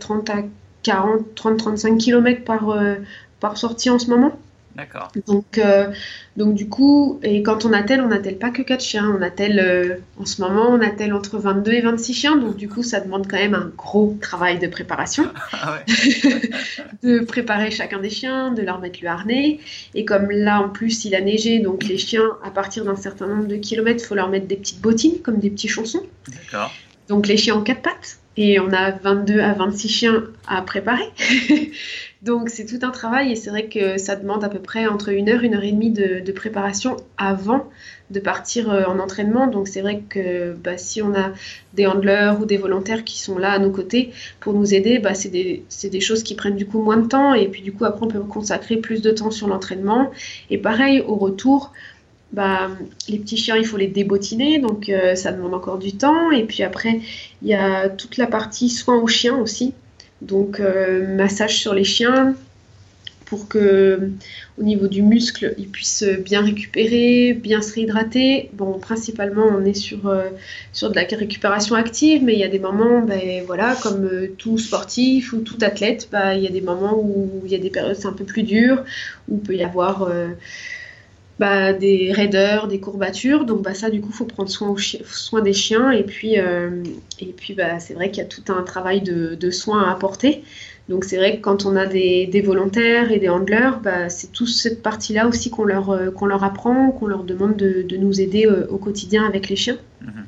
30 0.00 0.30
à 0.30 0.44
40, 0.84 1.26
30-35 1.34 1.98
km 1.98 2.44
par, 2.44 2.70
euh, 2.70 2.94
par 3.40 3.58
sortie 3.58 3.90
en 3.90 3.98
ce 3.98 4.08
moment. 4.08 4.32
D'accord. 4.76 5.10
Donc, 5.26 5.58
euh, 5.58 5.92
donc 6.36 6.54
du 6.54 6.68
coup, 6.68 7.18
et 7.24 7.42
quand 7.42 7.64
on 7.64 7.72
attelle, 7.72 8.00
on 8.00 8.08
n'attelle 8.08 8.38
pas 8.38 8.50
que 8.50 8.62
4 8.62 8.80
chiens, 8.80 9.12
on 9.18 9.22
attelle, 9.22 9.58
euh, 9.58 9.96
en 10.20 10.24
ce 10.24 10.40
moment, 10.40 10.68
on 10.70 10.80
attelle 10.80 11.12
entre 11.12 11.38
22 11.38 11.72
et 11.72 11.80
26 11.80 12.14
chiens, 12.14 12.36
donc 12.36 12.56
du 12.56 12.68
coup, 12.68 12.84
ça 12.84 13.00
demande 13.00 13.26
quand 13.28 13.38
même 13.38 13.54
un 13.54 13.72
gros 13.76 14.16
travail 14.20 14.60
de 14.60 14.68
préparation. 14.68 15.24
Ah 15.52 15.80
de 17.02 17.20
préparer 17.20 17.72
chacun 17.72 17.98
des 17.98 18.10
chiens, 18.10 18.52
de 18.52 18.62
leur 18.62 18.78
mettre 18.78 19.00
le 19.02 19.08
harnais, 19.08 19.58
et 19.94 20.04
comme 20.04 20.30
là, 20.30 20.60
en 20.60 20.68
plus, 20.68 21.04
il 21.04 21.14
a 21.16 21.20
neigé, 21.20 21.58
donc 21.58 21.84
les 21.84 21.98
chiens, 21.98 22.36
à 22.44 22.50
partir 22.50 22.84
d'un 22.84 22.96
certain 22.96 23.26
nombre 23.26 23.48
de 23.48 23.56
kilomètres, 23.56 24.04
il 24.04 24.06
faut 24.06 24.14
leur 24.14 24.28
mettre 24.28 24.46
des 24.46 24.56
petites 24.56 24.80
bottines, 24.80 25.20
comme 25.22 25.38
des 25.38 25.50
petits 25.50 25.68
chaussons. 25.68 26.04
D'accord. 26.28 26.72
Donc 27.08 27.26
les 27.26 27.36
chiens 27.36 27.56
en 27.56 27.62
quatre 27.62 27.82
pattes, 27.82 28.18
et 28.36 28.60
on 28.60 28.72
a 28.72 28.92
22 28.92 29.40
à 29.40 29.54
26 29.54 29.88
chiens 29.88 30.24
à 30.46 30.62
préparer. 30.62 31.08
Donc 32.22 32.48
c'est 32.48 32.66
tout 32.66 32.84
un 32.84 32.90
travail 32.90 33.30
et 33.30 33.36
c'est 33.36 33.48
vrai 33.48 33.68
que 33.68 33.96
ça 33.96 34.16
demande 34.16 34.42
à 34.42 34.48
peu 34.48 34.58
près 34.58 34.88
entre 34.88 35.10
une 35.10 35.28
heure, 35.28 35.42
une 35.42 35.54
heure 35.54 35.62
et 35.62 35.70
demie 35.70 35.92
de, 35.92 36.32
préparation 36.32 36.96
avant 37.16 37.70
de 38.10 38.18
partir 38.18 38.70
euh, 38.70 38.84
en 38.86 38.98
entraînement. 38.98 39.46
Donc 39.46 39.68
c'est 39.68 39.82
vrai 39.82 40.02
que 40.08 40.52
bah, 40.52 40.76
si 40.78 41.00
on 41.00 41.14
a 41.14 41.32
des 41.74 41.86
handlers 41.86 42.34
ou 42.40 42.44
des 42.44 42.56
volontaires 42.56 43.04
qui 43.04 43.20
sont 43.20 43.38
là 43.38 43.52
à 43.52 43.58
nos 43.60 43.70
côtés 43.70 44.12
pour 44.40 44.52
nous 44.52 44.74
aider, 44.74 44.98
bah, 44.98 45.14
c'est 45.14 45.28
des, 45.28 45.64
des, 45.84 46.00
choses 46.00 46.24
qui 46.24 46.34
prennent 46.34 46.56
du 46.56 46.66
coup 46.66 46.82
moins 46.82 46.96
de 46.96 47.06
temps 47.06 47.34
et 47.34 47.46
puis 47.46 47.62
du 47.62 47.72
coup 47.72 47.84
après 47.84 48.04
on 48.04 48.08
peut 48.08 48.20
consacrer 48.20 48.78
plus 48.78 49.00
de 49.00 49.12
temps 49.12 49.30
sur 49.30 49.46
l'entraînement. 49.46 50.10
Et 50.50 50.58
pareil, 50.58 51.00
au 51.06 51.14
retour, 51.14 51.72
bah, 52.32 52.68
les 53.08 53.18
petits 53.18 53.36
chiens, 53.36 53.56
il 53.56 53.64
faut 53.64 53.76
les 53.76 53.86
débottiner, 53.86 54.58
donc 54.58 54.88
euh, 54.88 55.14
ça 55.14 55.32
demande 55.32 55.54
encore 55.54 55.78
du 55.78 55.92
temps. 55.92 56.32
Et 56.32 56.44
puis 56.44 56.64
après, 56.64 57.00
il 57.42 57.48
y 57.48 57.54
a 57.54 57.88
toute 57.88 58.16
la 58.16 58.26
partie 58.26 58.68
soins 58.68 58.98
aux 59.00 59.06
chiens 59.06 59.36
aussi. 59.36 59.72
Donc 60.22 60.60
euh, 60.60 61.16
massage 61.16 61.58
sur 61.58 61.74
les 61.74 61.84
chiens 61.84 62.34
pour 63.26 63.46
que 63.46 64.10
au 64.58 64.62
niveau 64.62 64.88
du 64.88 65.02
muscle, 65.02 65.54
ils 65.58 65.68
puissent 65.68 66.02
bien 66.24 66.42
récupérer, 66.42 67.34
bien 67.34 67.60
se 67.60 67.74
réhydrater. 67.74 68.48
Bon, 68.54 68.78
principalement, 68.78 69.44
on 69.46 69.66
est 69.66 69.74
sur, 69.74 70.08
euh, 70.08 70.30
de 70.80 70.94
la 70.94 71.02
récupération 71.02 71.74
active, 71.74 72.24
mais 72.24 72.32
il 72.32 72.38
y 72.38 72.44
a 72.44 72.48
des 72.48 72.58
moments, 72.58 73.02
ben, 73.02 73.44
voilà, 73.46 73.76
comme 73.82 74.08
tout 74.38 74.56
sportif 74.56 75.34
ou 75.34 75.40
tout 75.40 75.58
athlète, 75.60 76.08
ben, 76.10 76.32
il 76.32 76.42
y 76.42 76.46
a 76.46 76.50
des 76.50 76.62
moments 76.62 76.98
où 76.98 77.42
il 77.44 77.52
y 77.52 77.54
a 77.54 77.58
des 77.58 77.68
périodes 77.68 77.96
c'est 77.96 78.08
un 78.08 78.14
peu 78.14 78.24
plus 78.24 78.44
dur, 78.44 78.82
où 79.28 79.34
il 79.36 79.40
peut 79.40 79.54
y 79.54 79.62
avoir 79.62 80.10
bah, 81.38 81.72
des 81.72 82.12
raideurs, 82.12 82.68
des 82.68 82.80
courbatures. 82.80 83.44
Donc 83.44 83.62
bah, 83.62 83.74
ça, 83.74 83.90
du 83.90 84.00
coup, 84.00 84.12
faut 84.12 84.24
prendre 84.24 84.48
soin, 84.48 84.74
soin, 85.04 85.40
des 85.40 85.52
chiens. 85.52 85.90
Et 85.90 86.02
puis, 86.02 86.38
euh, 86.38 86.82
puis 87.36 87.54
bah, 87.54 87.78
c'est 87.78 87.94
vrai 87.94 88.10
qu'il 88.10 88.22
y 88.22 88.26
a 88.26 88.28
tout 88.28 88.52
un 88.52 88.62
travail 88.62 89.00
de, 89.02 89.34
de, 89.34 89.50
soins 89.50 89.84
à 89.84 89.92
apporter. 89.92 90.42
Donc 90.88 91.04
c'est 91.04 91.16
vrai 91.16 91.36
que 91.36 91.42
quand 91.42 91.66
on 91.66 91.76
a 91.76 91.86
des, 91.86 92.26
des 92.26 92.40
volontaires 92.40 93.12
et 93.12 93.18
des 93.18 93.28
handlers, 93.28 93.80
bah, 93.82 94.08
c'est 94.08 94.32
toute 94.32 94.48
cette 94.48 94.82
partie-là 94.82 95.28
aussi 95.28 95.50
qu'on 95.50 95.64
leur, 95.64 95.90
euh, 95.90 96.10
leur 96.26 96.44
apprend, 96.44 96.90
qu'on 96.90 97.06
leur 97.06 97.24
demande 97.24 97.56
de, 97.56 97.82
de 97.82 97.96
nous 97.96 98.20
aider 98.20 98.46
euh, 98.46 98.66
au 98.68 98.78
quotidien 98.78 99.24
avec 99.26 99.48
les 99.48 99.56
chiens. 99.56 99.76
Mhm. 100.00 100.26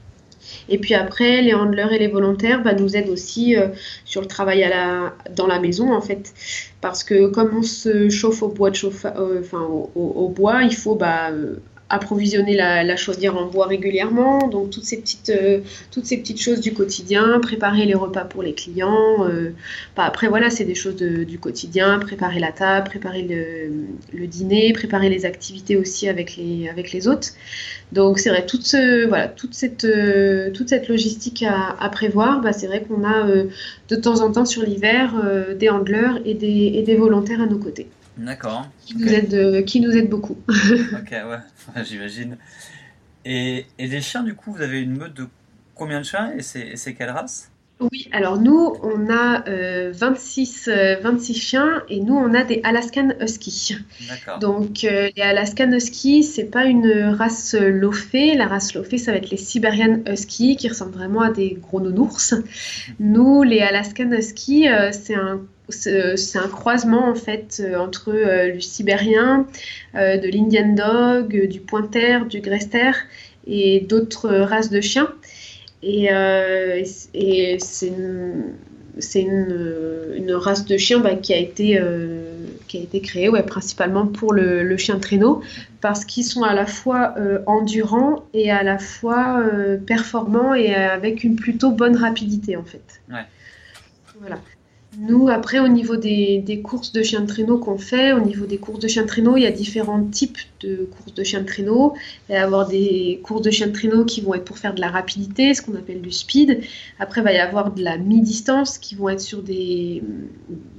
Et 0.69 0.79
puis 0.79 0.95
après, 0.95 1.43
les 1.43 1.55
handlers 1.55 1.93
et 1.93 1.99
les 1.99 2.09
volontaires 2.09 2.63
bah, 2.63 2.75
nous 2.75 2.97
aident 2.97 3.11
aussi 3.11 3.57
sur 4.05 4.21
le 4.21 4.27
travail 4.27 4.63
à 4.63 4.69
la, 4.69 5.15
dans 5.35 5.47
la 5.47 5.61
maison, 5.61 5.93
en 5.93 6.01
fait. 6.01 6.33
Parce 6.81 7.05
que 7.05 7.27
comme 7.27 7.59
on 7.59 7.63
se 7.63 8.09
chauffe 8.09 8.43
au 8.43 8.49
bois 8.49 8.71
de 8.71 8.79
euh, 8.87 9.41
enfin 9.41 9.61
au, 9.95 10.29
bois, 10.29 10.63
il 10.63 10.75
faut 10.75 10.95
bah, 10.95 11.31
euh, 11.31 11.57
approvisionner 11.91 12.55
la, 12.55 12.97
chaudière 12.97 13.37
en 13.37 13.47
bois 13.47 13.67
régulièrement, 13.67 14.49
donc 14.49 14.71
toutes 14.71 14.85
ces 14.85 14.99
petites, 15.01 15.31
euh, 15.31 15.61
toutes 15.91 16.07
ces 16.07 16.17
petites 16.19 16.41
choses 16.41 16.61
du 16.61 16.73
quotidien, 16.73 17.41
préparer 17.41 17.85
les 17.85 17.95
repas 17.95 18.25
pour 18.25 18.43
les 18.43 18.55
clients. 18.55 19.27
Euh, 19.29 19.51
bah, 19.97 20.05
après 20.05 20.29
voilà, 20.29 20.51
c'est 20.51 20.65
des 20.65 20.77
choses 20.77 20.97
du 20.97 21.39
quotidien, 21.39 21.99
préparer 21.99 22.39
la 22.39 22.53
table, 22.53 22.89
préparer 22.89 23.23
le, 23.23 24.27
dîner, 24.27 24.73
préparer 24.73 25.09
les 25.09 25.27
activités 25.27 25.77
aussi 25.77 26.09
avec 26.09 26.37
les, 26.37 26.69
avec 26.69 26.93
les 26.93 27.09
hôtes. 27.09 27.33
Donc 27.91 28.21
c'est 28.21 28.31
vrai, 28.31 28.47
toute, 28.47 28.73
voilà, 29.09 29.27
toute, 29.27 29.55
cette, 29.55 29.85
euh, 29.85 30.51
toute 30.53 30.69
cette 30.69 30.89
logistique 30.89 31.45
à, 31.47 31.89
prévoir, 31.89 32.41
bah, 32.41 32.53
c'est 32.53 32.69
vrai 32.69 32.83
qu'on 32.83 33.05
a 33.05 33.27
de 33.27 33.97
temps 33.97 34.21
en 34.21 34.31
temps 34.31 34.45
sur 34.45 34.63
l'hiver 34.63 35.15
des 35.59 35.69
handlers 35.69 36.23
et 36.25 36.35
des, 36.35 36.73
et 36.77 36.83
des 36.83 36.95
volontaires 36.95 37.41
à 37.41 37.47
nos 37.47 37.59
côtés. 37.59 37.89
D'accord. 38.17 38.69
Qui, 38.85 38.97
nous 38.97 39.09
aide, 39.09 39.35
euh, 39.35 39.63
qui 39.63 39.81
nous 39.81 39.93
aide 39.93 40.09
beaucoup. 40.09 40.37
ok, 40.49 41.11
ouais, 41.11 41.39
j'imagine. 41.85 42.37
Et, 43.25 43.67
et 43.79 43.87
les 43.87 44.01
chiens, 44.01 44.23
du 44.23 44.35
coup, 44.35 44.53
vous 44.53 44.63
avez 44.63 44.81
une 44.81 44.97
meute 44.97 45.15
de 45.15 45.27
combien 45.75 46.01
de 46.01 46.05
chiens 46.05 46.33
et 46.33 46.43
c'est 46.43 46.95
quelle 46.95 47.11
race? 47.11 47.51
Oui, 47.81 48.09
alors 48.13 48.39
nous, 48.39 48.75
on 48.83 49.09
a 49.11 49.43
26, 49.91 50.69
euh, 50.69 50.97
26 51.01 51.33
euh, 51.33 51.35
chiens 51.35 51.83
et 51.89 52.01
nous, 52.01 52.15
on 52.15 52.35
a 52.35 52.45
des 52.45 52.61
Alaskan 52.63 53.09
Husky. 53.21 53.79
Donc, 54.39 54.83
les 54.83 55.23
Alaskan 55.23 55.73
Husky, 55.73 56.23
c'est 56.23 56.45
pas 56.45 56.67
une 56.67 57.15
race 57.19 57.55
Lofé. 57.55 58.35
La 58.35 58.49
race 58.49 58.75
Lofé, 58.75 58.99
ça 58.99 59.13
va 59.13 59.17
être 59.17 59.31
les 59.31 59.39
Siberian 59.39 60.01
Husky 60.07 60.57
qui 60.57 60.69
ressemblent 60.69 60.93
vraiment 60.93 61.23
à 61.23 61.31
des 61.31 61.59
gros 61.59 61.81
nounours. 61.81 62.35
Nous, 62.99 63.43
les 63.45 63.61
Alaskan 63.61 64.13
Husky, 64.13 64.67
c'est 64.93 65.15
un 65.15 65.41
c'est 65.71 66.39
un 66.39 66.49
croisement 66.49 67.09
en 67.09 67.15
fait 67.15 67.61
euh, 67.61 67.79
entre 67.79 68.11
euh, 68.11 68.55
le 68.55 68.61
sibérien, 68.61 69.47
euh, 69.95 70.17
de 70.17 70.29
l'Indian 70.29 70.75
Dog, 70.75 71.49
du 71.49 71.61
Pointer, 71.61 72.21
du 72.29 72.41
Grester 72.41 72.93
et 73.47 73.81
d'autres 73.81 74.29
races 74.29 74.71
de 74.71 74.81
chiens. 74.81 75.09
Et, 75.83 76.09
c'est 77.59 79.23
une, 79.23 80.33
race 80.33 80.67
de 80.67 80.77
chiens 80.77 81.01
bah, 81.01 81.15
qui, 81.15 81.33
a 81.33 81.39
été, 81.39 81.81
qui 82.69 82.79
a 82.79 82.81
été 82.83 83.01
créée 83.01 83.31
ouais, 83.31 83.43
principalement 83.43 84.07
pour 84.07 84.35
le, 84.35 84.77
chien 84.77 84.99
traîneau 84.99 85.43
parce 85.81 86.05
qu'ils 86.05 86.25
sont 86.25 86.43
à 86.43 86.53
la 86.53 86.67
fois 86.67 87.15
endurants 87.47 88.27
et 88.35 88.51
à 88.51 88.63
la 88.63 88.79
fois 88.79 89.43
performants 89.87 90.53
et 90.55 90.75
avec 90.75 91.25
une 91.25 91.37
plutôt 91.37 91.71
bonne 91.71 91.97
rapidité 91.97 92.57
en 92.57 92.65
fait. 92.65 93.01
Voilà. 94.21 94.39
Nous, 94.99 95.29
après, 95.29 95.61
au 95.61 95.69
niveau 95.69 95.97
des, 95.97 96.63
courses 96.65 96.93
de 96.93 97.03
chiens 97.03 97.21
de 97.21 97.27
traîneau 97.27 97.59
qu'on 97.59 97.79
fait, 97.79 98.13
au 98.13 98.21
niveau 98.21 98.47
des 98.47 98.59
courses 98.59 98.81
de 98.81 98.89
chiens 98.89 99.03
de 99.03 99.09
traîneau, 99.09 99.37
il 99.37 99.43
y 99.43 99.47
a 99.47 99.53
différents 99.53 100.05
types 100.05 100.39
de 100.61 100.89
courses 100.97 101.15
de 101.15 101.25
chiens 101.25 101.41
de 101.41 101.47
traîneau. 101.47 101.95
Il 102.29 102.33
va 102.33 102.39
y 102.39 102.43
avoir 102.43 102.69
des 102.69 103.21
courses 103.23 103.43
de 103.43 103.51
chiens 103.51 103.67
de 103.67 103.73
traîneau 103.73 104.05
qui 104.05 104.21
vont 104.21 104.35
être 104.35 104.45
pour 104.45 104.59
faire 104.59 104.75
de 104.75 104.81
la 104.81 104.89
rapidité, 104.89 105.55
ce 105.55 105.63
qu'on 105.63 105.75
appelle 105.75 106.01
du 106.01 106.13
speed. 106.13 106.61
Après, 106.99 107.21
il 107.21 107.25
va 107.25 107.33
y 107.33 107.39
avoir 107.39 107.73
de 107.73 107.83
la 107.83 107.99
mi-distance 107.99 108.79
qui 108.79 108.95
vont 108.95 109.09
être 109.09 109.21
sur 109.21 109.43
des, 109.43 110.03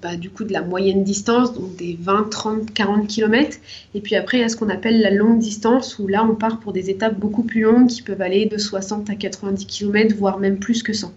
bah, 0.02 0.16
du 0.16 0.30
coup, 0.30 0.44
de 0.44 0.54
la 0.54 0.62
moyenne 0.62 1.04
distance, 1.04 1.54
donc 1.54 1.76
des 1.76 1.98
20, 2.00 2.30
30, 2.30 2.74
40 2.74 3.08
km. 3.08 3.58
Et 3.96 4.02
puis 4.02 4.16
après, 4.16 4.38
il 4.38 4.42
y 4.42 4.44
a 4.44 4.50
ce 4.50 4.56
qu'on 4.56 4.70
appelle 4.70 5.02
la 5.02 5.12
longue 5.12 5.40
distance, 5.40 6.00
où 6.00 6.08
là, 6.08 6.26
on 6.30 6.36
part 6.36 6.60
pour 6.60 6.74
des 6.74 6.90
étapes 6.90 7.20
beaucoup 7.20 7.44
plus 7.44 7.62
longues 7.62 7.88
qui 7.88 8.02
peuvent 8.02 8.22
aller 8.22 8.46
de 8.46 8.58
60 8.58 9.10
à 9.10 9.16
90 9.16 9.66
km, 9.66 10.16
voire 10.16 10.40
même 10.40 10.60
plus 10.60 10.84
que 10.84 10.94
100. 10.94 11.12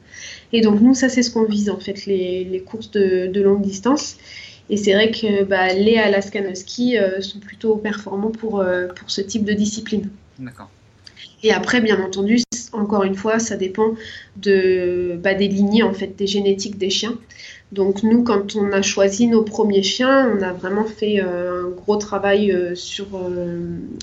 Et 0.52 0.60
donc 0.60 0.80
nous, 0.80 0.94
ça 0.94 1.08
c'est 1.08 1.22
ce 1.22 1.30
qu'on 1.30 1.44
vise 1.44 1.68
en 1.70 1.78
fait, 1.78 2.06
les, 2.06 2.62
courses 2.64 2.90
de, 2.92 3.40
longue 3.42 3.62
distance. 3.62 4.16
Et 4.70 4.76
c'est 4.76 4.94
vrai 4.94 5.10
que 5.10 5.44
bah, 5.44 5.72
les 5.74 5.96
Alaskan 5.96 6.44
Husky 6.50 6.96
euh, 6.96 7.20
sont 7.20 7.38
plutôt 7.38 7.76
performants 7.76 8.30
pour, 8.30 8.60
euh, 8.60 8.86
pour 8.86 9.10
ce 9.10 9.20
type 9.20 9.44
de 9.44 9.52
discipline. 9.52 10.08
D'accord. 10.38 10.70
Et 11.42 11.52
après, 11.52 11.82
bien 11.82 12.02
entendu, 12.02 12.38
encore 12.72 13.04
une 13.04 13.14
fois, 13.14 13.38
ça 13.38 13.56
dépend 13.56 13.94
de, 14.36 15.18
bah, 15.22 15.34
des 15.34 15.48
lignées, 15.48 15.82
en 15.82 15.92
fait, 15.92 16.16
des 16.16 16.26
génétiques 16.26 16.78
des 16.78 16.88
chiens. 16.88 17.18
Donc 17.72 18.02
nous, 18.02 18.22
quand 18.22 18.56
on 18.56 18.72
a 18.72 18.82
choisi 18.82 19.26
nos 19.26 19.42
premiers 19.42 19.82
chiens, 19.82 20.32
on 20.34 20.42
a 20.42 20.52
vraiment 20.52 20.84
fait 20.84 21.20
euh, 21.20 21.64
un 21.64 21.68
gros 21.70 21.96
travail 21.96 22.56
sur 22.74 23.06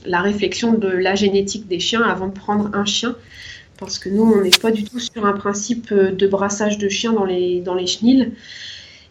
la 0.06 0.22
réflexion 0.22 0.74
de 0.74 0.90
la 0.90 1.16
génétique 1.16 1.68
des 1.68 1.80
chiens 1.80 2.02
avant 2.02 2.28
de 2.28 2.34
prendre 2.34 2.70
un 2.74 2.86
chien 2.86 3.16
parce 3.80 3.98
que 3.98 4.10
nous, 4.10 4.24
on 4.24 4.42
n'est 4.42 4.52
pas 4.52 4.70
du 4.70 4.84
tout 4.84 5.00
sur 5.00 5.26
un 5.26 5.34
principe 5.34 5.92
de 5.92 6.28
brassage 6.28 6.78
de 6.78 6.88
chiens 6.88 7.14
dans 7.14 7.26
les, 7.26 7.62
dans 7.62 7.74
les 7.74 7.88
chenilles. 7.88 8.32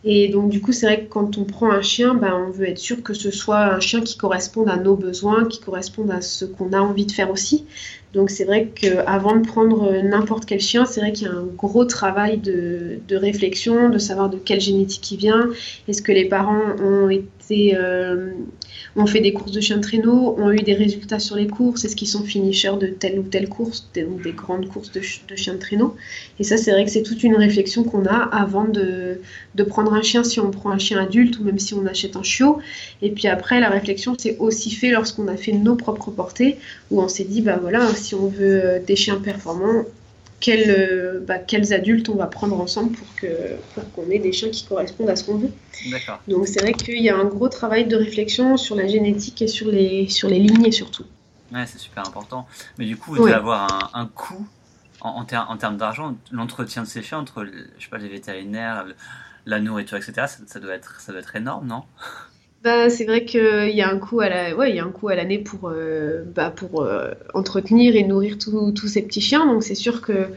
Et 0.03 0.29
donc, 0.29 0.49
du 0.49 0.63
coup, 0.63 0.73
c'est 0.73 0.87
vrai 0.87 1.05
que 1.05 1.09
quand 1.11 1.37
on 1.37 1.45
prend 1.45 1.71
un 1.71 1.83
chien, 1.83 2.15
ben, 2.15 2.47
on 2.49 2.51
veut 2.51 2.69
être 2.69 2.79
sûr 2.79 3.03
que 3.03 3.13
ce 3.13 3.31
soit 3.31 3.75
un 3.75 3.81
chien 3.81 4.01
qui 4.01 4.17
corresponde 4.17 4.71
à 4.71 4.77
nos 4.77 4.97
besoins, 4.97 5.45
qui 5.45 5.61
corresponde 5.61 6.11
à 6.11 6.23
ce 6.23 6.47
qu'on 6.47 6.73
a 6.73 6.81
envie 6.81 7.05
de 7.05 7.13
faire 7.13 7.31
aussi. 7.31 7.67
Donc, 8.15 8.31
c'est 8.31 8.45
vrai 8.45 8.69
qu'avant 8.75 9.37
de 9.37 9.47
prendre 9.47 10.03
n'importe 10.03 10.47
quel 10.47 10.61
chien, 10.61 10.87
c'est 10.87 11.01
vrai 11.01 11.13
qu'il 11.13 11.27
y 11.27 11.31
a 11.31 11.35
un 11.35 11.45
gros 11.45 11.85
travail 11.85 12.39
de, 12.39 12.99
de, 13.07 13.17
réflexion, 13.17 13.91
de 13.91 13.99
savoir 13.99 14.31
de 14.31 14.39
quelle 14.39 14.61
génétique 14.61 15.13
il 15.13 15.19
vient. 15.19 15.51
Est-ce 15.87 16.01
que 16.01 16.13
les 16.13 16.25
parents 16.25 16.77
ont 16.83 17.11
été. 17.11 17.77
Euh, 17.77 18.33
ont 18.97 19.07
fait 19.07 19.21
des 19.21 19.33
courses 19.33 19.53
de 19.53 19.61
chiens 19.61 19.77
de 19.77 19.83
traîneau, 19.83 20.35
ont 20.39 20.51
eu 20.51 20.59
des 20.59 20.75
résultats 20.75 21.19
sur 21.19 21.37
les 21.37 21.47
courses, 21.47 21.85
est-ce 21.85 21.97
qu'ils 21.97 22.09
sont 22.09 22.25
finishers 22.25 22.77
de 22.81 22.87
telle 22.87 23.19
ou 23.19 23.23
telle 23.23 23.49
course, 23.49 23.89
des, 23.95 24.07
des 24.25 24.33
grandes 24.33 24.69
courses 24.69 24.91
de, 24.93 25.01
chiens 25.01 25.55
de 25.55 25.59
traîneau. 25.59 25.97
Et 26.39 26.45
ça, 26.45 26.57
c'est 26.57 26.73
vrai 26.73 26.85
que 26.85 26.91
c'est 26.91 27.03
toute 27.03 27.23
une 27.23 27.37
réflexion 27.37 27.85
qu'on 27.85 28.07
a 28.07 28.17
avant 28.17 28.65
de, 28.65 29.21
prendre 29.69 29.93
un 29.93 30.03
chien, 30.03 30.25
si 30.25 30.41
on 30.41 30.51
prend 30.51 30.71
un 30.71 30.79
chien 30.79 30.99
adulte 30.99 31.39
ou 31.39 31.45
même 31.45 31.59
si 31.59 31.75
on 31.75 31.87
achète 31.87 32.17
un 32.17 32.23
chiot. 32.23 32.59
Et 33.03 33.11
puis 33.11 33.29
après, 33.29 33.61
la 33.61 33.69
réflexion 33.69 34.17
s'est 34.19 34.37
aussi 34.39 34.71
fait 34.71 34.91
lorsqu'on 34.91 35.29
a 35.29 35.37
fait 35.37 35.53
nos 35.53 35.77
propres 35.77 36.11
portées, 36.11 36.57
où 36.91 37.01
on 37.01 37.09
s'est 37.09 37.25
dit, 37.25 37.43
bah 37.43 37.59
voilà, 37.61 37.87
si 37.95 38.15
on 38.15 38.27
veut 38.27 38.65
euh, 38.65 38.79
des 38.85 38.97
chiens 38.97 39.17
performants, 39.17 39.85
quels, 40.41 40.71
euh, 40.71 41.21
bah, 41.21 41.39
quels 41.39 41.73
adultes 41.73 42.09
on 42.09 42.17
va 42.17 42.27
prendre 42.27 42.59
ensemble 42.59 42.93
pour 42.93 43.07
que 43.17 43.27
pour 43.75 43.91
qu'on 43.93 44.11
ait 44.11 44.19
des 44.19 44.33
chiens 44.33 44.49
qui 44.49 44.65
correspondent 44.65 45.11
à 45.11 45.17
ce 45.17 45.25
qu'on 45.25 45.37
veut. 45.37 45.53
Donc 46.29 46.49
c'est 46.49 46.61
vrai 46.61 46.73
qu'il 46.73 47.01
y 47.01 47.11
a 47.11 47.17
un 47.17 47.27
gros 47.27 47.49
travail 47.49 47.87
de 47.87 47.97
réflexion 47.97 48.57
sur 48.57 48.75
la 48.75 48.87
génétique 48.89 49.41
et 49.43 49.49
sur 49.49 49.71
les 49.71 50.09
sur 50.09 50.29
les 50.29 50.39
lignées 50.39 50.73
surtout. 50.73 51.05
Ouais, 51.53 51.67
c'est 51.67 51.79
super 51.79 52.07
important. 52.07 52.47
Mais 52.79 52.87
du 52.87 52.97
coup, 52.97 53.13
vous 53.13 53.23
devez 53.23 53.33
avoir 53.33 53.91
un, 53.95 54.07
coût 54.07 54.47
en, 55.01 55.11
en, 55.11 55.37
en 55.37 55.57
termes 55.57 55.77
d'argent, 55.77 56.17
l'entretien 56.31 56.83
de 56.83 56.87
ces 56.87 57.03
chiens 57.03 57.19
entre 57.19 57.45
je 57.79 57.85
sais 57.85 57.91
pas, 57.91 57.99
les 57.99 58.09
vétérinaires, 58.09 58.87
la 59.47 59.61
nourriture, 59.61 59.97
etc. 59.97 60.27
Ça, 60.47 60.61
doit 60.61 60.75
être 60.75 61.01
ça 61.01 61.13
doit 61.13 61.21
être 61.21 61.37
énorme, 61.37 61.67
non? 61.67 61.85
Bah, 62.63 62.91
c'est 62.91 63.05
vrai 63.05 63.25
qu'il 63.25 63.71
y 63.71 63.81
a 63.81 63.89
un 63.91 63.99
coût 63.99 64.21
à 64.21 64.29
la, 64.29 64.55
ouais, 64.55 64.71
il 64.71 64.77
y 64.77 64.81
a 64.81 64.85
un 64.85 64.91
coût 64.91 65.09
à 65.09 65.15
l'année 65.15 65.39
pour, 65.39 65.71
euh, 65.71 66.25
bah, 66.27 66.51
pour 66.51 66.83
euh, 66.83 67.13
entretenir 67.33 67.97
et 67.97 68.05
nourrir 68.05 68.37
tous 68.39 68.87
ces 68.87 69.03
petits 69.03 69.23
chiens. 69.23 69.47
Donc 69.47 69.63
c'est 69.63 69.75
sûr 69.75 70.03
que 70.03 70.29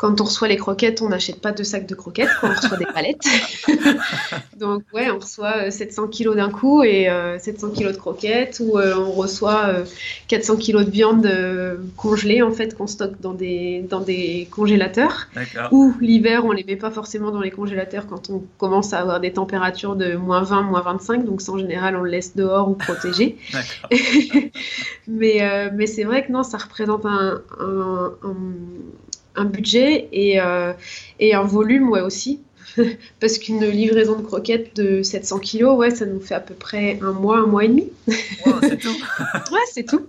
quand 0.00 0.18
on 0.22 0.24
reçoit 0.24 0.48
les 0.48 0.56
croquettes, 0.56 1.02
on 1.02 1.10
n'achète 1.10 1.42
pas 1.42 1.52
deux 1.52 1.62
sacs 1.62 1.86
de 1.86 1.94
croquettes, 1.94 2.30
on 2.42 2.48
reçoit 2.48 2.78
des 2.78 2.86
palettes. 2.86 3.26
Donc 4.56 4.82
ouais, 4.94 5.10
on 5.10 5.18
reçoit 5.18 5.70
700 5.70 6.04
euh, 6.04 6.06
kilos 6.08 6.36
d'un 6.36 6.48
coup 6.48 6.82
et 6.82 7.10
700 7.38 7.66
euh, 7.66 7.70
kilos 7.70 7.92
de 7.92 7.98
croquettes, 7.98 8.62
ou 8.64 8.78
euh, 8.78 8.94
on 8.96 9.10
reçoit 9.10 9.84
400 10.28 10.56
kilos 10.56 10.86
de 10.86 10.90
viande 10.90 11.30
congelée 11.98 12.40
en 12.40 12.50
fait 12.50 12.74
qu'on 12.74 12.86
stocke 12.86 13.20
dans 13.20 13.34
des 13.34 13.84
dans 13.90 14.00
des 14.00 14.48
congélateurs. 14.50 15.28
Ou 15.70 15.92
l'hiver, 16.00 16.46
on 16.46 16.52
les 16.52 16.64
met 16.64 16.76
pas 16.76 16.90
forcément 16.90 17.30
dans 17.30 17.42
les 17.42 17.50
congélateurs 17.50 18.06
quand 18.06 18.30
on 18.30 18.42
commence 18.56 18.94
à 18.94 19.00
avoir 19.00 19.20
des 19.20 19.34
températures 19.34 19.96
de 19.96 20.16
moins 20.16 20.42
20, 20.42 20.62
moins 20.62 20.80
25. 20.80 21.26
Donc 21.26 21.42
en 21.46 21.58
général, 21.58 21.94
on 21.94 22.00
le 22.00 22.10
laisse 22.10 22.34
dehors 22.34 22.70
ou 22.70 22.74
protégé. 22.74 23.36
mais 25.06 25.70
mais 25.74 25.86
c'est 25.86 26.04
vrai 26.04 26.24
que 26.24 26.32
non, 26.32 26.42
ça 26.42 26.56
représente 26.56 27.04
un, 27.04 27.42
un 27.60 28.12
un 28.24 28.34
budget 29.44 30.08
et, 30.12 30.40
euh, 30.40 30.72
et 31.18 31.34
un 31.34 31.42
volume 31.42 31.88
ouais, 31.90 32.00
aussi. 32.00 32.40
Parce 33.20 33.38
qu'une 33.38 33.64
livraison 33.64 34.16
de 34.16 34.22
croquettes 34.22 34.76
de 34.76 35.02
700 35.02 35.38
kilos, 35.40 35.76
ouais, 35.76 35.90
ça 35.90 36.06
nous 36.06 36.20
fait 36.20 36.34
à 36.34 36.40
peu 36.40 36.54
près 36.54 36.98
un 37.02 37.12
mois, 37.12 37.38
un 37.38 37.46
mois 37.46 37.64
et 37.64 37.68
demi. 37.68 37.88
c'est 38.06 38.78
tout. 38.78 38.88
ouais, 39.52 39.60
c'est 39.72 39.84
tout. 39.84 40.06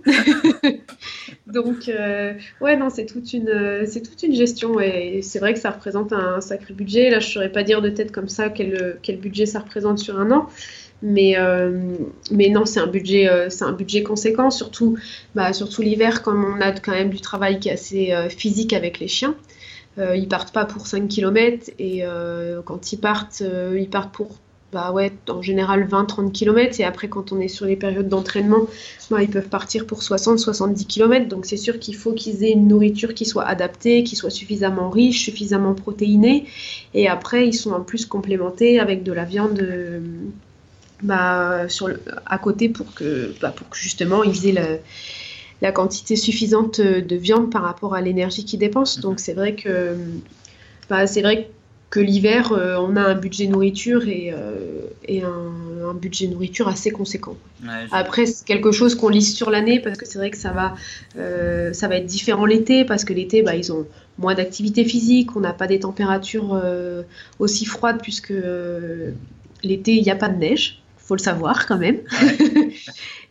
Donc, 1.46 1.88
euh, 1.88 2.34
ouais, 2.60 2.76
non, 2.76 2.88
c'est 2.88 3.06
toute 3.06 3.32
une, 3.32 3.84
c'est 3.86 4.02
toute 4.02 4.22
une 4.22 4.34
gestion 4.34 4.78
et 4.80 5.20
c'est 5.22 5.40
vrai 5.40 5.54
que 5.54 5.60
ça 5.60 5.70
représente 5.70 6.12
un 6.12 6.40
sacré 6.40 6.72
budget. 6.72 7.10
Là, 7.10 7.18
je 7.18 7.26
ne 7.26 7.32
saurais 7.32 7.52
pas 7.52 7.64
dire 7.64 7.82
de 7.82 7.90
tête 7.90 8.12
comme 8.12 8.28
ça 8.28 8.48
quel, 8.48 8.98
quel 9.02 9.18
budget 9.18 9.46
ça 9.46 9.58
représente 9.58 9.98
sur 9.98 10.18
un 10.20 10.30
an. 10.30 10.48
Mais, 11.02 11.36
euh, 11.36 11.96
mais 12.30 12.48
non, 12.48 12.64
c'est 12.64 12.80
un 12.80 12.86
budget, 12.86 13.28
euh, 13.28 13.50
c'est 13.50 13.64
un 13.64 13.72
budget 13.72 14.04
conséquent, 14.04 14.50
surtout, 14.50 14.96
bah, 15.34 15.52
surtout 15.52 15.82
l'hiver, 15.82 16.22
comme 16.22 16.44
on 16.44 16.60
a 16.60 16.72
quand 16.72 16.92
même 16.92 17.10
du 17.10 17.20
travail 17.20 17.58
qui 17.58 17.68
est 17.68 17.72
assez 17.72 18.12
euh, 18.12 18.28
physique 18.28 18.72
avec 18.72 19.00
les 19.00 19.08
chiens. 19.08 19.34
ils 19.98 20.28
partent 20.28 20.54
pas 20.54 20.64
pour 20.64 20.86
5 20.86 21.08
km 21.08 21.70
et 21.78 22.02
quand 22.64 22.92
ils 22.92 22.96
partent, 22.98 23.42
ils 23.76 23.90
partent 23.90 24.14
pour 24.14 24.38
bah 24.72 24.90
ouais, 24.90 25.12
en 25.28 25.42
général 25.42 25.86
20-30 25.86 26.32
km 26.32 26.80
et 26.80 26.84
après 26.84 27.08
quand 27.08 27.30
on 27.30 27.40
est 27.40 27.48
sur 27.48 27.66
les 27.66 27.76
périodes 27.76 28.08
d'entraînement, 28.08 28.66
bah, 29.10 29.22
ils 29.22 29.28
peuvent 29.28 29.50
partir 29.50 29.86
pour 29.86 30.00
60-70 30.00 30.86
km. 30.86 31.28
Donc 31.28 31.44
c'est 31.44 31.58
sûr 31.58 31.78
qu'il 31.78 31.94
faut 31.94 32.12
qu'ils 32.14 32.42
aient 32.42 32.52
une 32.52 32.68
nourriture 32.68 33.12
qui 33.12 33.26
soit 33.26 33.44
adaptée, 33.44 34.02
qui 34.02 34.16
soit 34.16 34.30
suffisamment 34.30 34.88
riche, 34.88 35.24
suffisamment 35.24 35.74
protéinée. 35.74 36.46
Et 36.94 37.06
après, 37.06 37.46
ils 37.46 37.52
sont 37.52 37.72
en 37.72 37.82
plus 37.82 38.06
complémentés 38.06 38.80
avec 38.80 39.02
de 39.02 39.12
la 39.12 39.24
viande 39.24 39.60
bah, 41.02 41.68
sur 41.68 41.90
à 42.26 42.38
côté 42.38 42.68
pour 42.68 42.94
que, 42.94 43.34
bah, 43.40 43.52
pour 43.54 43.68
que 43.68 43.76
justement 43.76 44.22
ils 44.24 44.46
aient 44.46 44.52
la, 44.52 44.66
la, 45.60 45.72
quantité 45.72 46.16
suffisante 46.16 46.80
de 46.80 47.16
viande 47.16 47.50
par 47.50 47.62
rapport 47.62 47.94
à 47.94 48.00
l'énergie 48.00 48.44
qu'ils 48.44 48.60
dépensent. 48.60 49.00
Donc 49.00 49.20
c'est 49.20 49.34
vrai 49.34 49.54
que 49.54 49.96
bah, 50.88 51.06
c'est 51.06 51.22
vrai 51.22 51.48
que 51.92 52.00
l'hiver, 52.00 52.52
euh, 52.52 52.76
on 52.78 52.96
a 52.96 53.02
un 53.02 53.14
budget 53.14 53.46
nourriture 53.46 54.08
et, 54.08 54.32
euh, 54.32 54.80
et 55.04 55.22
un, 55.22 55.92
budget 55.94 56.26
nourriture 56.26 56.68
assez 56.68 56.90
conséquent. 56.90 57.36
Après, 57.90 58.24
c'est 58.24 58.46
quelque 58.46 58.72
chose 58.72 58.94
qu'on 58.94 59.10
lisse 59.10 59.36
sur 59.36 59.50
l'année 59.50 59.78
parce 59.78 59.98
que 59.98 60.06
c'est 60.06 60.18
vrai 60.18 60.30
que 60.30 60.38
ça 60.38 60.52
va, 60.52 60.74
euh, 61.18 61.74
ça 61.74 61.86
va 61.86 61.96
être 61.96 62.06
différent 62.06 62.46
l'été 62.46 62.86
parce 62.86 63.04
que 63.04 63.12
l'été, 63.12 63.42
bah, 63.42 63.56
ils 63.56 63.72
ont 63.72 63.86
moins 64.16 64.34
d'activité 64.34 64.86
physique, 64.86 65.36
on 65.36 65.40
n'a 65.40 65.52
pas 65.52 65.66
des 65.66 65.80
températures 65.80 66.58
aussi 67.38 67.66
froides 67.66 68.00
puisque 68.00 68.32
l'été, 69.62 69.92
il 69.92 70.02
n'y 70.02 70.10
a 70.10 70.16
pas 70.16 70.30
de 70.30 70.38
neige 70.38 70.81
faut 71.12 71.16
le 71.16 71.22
savoir 71.22 71.66
quand 71.66 71.78
même. 71.78 72.00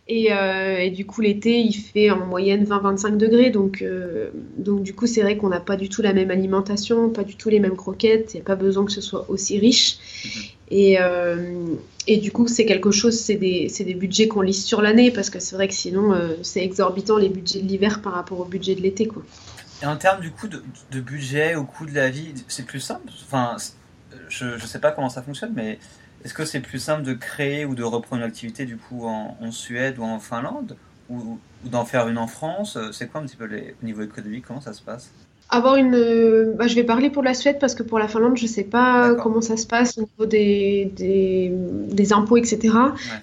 Euh, 0.09 0.77
et, 0.79 0.89
du 0.89 1.05
coup, 1.05 1.21
l'été, 1.21 1.61
il 1.61 1.71
fait 1.71 2.11
en 2.11 2.25
moyenne 2.25 2.65
20-25 2.65 3.15
degrés. 3.15 3.49
Donc, 3.49 3.81
euh, 3.81 4.29
donc, 4.57 4.83
du 4.83 4.93
coup, 4.93 5.07
c'est 5.07 5.21
vrai 5.21 5.37
qu'on 5.37 5.47
n'a 5.47 5.61
pas 5.61 5.77
du 5.77 5.87
tout 5.87 6.01
la 6.01 6.11
même 6.11 6.31
alimentation, 6.31 7.09
pas 7.09 7.23
du 7.23 7.37
tout 7.37 7.47
les 7.47 7.61
mêmes 7.61 7.77
croquettes. 7.77 8.33
Il 8.33 8.37
n'y 8.37 8.41
a 8.41 8.43
pas 8.43 8.57
besoin 8.57 8.83
que 8.83 8.91
ce 8.91 8.99
soit 8.99 9.29
aussi 9.29 9.57
riche. 9.57 9.99
Mhm. 10.25 10.41
Et, 10.71 10.97
euh, 10.99 11.75
et 12.07 12.17
du 12.17 12.33
coup, 12.33 12.45
c'est 12.49 12.65
quelque 12.65 12.91
chose, 12.91 13.17
c'est 13.17 13.35
des, 13.35 13.71
des, 13.73 13.93
budgets 13.93 14.27
qu'on 14.27 14.41
lisse 14.41 14.65
sur 14.65 14.81
l'année 14.81 15.11
parce 15.11 15.29
que 15.29 15.39
c'est 15.39 15.55
vrai 15.55 15.69
que 15.69 15.73
sinon, 15.73 16.13
c'est 16.41 16.61
exorbitant 16.61 17.15
les 17.15 17.29
budgets 17.29 17.61
de 17.61 17.67
l'hiver 17.69 18.01
par 18.01 18.11
rapport 18.11 18.41
au 18.41 18.45
budget 18.45 18.75
de 18.75 18.81
l'été. 18.81 19.05
Quoi. 19.05 19.23
Et 19.81 19.85
en 19.85 19.95
termes 19.95 20.19
du 20.19 20.31
coup 20.31 20.49
de, 20.49 20.61
de, 20.91 20.99
budget, 20.99 21.55
au 21.55 21.63
coût 21.63 21.85
de 21.85 21.95
la 21.95 22.09
vie, 22.09 22.33
c'est 22.49 22.65
plus 22.65 22.81
simple? 22.81 23.07
Enfin, 23.25 23.55
je 24.27 24.45
ne 24.45 24.59
sais 24.59 24.79
pas 24.79 24.91
comment 24.91 25.09
ça 25.09 25.21
fonctionne, 25.21 25.53
mais 25.55 25.79
est-ce 26.23 26.33
que 26.33 26.45
c'est 26.45 26.59
plus 26.59 26.79
simple 26.79 27.03
de 27.03 27.13
créer 27.13 27.65
ou 27.65 27.75
de 27.75 27.83
reprendre 27.83 28.21
une 28.21 28.27
activité 28.27 28.65
du 28.65 28.77
coup 28.77 29.05
en, 29.05 29.51
Suède 29.51 29.97
ou 29.99 30.03
en 30.03 30.19
Finlande 30.19 30.75
ou, 31.09 31.39
d'en 31.65 31.85
faire 31.85 32.07
une 32.07 32.17
en 32.17 32.27
France? 32.27 32.77
C'est 32.91 33.07
quoi 33.07 33.21
un 33.21 33.25
petit 33.25 33.35
peu 33.35 33.45
les, 33.45 33.75
au 33.81 33.85
niveau 33.85 34.01
économique 34.01 34.45
Comment 34.47 34.61
ça 34.61 34.73
se 34.73 34.81
passe? 34.81 35.11
Avoir 35.53 35.75
une. 35.75 36.53
Bah, 36.57 36.67
je 36.67 36.75
vais 36.75 36.85
parler 36.85 37.09
pour 37.09 37.23
la 37.23 37.33
Suède 37.33 37.57
parce 37.59 37.75
que 37.75 37.83
pour 37.83 37.99
la 37.99 38.07
Finlande, 38.07 38.37
je 38.37 38.43
ne 38.43 38.47
sais 38.47 38.63
pas 38.63 39.15
comment 39.15 39.41
ça 39.41 39.57
se 39.57 39.67
passe 39.67 39.97
au 39.97 40.01
niveau 40.01 40.25
des, 40.25 40.89
des, 40.95 42.13
impôts, 42.13 42.37
etc. 42.37 42.73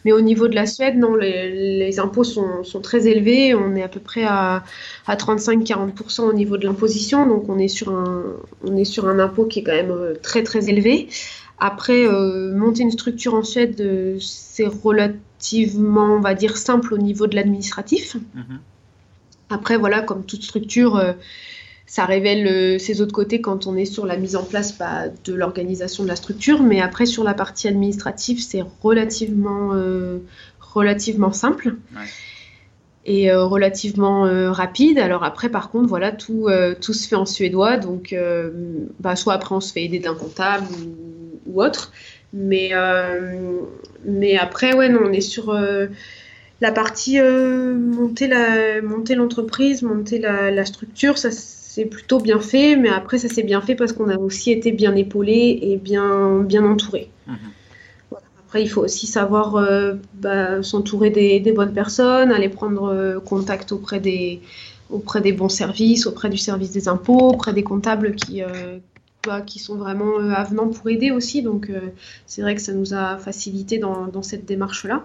Mais 0.05 0.12
au 0.12 0.20
niveau 0.20 0.46
de 0.46 0.55
la 0.55 0.66
Suède, 0.66 0.99
non, 0.99 1.14
les, 1.14 1.78
les 1.78 2.01
impôts 2.01 2.24
sont, 2.24 2.64
sont, 2.64 2.82
très 2.82 3.07
élevés. 3.07 3.55
On 3.55 3.74
est 3.76 3.82
à 3.82 3.88
peu 3.88 4.01
près 4.01 4.24
à, 4.24 4.62
à 5.07 5.16
35-40% 5.16 6.20
au 6.20 6.34
niveau 6.34 6.59
de 6.59 6.66
l'imposition. 6.66 7.26
Donc 7.26 7.49
on 7.49 7.59
est, 7.59 7.68
sur 7.68 7.96
un, 7.96 8.24
on 8.62 8.76
est 8.76 8.84
sur 8.84 9.09
un 9.09 9.18
impôt 9.20 9.46
qui 9.46 9.61
est 9.61 9.62
quand 9.62 9.72
même 9.72 9.90
euh, 9.90 10.12
très 10.22 10.42
très 10.42 10.68
élevé. 10.68 11.09
Après, 11.61 12.06
euh, 12.06 12.54
monter 12.54 12.82
une 12.82 12.92
structure 12.92 13.34
en 13.34 13.42
Suède, 13.42 13.80
euh, 13.80 14.18
c'est 14.20 14.66
relativement, 14.66 16.14
on 16.14 16.20
va 16.20 16.34
dire, 16.34 16.56
simple 16.56 16.94
au 16.94 16.98
niveau 16.98 17.26
de 17.26 17.34
l'administratif. 17.34 18.16
Mhm. 18.34 18.61
Après, 19.50 19.76
voilà, 19.76 20.02
comme 20.02 20.24
toute 20.24 20.44
structure, 20.44 20.96
euh, 20.96 21.14
ça 21.86 22.04
révèle 22.04 22.78
ses 22.78 23.00
autres 23.00 23.14
côtés 23.14 23.40
quand 23.40 23.66
on 23.66 23.74
est 23.74 23.86
sur 23.86 24.06
la 24.06 24.16
mise 24.18 24.36
en 24.36 24.44
place 24.44 24.76
bah, 24.78 25.04
de 25.24 25.34
l'organisation 25.34 26.04
de 26.04 26.09
la 26.09 26.16
structure. 26.16 26.62
Mais 26.62 26.80
après, 26.80 27.06
sur 27.06 27.24
la 27.24 27.34
partie 27.34 27.66
administrative, 27.66 28.40
c'est 28.40 28.62
relativement, 28.82 29.72
relativement 30.61 31.32
simple. 31.32 31.76
et 33.06 33.32
relativement 33.32 34.52
rapide. 34.52 34.98
Alors 34.98 35.24
après, 35.24 35.48
par 35.48 35.70
contre, 35.70 35.88
voilà, 35.88 36.12
tout, 36.12 36.48
tout 36.82 36.92
se 36.92 37.09
fait 37.09 37.16
en 37.16 37.24
suédois. 37.24 37.78
Donc, 37.78 38.14
bah, 39.00 39.16
soit 39.16 39.32
après, 39.32 39.54
on 39.54 39.61
se 39.62 39.72
fait 39.72 39.84
aider 39.84 39.98
d'un 39.98 40.14
comptable 40.14 40.66
ou 40.66 41.17
autre. 41.55 41.92
Mais, 42.32 42.70
euh, 42.72 43.61
mais 44.05 44.36
après, 44.36 44.74
ouais, 44.74 44.88
non, 44.88 45.01
on 45.05 45.12
est 45.12 45.22
sur 45.22 45.51
euh, 45.51 45.86
la 46.61 46.72
partie 46.72 47.18
euh, 47.18 47.74
monter 47.74 48.28
la 48.28 48.82
monter 48.82 49.14
l'entreprise, 49.14 49.82
monter 49.82 50.18
la, 50.18 50.64
structure, 50.66 51.16
ça 51.16 51.30
c'est 51.30 51.86
plutôt 51.86 52.20
bien 52.20 52.40
fait. 52.40 52.76
Mais 52.76 52.90
après, 52.90 53.18
ça 53.18 53.28
s'est 53.28 53.42
bien 53.42 53.61
fait 53.61 53.74
parce 53.74 53.92
qu'on 53.92 54.11
a 54.11 54.18
aussi 54.18 54.53
été 54.53 54.72
bien 54.72 54.94
épaulé 54.94 55.59
et 55.62 55.76
bien 55.76 56.40
bien 56.40 56.64
entouré. 56.64 57.11
Mhm. 57.26 57.36
Après, 58.46 58.62
il 58.62 58.68
faut 58.68 58.82
aussi 58.82 59.07
savoir 59.07 59.62
bah, 60.14 60.62
s'entourer 60.62 61.11
des, 61.11 61.38
des, 61.38 61.53
bonnes 61.53 61.74
personnes, 61.74 62.32
aller 62.32 62.49
prendre 62.49 63.20
contact 63.26 63.72
auprès 63.72 64.01
des 64.01 64.40
auprès 64.88 65.20
des 65.20 65.32
bons 65.32 65.51
services, 65.51 66.07
auprès 66.07 66.30
du 66.30 66.38
service 66.38 66.70
des 66.70 66.88
impôts, 66.88 67.28
auprès 67.28 67.53
des 67.53 67.62
comptables 67.62 68.14
qui, 68.14 68.42
qui 69.46 69.58
sont 69.58 69.76
vraiment 69.76 70.18
euh, 70.18 70.30
avenants 70.30 70.68
pour 70.68 70.88
aider 70.88 71.10
aussi. 71.10 71.42
Donc 71.42 71.70
euh, 71.70 71.80
c'est 72.26 72.42
vrai 72.42 72.54
que 72.54 72.60
ça 72.60 72.72
nous 72.72 72.94
a 72.94 73.16
facilité 73.18 73.78
dans, 73.78 74.22
cette 74.22 74.44
démarche-là. 74.44 75.04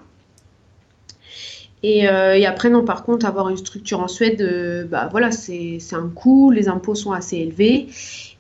Euh, 1.86 2.34
et, 2.34 2.46
après, 2.46 2.70
non, 2.70 2.86
par 2.86 3.04
contre, 3.04 3.26
avoir 3.26 3.50
une 3.50 3.58
structure 3.58 4.00
en 4.00 4.08
Suède, 4.08 4.88
bah 4.90 5.10
voilà, 5.12 5.32
c'est 5.32 5.80
un 5.92 6.08
coût, 6.08 6.50
les 6.50 6.70
impôts 6.70 6.96
sont 6.96 7.12
assez 7.12 7.38
élevés. 7.38 7.88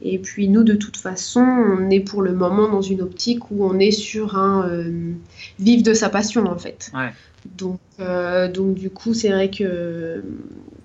Et 0.01 0.17
puis 0.17 0.47
nous, 0.47 0.63
de 0.63 0.75
toute 0.75 0.95
façon, 0.95 1.41
on 1.41 1.89
est 1.89 1.99
pour 1.99 2.21
le 2.21 2.31
moment 2.31 2.69
dans 2.69 2.81
une 2.81 3.01
optique 3.01 3.51
où 3.51 3.65
on 3.65 3.79
est 3.79 3.91
sur 3.91 4.37
un 4.37 4.69
vivre 5.59 5.83
de 5.83 5.93
sa 5.93 6.07
passion, 6.07 6.45
en 6.45 6.57
fait. 6.57 6.93
Donc, 7.57 7.81
donc 8.53 8.75
du 8.75 8.89
coup, 8.89 9.13
c'est 9.13 9.29
vrai 9.29 9.49
que 9.49 10.23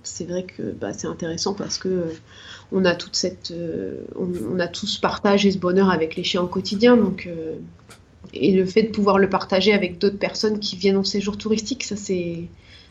c'est 0.02 0.24
vrai 0.24 0.42
que 0.42 0.62
bah, 0.62 0.92
c'est 0.92 1.06
intéressant 1.06 1.54
parce 1.54 1.78
que 1.78 2.06
on 2.72 2.84
a 2.84 2.94
toute 2.94 3.16
cette, 3.16 3.50
euh, 3.50 3.96
on, 4.16 4.58
a 4.58 4.68
tout 4.68 4.86
ce 4.86 5.00
partage 5.00 5.46
et 5.46 5.50
ce 5.50 5.58
bonheur 5.58 5.90
avec 5.90 6.16
les 6.16 6.24
chiens 6.24 6.42
au 6.42 6.46
quotidien. 6.46 6.96
Donc, 6.96 7.26
euh, 7.26 7.54
et 8.34 8.52
le 8.52 8.66
fait 8.66 8.84
de 8.84 8.88
pouvoir 8.88 9.18
le 9.18 9.28
partager 9.28 9.72
avec 9.72 9.98
d'autres 9.98 10.18
personnes 10.18 10.58
qui 10.58 10.76
viennent 10.76 10.98
en 10.98 11.04
séjour 11.04 11.38
touristique, 11.38 11.84
ça 11.84 11.96
c'est, 11.96 12.44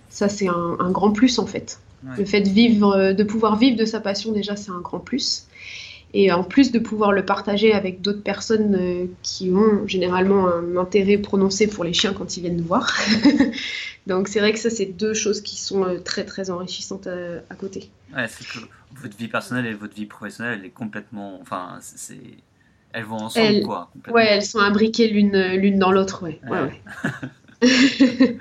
ça 0.09 0.30
c'est 0.30 0.47
un, 0.47 0.91
grand 0.91 1.11
plus 1.11 1.38
en 1.39 1.45
fait. 1.45 1.80
Le 2.17 2.25
fait 2.25 2.41
de 2.41 2.49
vivre, 2.49 3.11
de 3.11 3.23
pouvoir 3.23 3.57
vivre 3.57 3.75
de 3.75 3.84
sa 3.84 3.99
passion 3.99 4.32
déjà, 4.32 4.55
c'est 4.55 4.71
un 4.71 4.80
grand 4.80 4.99
plus. 4.99 5.47
Et 6.13 6.32
en 6.32 6.43
plus 6.43 6.71
de 6.71 6.80
pouvoir 6.80 7.11
le 7.11 7.25
partager 7.25 7.73
avec 7.73 8.01
d'autres 8.01 8.23
personnes 8.23 8.75
euh, 8.80 9.05
qui 9.23 9.51
ont 9.51 9.86
généralement 9.88 10.47
un 10.47 10.78
intérêt 10.78 11.17
prononcé 11.17 11.67
pour 11.67 11.84
les 11.84 11.93
chiens 11.93 12.13
quand 12.13 12.38
ils 12.38 12.41
viennent 12.41 12.55
nous 12.55 12.63
voir. 12.63 12.95
Donc 14.07 14.30
c'est 14.30 14.39
vrai 14.39 14.53
que 14.53 14.59
ça, 14.59 14.69
c'est 14.69 14.86
deux 14.86 15.13
choses 15.13 15.41
qui 15.41 15.59
sont 15.59 15.86
très 16.05 16.23
très 16.23 16.49
enrichissantes 16.49 17.07
à, 17.07 17.55
côté. 17.55 17.89
Ouais, 18.15 18.28
c'est 18.30 18.47
cool 18.47 18.67
votre 18.95 19.17
vie 19.17 19.27
personnelle 19.27 19.65
et 19.65 19.73
votre 19.73 19.95
vie 19.95 20.05
professionnelle, 20.05 20.59
elle 20.59 20.65
est 20.65 20.71
complètement. 20.71 21.39
Enfin, 21.41 21.77
c'est. 21.81 22.19
Elles 22.93 23.03
vont 23.03 23.17
ensemble, 23.17 23.61
quoi. 23.63 23.91
Ouais, 24.09 24.25
elles 24.25 24.45
sont 24.45 24.59
imbriquées 24.59 25.09
l'une, 25.09 25.38
l'une 25.55 25.77
dans 25.77 25.91
l'autre, 25.91 26.23
ouais. 26.23 26.39
ouais. 26.49 26.81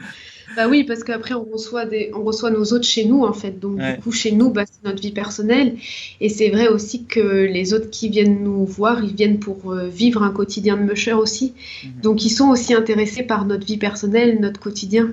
Bah 0.57 0.69
oui, 0.69 0.85
parce 0.85 1.05
qu'après, 1.05 1.35
on 1.35 1.45
reçoit, 1.45 1.85
des, 1.85 2.11
on 2.15 2.23
reçoit 2.23 2.51
nos 2.51 2.65
autres 2.65 2.87
chez 2.87 3.05
nous, 3.05 3.25
en 3.25 3.35
fait. 3.35 3.61
Donc, 3.61 3.79
du 3.79 4.01
coup, 4.01 4.11
chez 4.11 4.33
nous, 4.33 4.51
bah, 4.51 4.65
c'est 4.65 4.89
notre 4.89 5.03
vie 5.03 5.13
personnelle. 5.13 5.77
Et 6.21 6.31
c'est 6.31 6.49
vrai 6.49 6.69
aussi 6.69 7.05
que 7.05 7.21
les 7.21 7.75
autres 7.75 7.91
qui 7.91 8.09
viennent 8.09 8.43
nous 8.43 8.65
voir, 8.65 9.05
ils 9.05 9.15
viennent 9.15 9.39
pour 9.39 9.73
euh, 9.73 9.87
vivre 9.87 10.23
un 10.23 10.31
quotidien 10.31 10.79
de 10.79 10.83
musher 10.83 11.13
aussi. 11.13 11.53
Mhm. 11.85 12.01
Donc, 12.01 12.25
ils 12.25 12.31
sont 12.31 12.49
aussi 12.49 12.73
intéressés 12.73 13.23
par 13.23 13.45
notre 13.45 13.67
vie 13.67 13.77
personnelle, 13.77 14.41
notre 14.41 14.59
quotidien. 14.59 15.13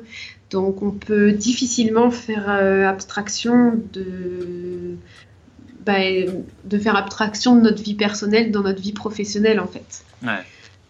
Donc, 0.53 0.81
on 0.81 0.91
peut 0.91 1.33
difficilement 1.33 2.09
faire 2.11 2.45
euh, 2.49 2.87
abstraction 2.87 3.73
de. 3.91 4.95
Bah, 5.85 5.99
de 6.63 6.77
faire 6.77 6.95
abstraction 6.95 7.57
de 7.57 7.61
notre 7.61 7.83
vie 7.83 7.95
personnelle 7.95 8.51
dans 8.51 8.61
notre 8.61 8.81
vie 8.81 8.93
professionnelle, 8.93 9.59
en 9.59 9.67
fait. 9.67 10.05
Ouais 10.23 10.39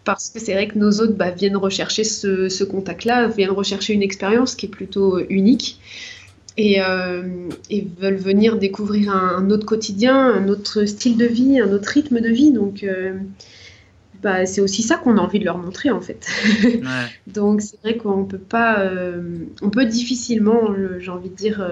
parce 0.04 0.30
que 0.30 0.38
c'est 0.38 0.52
vrai 0.52 0.68
que 0.68 0.78
nos 0.78 1.00
hôtes 1.00 1.16
bah, 1.16 1.30
viennent 1.30 1.56
rechercher 1.56 2.04
ce, 2.04 2.64
contact-là, 2.64 3.28
viennent 3.28 3.50
rechercher 3.50 3.94
une 3.94 4.02
expérience 4.02 4.54
qui 4.54 4.66
est 4.66 4.68
plutôt 4.68 5.18
euh, 5.18 5.26
unique 5.28 5.80
et, 6.56 6.80
euh, 6.80 7.48
veulent 7.98 8.16
venir 8.16 8.58
découvrir 8.58 9.10
un, 9.10 9.50
autre 9.50 9.66
quotidien, 9.66 10.16
un 10.16 10.48
autre 10.48 10.84
style 10.84 11.16
de 11.16 11.26
vie, 11.26 11.58
un 11.60 11.72
autre 11.72 11.88
rythme 11.88 12.20
de 12.20 12.28
vie. 12.28 12.52
Donc, 12.52 12.84
euh, 12.84 13.14
bah, 14.24 14.46
c'est 14.46 14.60
aussi 14.60 14.82
ça 14.82 14.96
qu'on 14.96 15.16
a 15.18 15.20
envie 15.20 15.38
de 15.38 15.44
leur 15.44 15.58
montrer 15.58 15.90
en 15.90 16.00
fait. 16.00 16.26
Donc, 17.28 17.60
c'est 17.60 17.80
vrai 17.82 17.96
qu'on 17.96 18.24
peut 18.24 18.38
pas, 18.38 18.90
on 19.62 19.70
peut 19.70 19.84
difficilement, 19.84 20.74
j'ai 20.98 21.10
envie 21.10 21.30
de 21.30 21.36
dire, 21.36 21.64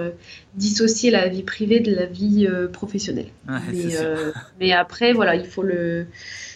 dissocier 0.55 1.11
la 1.11 1.29
vie 1.29 1.43
privée 1.43 1.81
de 1.81 1.93
la 1.93 2.07
vie 2.07 2.49
professionnelle. 2.73 3.29
mais, 3.49 3.97
mais, 4.61 4.73
après, 4.73 5.13
voilà, 5.13 5.35
il 5.35 5.47
faut 5.47 5.63
le 5.63 6.07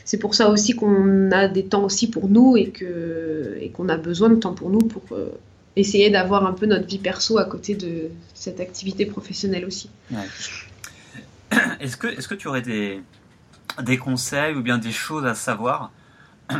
c'est 0.07 0.19
pour 0.19 0.37
ça 0.37 0.51
aussi 0.51 0.75
qu'on 0.75 1.33
a 1.33 1.49
des 1.49 1.65
temps 1.65 1.85
aussi 1.85 2.09
pour 2.09 2.29
nous 2.29 2.57
et 2.57 2.71
que 2.71 3.59
et 3.61 3.71
qu'on 3.71 3.89
a 3.89 3.97
besoin 3.97 4.31
de 4.31 4.37
temps 4.37 4.55
pour 4.55 4.71
nous 4.71 4.79
pour 4.79 5.03
euh, 5.11 5.33
essayer 5.75 6.11
d'avoir 6.11 6.47
un 6.47 6.53
peu 6.53 6.67
notre 6.67 6.87
vie 6.87 6.99
perso 6.99 7.39
à 7.39 7.45
côté 7.45 7.75
de 7.75 8.11
cette 8.33 8.61
activité 8.61 9.05
professionnelle 9.05 9.65
aussi. 9.65 9.91
Est-ce 11.81 11.97
que 11.97 12.07
est-ce 12.07 12.29
que 12.29 12.35
tu 12.35 12.49
aurais 12.49 12.63
des 12.63 13.01
des 13.83 13.99
conseils 13.99 14.55
ou 14.55 14.63
bien 14.63 14.79
des 14.79 14.93
choses 14.93 15.27
à 15.27 15.35
savoir 15.35 15.91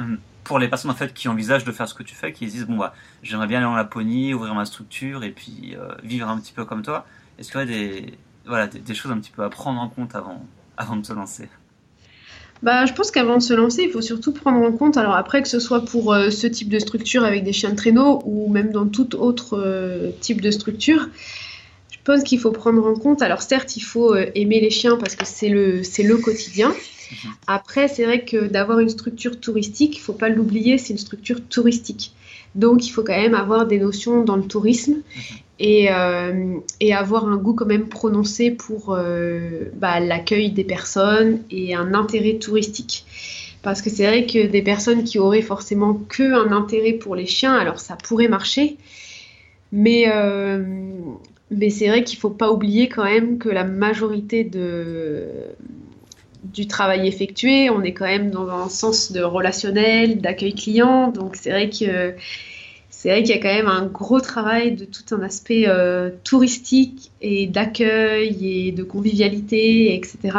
pour 0.47 0.59
les 0.59 0.69
personnes 0.69 0.91
en 0.91 0.95
fait 0.95 1.13
qui 1.13 1.29
envisagent 1.29 1.65
de 1.65 1.73
faire 1.73 1.89
ce 1.89 1.95
que 1.95 2.03
tu 2.03 2.15
fais, 2.15 2.33
qui 2.33 2.47
disent 2.47 2.67
bon 2.67 2.77
bah 2.77 2.95
j'aimerais 3.23 3.47
bien 3.47 3.59
aller 3.59 3.67
en 3.67 3.75
Laponie, 3.75 4.33
ouvrir 4.33 4.55
ma 4.55 4.65
structure 4.65 5.25
et 5.25 5.31
puis 5.31 5.75
euh, 5.77 5.89
vivre 6.03 6.29
un 6.29 6.39
petit 6.39 6.53
peu 6.53 6.65
comme 6.65 6.83
toi. 6.83 7.07
Est-ce 7.39 7.51
qu'il 7.51 7.61
y 7.61 7.65
aurait 7.65 7.73
des 7.73 8.15
voilà 8.47 8.69
des, 8.69 8.95
choses 8.95 9.11
un 9.11 9.19
petit 9.19 9.33
peu 9.33 9.43
à 9.43 9.51
prendre 9.51 9.81
en 9.81 9.89
compte 9.89 10.15
avant 10.15 10.45
avant 10.77 10.97
de 10.97 11.05
se 11.05 11.13
lancer? 11.13 11.49
Bah, 12.63 12.87
je 12.87 12.95
pense 12.95 13.11
qu'avant 13.11 13.37
de 13.37 13.43
se 13.43 13.53
lancer, 13.53 13.83
il 13.83 13.91
faut 13.91 14.01
surtout 14.01 14.33
prendre 14.33 14.67
en 14.67 14.73
compte, 14.73 14.97
alors 14.97 15.15
après 15.15 15.43
que 15.43 15.49
ce 15.49 15.61
soit 15.61 15.85
pour 15.85 16.15
euh, 16.15 16.31
ce 16.31 16.47
type 16.47 16.71
de 16.71 16.79
structure 16.79 17.23
avec 17.23 17.45
des 17.45 17.53
chiens 17.53 17.71
de 17.71 17.77
traîneau 17.77 18.23
ou 18.25 18.49
même 18.49 18.71
dans 18.71 18.87
tout 18.87 19.15
autre 19.17 19.59
euh, 19.59 20.11
type 20.21 20.41
de 20.41 20.51
structure, 20.51 21.11
je 21.91 21.99
pense 22.03 22.23
qu'il 22.23 22.39
faut 22.39 22.53
prendre 22.53 22.87
en 22.87 22.95
compte, 22.95 23.21
alors 23.21 23.43
certes, 23.43 23.77
il 23.77 23.83
faut 23.83 24.15
aimer 24.15 24.61
les 24.61 24.71
chiens 24.71 24.97
parce 24.97 25.17
que 25.17 25.27
c'est 25.27 25.49
le, 25.49 25.83
le 25.83 26.17
quotidien. 26.17 26.73
Mhm. 27.11 27.31
Après, 27.47 27.89
c'est 27.89 28.05
vrai 28.05 28.25
que 28.25 28.47
d'avoir 28.47 28.79
une 28.81 28.89
structure 28.89 29.39
touristique, 29.41 29.97
il 29.97 30.01
faut 30.01 30.13
pas 30.13 30.29
l'oublier, 30.29 30.79
c'est 30.79 30.93
une 30.93 30.99
structure 30.99 31.41
touristique. 31.49 32.13
Donc, 32.55 32.87
il 32.87 32.91
faut 32.91 33.03
quand 33.03 33.17
même 33.17 33.35
avoir 33.35 33.67
des 33.67 33.79
notions 33.79 34.25
dans 34.25 34.37
le 34.37 34.45
tourisme 34.45 34.95
mhm 34.95 35.37
et, 35.59 35.89
euh, 35.91 36.59
et, 36.81 36.93
avoir 36.93 37.27
un 37.27 37.37
goût 37.37 37.55
quand 37.55 37.67
même 37.67 37.89
prononcé 37.89 38.51
pour 38.51 38.95
euh, 38.95 39.71
bah, 39.75 40.01
l'accueil 40.01 40.51
des 40.51 40.65
personnes 40.65 41.41
et 41.51 41.75
un 41.75 41.95
intérêt 41.95 42.35
touristique. 42.35 43.05
Parce 43.63 43.83
que 43.83 43.91
c'est 43.91 44.07
vrai 44.07 44.27
que 44.27 44.47
des 44.47 44.63
personnes 44.63 45.05
qui 45.05 45.19
auraient 45.19 45.43
forcément 45.43 45.95
que 45.95 46.23
un 46.23 46.53
intérêt 46.53 46.93
pour 46.93 47.17
les 47.17 47.27
chiens, 47.27 47.55
alors 47.55 47.81
ça 47.81 47.97
pourrait 47.97 48.29
marcher, 48.29 48.77
mais, 49.73 50.05
euh, 50.09 50.63
mais 51.51 51.71
c'est 51.71 51.89
vrai 51.89 52.05
qu'il 52.05 52.19
ne 52.19 52.21
faut 52.21 52.31
pas 52.31 52.53
oublier 52.53 52.89
quand 52.89 53.05
même 53.05 53.39
que 53.39 53.49
la 53.49 53.65
majorité 53.65 54.45
de, 54.45 55.25
du 56.53 56.67
travail 56.67 57.07
effectué, 57.07 57.71
on 57.71 57.83
est 57.83 57.93
quand 57.93 58.07
même 58.07 58.31
dans 58.31 58.49
un 58.49 58.69
sens 58.69 59.13
de 59.13 59.23
relationnel, 59.23 60.21
d'accueil 60.21 60.55
client, 60.55 61.09
donc 61.09 61.37
c'est 61.37 61.51
vrai 61.51 61.71
que 61.71 62.15
c'est 63.07 63.11
vrai 63.11 63.23
qu'il 63.23 63.37
y 63.37 63.39
a 63.39 63.43
quand 63.43 63.55
même 63.55 63.69
un 63.69 63.87
gros 63.87 64.21
travail 64.21 64.75
de 64.75 64.85
tout 64.85 65.15
un 65.15 65.21
aspect 65.23 65.69
euh, 65.69 66.11
touristique 66.25 67.13
et 67.21 67.47
d'accueil 67.47 68.69
et 68.69 68.73
de 68.73 68.83
convivialité, 68.83 69.95
etc., 69.95 70.39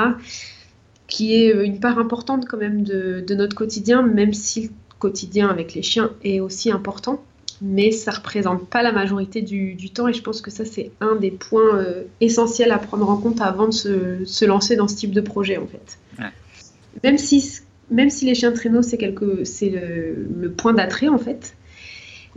qui 1.07 1.35
est 1.35 1.55
euh, 1.55 1.63
une 1.63 1.79
part 1.79 1.99
importante 1.99 2.45
quand 2.47 2.57
même 2.57 2.83
de, 2.83 3.23
notre 3.35 3.55
quotidien, 3.55 4.01
même 4.01 4.33
si 4.33 4.63
le 4.63 4.69
quotidien 4.99 5.49
avec 5.49 5.75
les 5.75 5.81
chiens 5.81 6.11
est 6.23 6.39
aussi 6.39 6.71
important. 6.71 7.23
Mais 7.61 7.91
ça 7.91 8.11
ne 8.11 8.17
représente 8.17 8.67
pas 8.69 8.83
la 8.83 8.91
majorité 8.91 9.41
du, 9.41 9.89
temps 9.89 10.07
et 10.07 10.13
je 10.13 10.21
pense 10.21 10.41
que 10.41 10.51
ça 10.51 10.63
c'est 10.63 10.91
un 11.01 11.15
des 11.15 11.31
points 11.31 11.75
euh, 11.77 12.03
essentiels 12.21 12.71
à 12.71 12.77
prendre 12.77 13.09
en 13.09 13.17
compte 13.17 13.41
avant 13.41 13.67
de 13.67 13.73
se, 13.73 14.45
lancer 14.45 14.75
dans 14.75 14.87
ce 14.87 14.95
type 14.95 15.11
de 15.11 15.21
projet 15.21 15.57
en 15.57 15.67
fait. 15.67 15.97
Même, 17.03 17.17
si, 17.17 17.61
même 17.91 18.09
si 18.09 18.25
les 18.25 18.35
chiens 18.35 18.51
de 18.51 18.55
traîneau 18.55 18.81
c'est 18.81 18.99
le, 18.99 20.27
le 20.39 20.51
point 20.51 20.73
d'attrait 20.73 21.07
en 21.07 21.17
fait, 21.17 21.55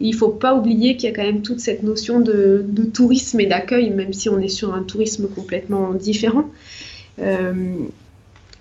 il 0.00 0.12
ne 0.12 0.16
faut 0.16 0.30
pas 0.30 0.54
oublier 0.54 0.96
qu'il 0.96 1.10
y 1.10 1.12
a 1.12 1.14
quand 1.14 1.22
même 1.22 1.42
toute 1.42 1.60
cette 1.60 1.82
notion 1.82 2.20
de, 2.20 2.64
tourisme 2.92 3.38
et 3.40 3.46
d'accueil, 3.46 3.90
même 3.90 4.14
si 4.14 4.28
on 4.30 4.40
est 4.40 4.48
sur 4.48 4.74
un 4.74 4.82
tourisme 4.82 5.28
complètement 5.28 5.92
différent. 5.92 6.50
Euh, 7.18 7.74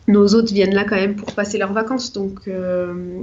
nos 0.09 0.35
hôtes 0.35 0.51
viennent 0.51 0.73
là 0.73 0.83
quand 0.83 0.97
même 0.97 1.15
pour 1.15 1.33
passer 1.33 1.57
leurs 1.57 1.71
vacances, 1.71 2.11
donc 2.11 2.41
euh, 2.47 3.21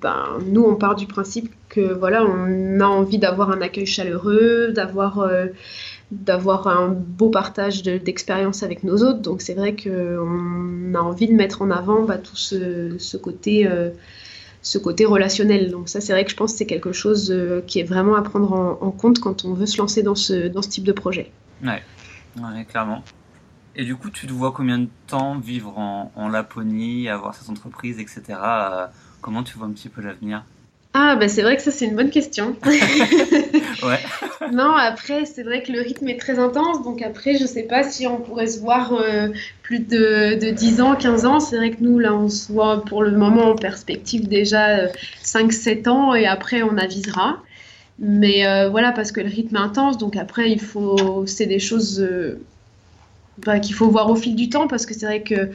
ben, 0.00 0.38
nous 0.46 0.62
on 0.62 0.74
part 0.76 0.96
du 0.96 1.06
principe 1.06 1.52
que 1.68 1.92
voilà, 1.92 2.24
on 2.24 2.80
a 2.80 2.86
envie 2.86 3.18
d'avoir 3.18 3.50
un 3.50 3.60
accueil 3.60 3.86
chaleureux, 3.86 4.72
d'avoir 4.72 5.20
euh, 5.20 5.46
d'avoir 6.10 6.68
un 6.68 6.88
beau 6.88 7.28
partage 7.28 7.82
d'expérience 7.82 8.62
avec 8.62 8.82
nos 8.82 9.02
hôtes. 9.02 9.20
Donc 9.20 9.42
c'est 9.42 9.54
vrai 9.54 9.76
qu'on 9.76 10.94
a 10.94 10.98
envie 11.00 11.28
de 11.28 11.34
mettre 11.34 11.60
en 11.60 11.70
avant 11.70 12.04
bah, 12.04 12.16
tout 12.16 12.36
ce, 12.36 13.16
côté 13.18 13.68
ce 14.62 14.78
côté 14.78 15.04
relationnel. 15.04 15.70
Donc 15.70 15.88
ça, 15.88 16.00
c'est 16.00 16.12
vrai 16.12 16.24
que 16.24 16.30
je 16.30 16.36
pense 16.36 16.52
que 16.52 16.58
c'est 16.58 16.66
quelque 16.66 16.92
chose 16.92 17.30
euh, 17.30 17.62
qui 17.66 17.80
est 17.80 17.84
vraiment 17.84 18.14
à 18.16 18.22
prendre 18.22 18.52
en, 18.52 18.90
compte 18.90 19.20
quand 19.20 19.44
on 19.44 19.54
veut 19.54 19.66
se 19.66 19.78
lancer 19.78 20.02
dans 20.02 20.14
ce, 20.14 20.48
dans 20.48 20.62
ce 20.62 20.68
type 20.68 20.84
de 20.84 20.92
projet. 20.92 21.32
Ouais. 21.64 21.82
clairement. 22.68 23.02
Et 23.76 23.84
du 23.84 23.96
coup, 23.96 24.10
tu 24.10 24.26
te 24.26 24.32
vois 24.32 24.52
combien 24.52 24.78
de 24.78 24.88
temps 25.06 25.38
vivre 25.38 25.78
en, 25.78 26.28
Laponie, 26.28 27.08
avoir 27.08 27.34
cette 27.34 27.48
entreprise, 27.48 28.00
etc. 28.00 28.38
Euh, 29.18 29.20
comment 29.20 29.42
tu 29.42 29.58
vois 29.58 29.66
un 29.66 29.72
petit 29.72 29.88
peu 29.88 30.02
l'avenir? 30.02 30.44
Ah, 30.94 31.16
bah 31.16 31.28
c'est 31.28 31.42
vrai 31.42 31.56
que 31.56 31.62
ça, 31.62 31.70
c'est 31.70 31.84
une 31.84 31.94
bonne 31.94 32.10
question. 32.10 32.56
ouais. 32.66 34.00
non, 34.52 34.72
après, 34.74 35.26
c'est 35.26 35.42
vrai 35.42 35.62
que 35.62 35.70
le 35.70 35.80
rythme 35.80 36.08
est 36.08 36.18
très 36.18 36.38
intense. 36.38 36.82
Donc, 36.82 37.02
après, 37.02 37.36
je 37.36 37.46
sais 37.46 37.62
pas 37.62 37.82
si 37.82 38.06
on 38.06 38.16
pourrait 38.16 38.46
se 38.46 38.60
voir 38.60 38.94
euh, 38.94 39.28
plus 39.62 39.80
de, 39.80 40.38
de, 40.40 40.50
10 40.50 40.80
ans, 40.80 40.96
15 40.96 41.24
ans. 41.26 41.40
C'est 41.40 41.56
vrai 41.56 41.70
que 41.70 41.82
nous, 41.82 41.98
là, 41.98 42.14
on 42.14 42.28
se 42.28 42.50
voit 42.50 42.84
pour 42.84 43.02
le 43.02 43.12
moment 43.12 43.50
en 43.50 43.54
perspective 43.54 44.28
déjà 44.28 44.86
5-7 45.22 45.86
euh, 45.86 45.90
ans 45.90 46.14
et 46.14 46.26
après, 46.26 46.62
on 46.62 46.76
avisera. 46.78 47.42
Mais 47.98 48.46
euh, 48.46 48.68
voilà, 48.68 48.92
parce 48.92 49.12
que 49.12 49.20
le 49.20 49.28
rythme 49.28 49.56
est 49.56 49.60
intense. 49.60 49.98
Donc, 49.98 50.16
après, 50.16 50.50
il 50.50 50.60
faut. 50.60 51.26
C'est 51.26 51.46
des 51.46 51.58
choses 51.58 52.04
bah, 53.44 53.60
qu'il 53.60 53.74
faut 53.74 53.88
voir 53.88 54.10
au 54.10 54.16
fil 54.16 54.34
du 54.34 54.48
temps 54.48 54.68
parce 54.68 54.86
que 54.86 54.94
c'est 54.94 55.06
vrai 55.06 55.22
que 55.22 55.50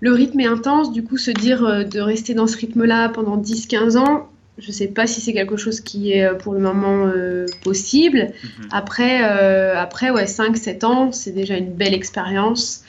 le 0.00 0.12
rythme 0.12 0.40
est 0.40 0.46
intense, 0.46 0.92
du 0.92 1.02
coup, 1.02 1.16
se 1.16 1.30
dire 1.30 1.64
euh, 1.64 1.84
de 1.84 2.00
rester 2.00 2.34
dans 2.34 2.46
ce 2.46 2.56
rythme-là 2.56 3.08
pendant 3.08 3.38
10-15 3.38 3.96
ans, 3.96 4.28
je 4.58 4.68
ne 4.68 4.72
sais 4.72 4.88
pas 4.88 5.06
si 5.06 5.20
c'est 5.20 5.32
quelque 5.32 5.56
chose 5.56 5.80
qui 5.80 6.12
est 6.12 6.24
euh, 6.24 6.34
pour 6.34 6.54
le 6.54 6.60
moment 6.60 7.06
euh, 7.06 7.46
possible. 7.62 8.32
Mhm. 8.42 8.68
Après, 8.72 9.22
après 9.22 10.10
ouais, 10.10 10.24
5-7 10.24 10.84
ans, 10.84 11.12
c'est 11.12 11.32
déjà 11.32 11.56
une 11.56 11.72
belle 11.72 11.94
expérience. 11.94 12.82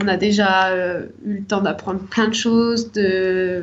On 0.00 0.08
a 0.08 0.16
déjà 0.16 0.74
eu 1.26 1.34
le 1.34 1.44
temps 1.44 1.60
d'apprendre 1.60 2.00
plein 2.00 2.28
de 2.28 2.34
choses, 2.34 2.92
de, 2.92 3.62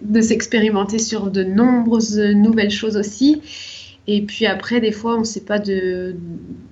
de 0.00 0.20
s'expérimenter 0.20 1.00
sur 1.00 1.28
de 1.28 1.42
nombreuses 1.42 2.18
nouvelles 2.18 2.70
choses 2.70 2.96
aussi. 2.96 3.42
Et 4.06 4.22
puis 4.22 4.46
après, 4.46 4.80
des 4.80 4.92
fois, 4.92 5.16
on 5.16 5.20
ne 5.20 5.24
sait 5.24 5.44
pas 5.44 5.58
de, 5.58 6.14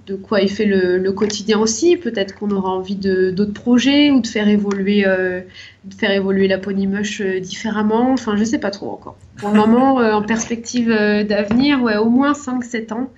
de, 0.06 0.16
quoi 0.16 0.42
est 0.42 0.48
fait 0.48 0.66
le, 0.66 1.10
quotidien 1.12 1.58
aussi. 1.58 1.96
Peut-être 1.96 2.34
qu'on 2.34 2.50
aura 2.50 2.70
envie 2.70 2.96
d'autres 2.96 3.54
projets 3.54 4.10
ou 4.10 4.20
de 4.20 4.26
faire 4.26 4.48
évoluer, 4.48 5.06
euh, 5.06 5.40
de 5.84 5.94
faire 5.94 6.10
évoluer 6.10 6.46
la 6.46 6.58
Pony 6.58 6.86
Mush 6.86 7.22
euh, 7.22 7.40
différemment. 7.40 8.12
Enfin, 8.12 8.36
je 8.36 8.40
ne 8.40 8.44
sais 8.44 8.58
pas 8.58 8.70
trop 8.70 8.90
encore. 8.90 9.16
Pour 9.36 9.48
le 9.48 9.54
moment, 9.54 10.00
euh, 10.00 10.12
en 10.12 10.22
perspective 10.22 10.88
d'avenir, 10.88 11.82
ouais, 11.82 11.96
au 11.96 12.10
moins 12.10 12.32
5-7 12.32 12.92
ans. 12.92 13.10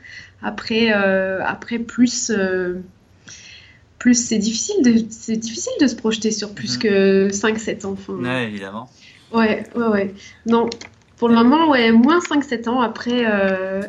Après, 0.43 0.91
après 0.91 1.79
plus, 1.79 2.31
plus 3.99 4.15
c'est 4.15 4.39
difficile, 4.39 4.83
de, 4.85 4.91
difficile 4.93 5.73
de 5.81 5.87
se 5.89 5.97
projeter 5.97 6.31
sur 6.31 6.55
plus 6.55 6.77
mhm. 6.77 6.83
que 6.83 7.29
5-7 7.31 7.87
ans. 7.87 7.93
Enfin, 7.93 8.13
ouais, 8.13 8.45
évidemment. 8.45 8.89
Ouais, 9.33 9.65
ouais, 9.75 9.89
ouais. 9.89 10.15
Non, 10.47 10.69
pour 11.17 11.29
le 11.29 11.35
moment, 11.35 11.71
ouais, 11.71 11.93
moins 11.93 12.19
5-7 12.19 12.69
ans. 12.69 12.81
Après, 12.81 13.25
euh, 13.27 13.83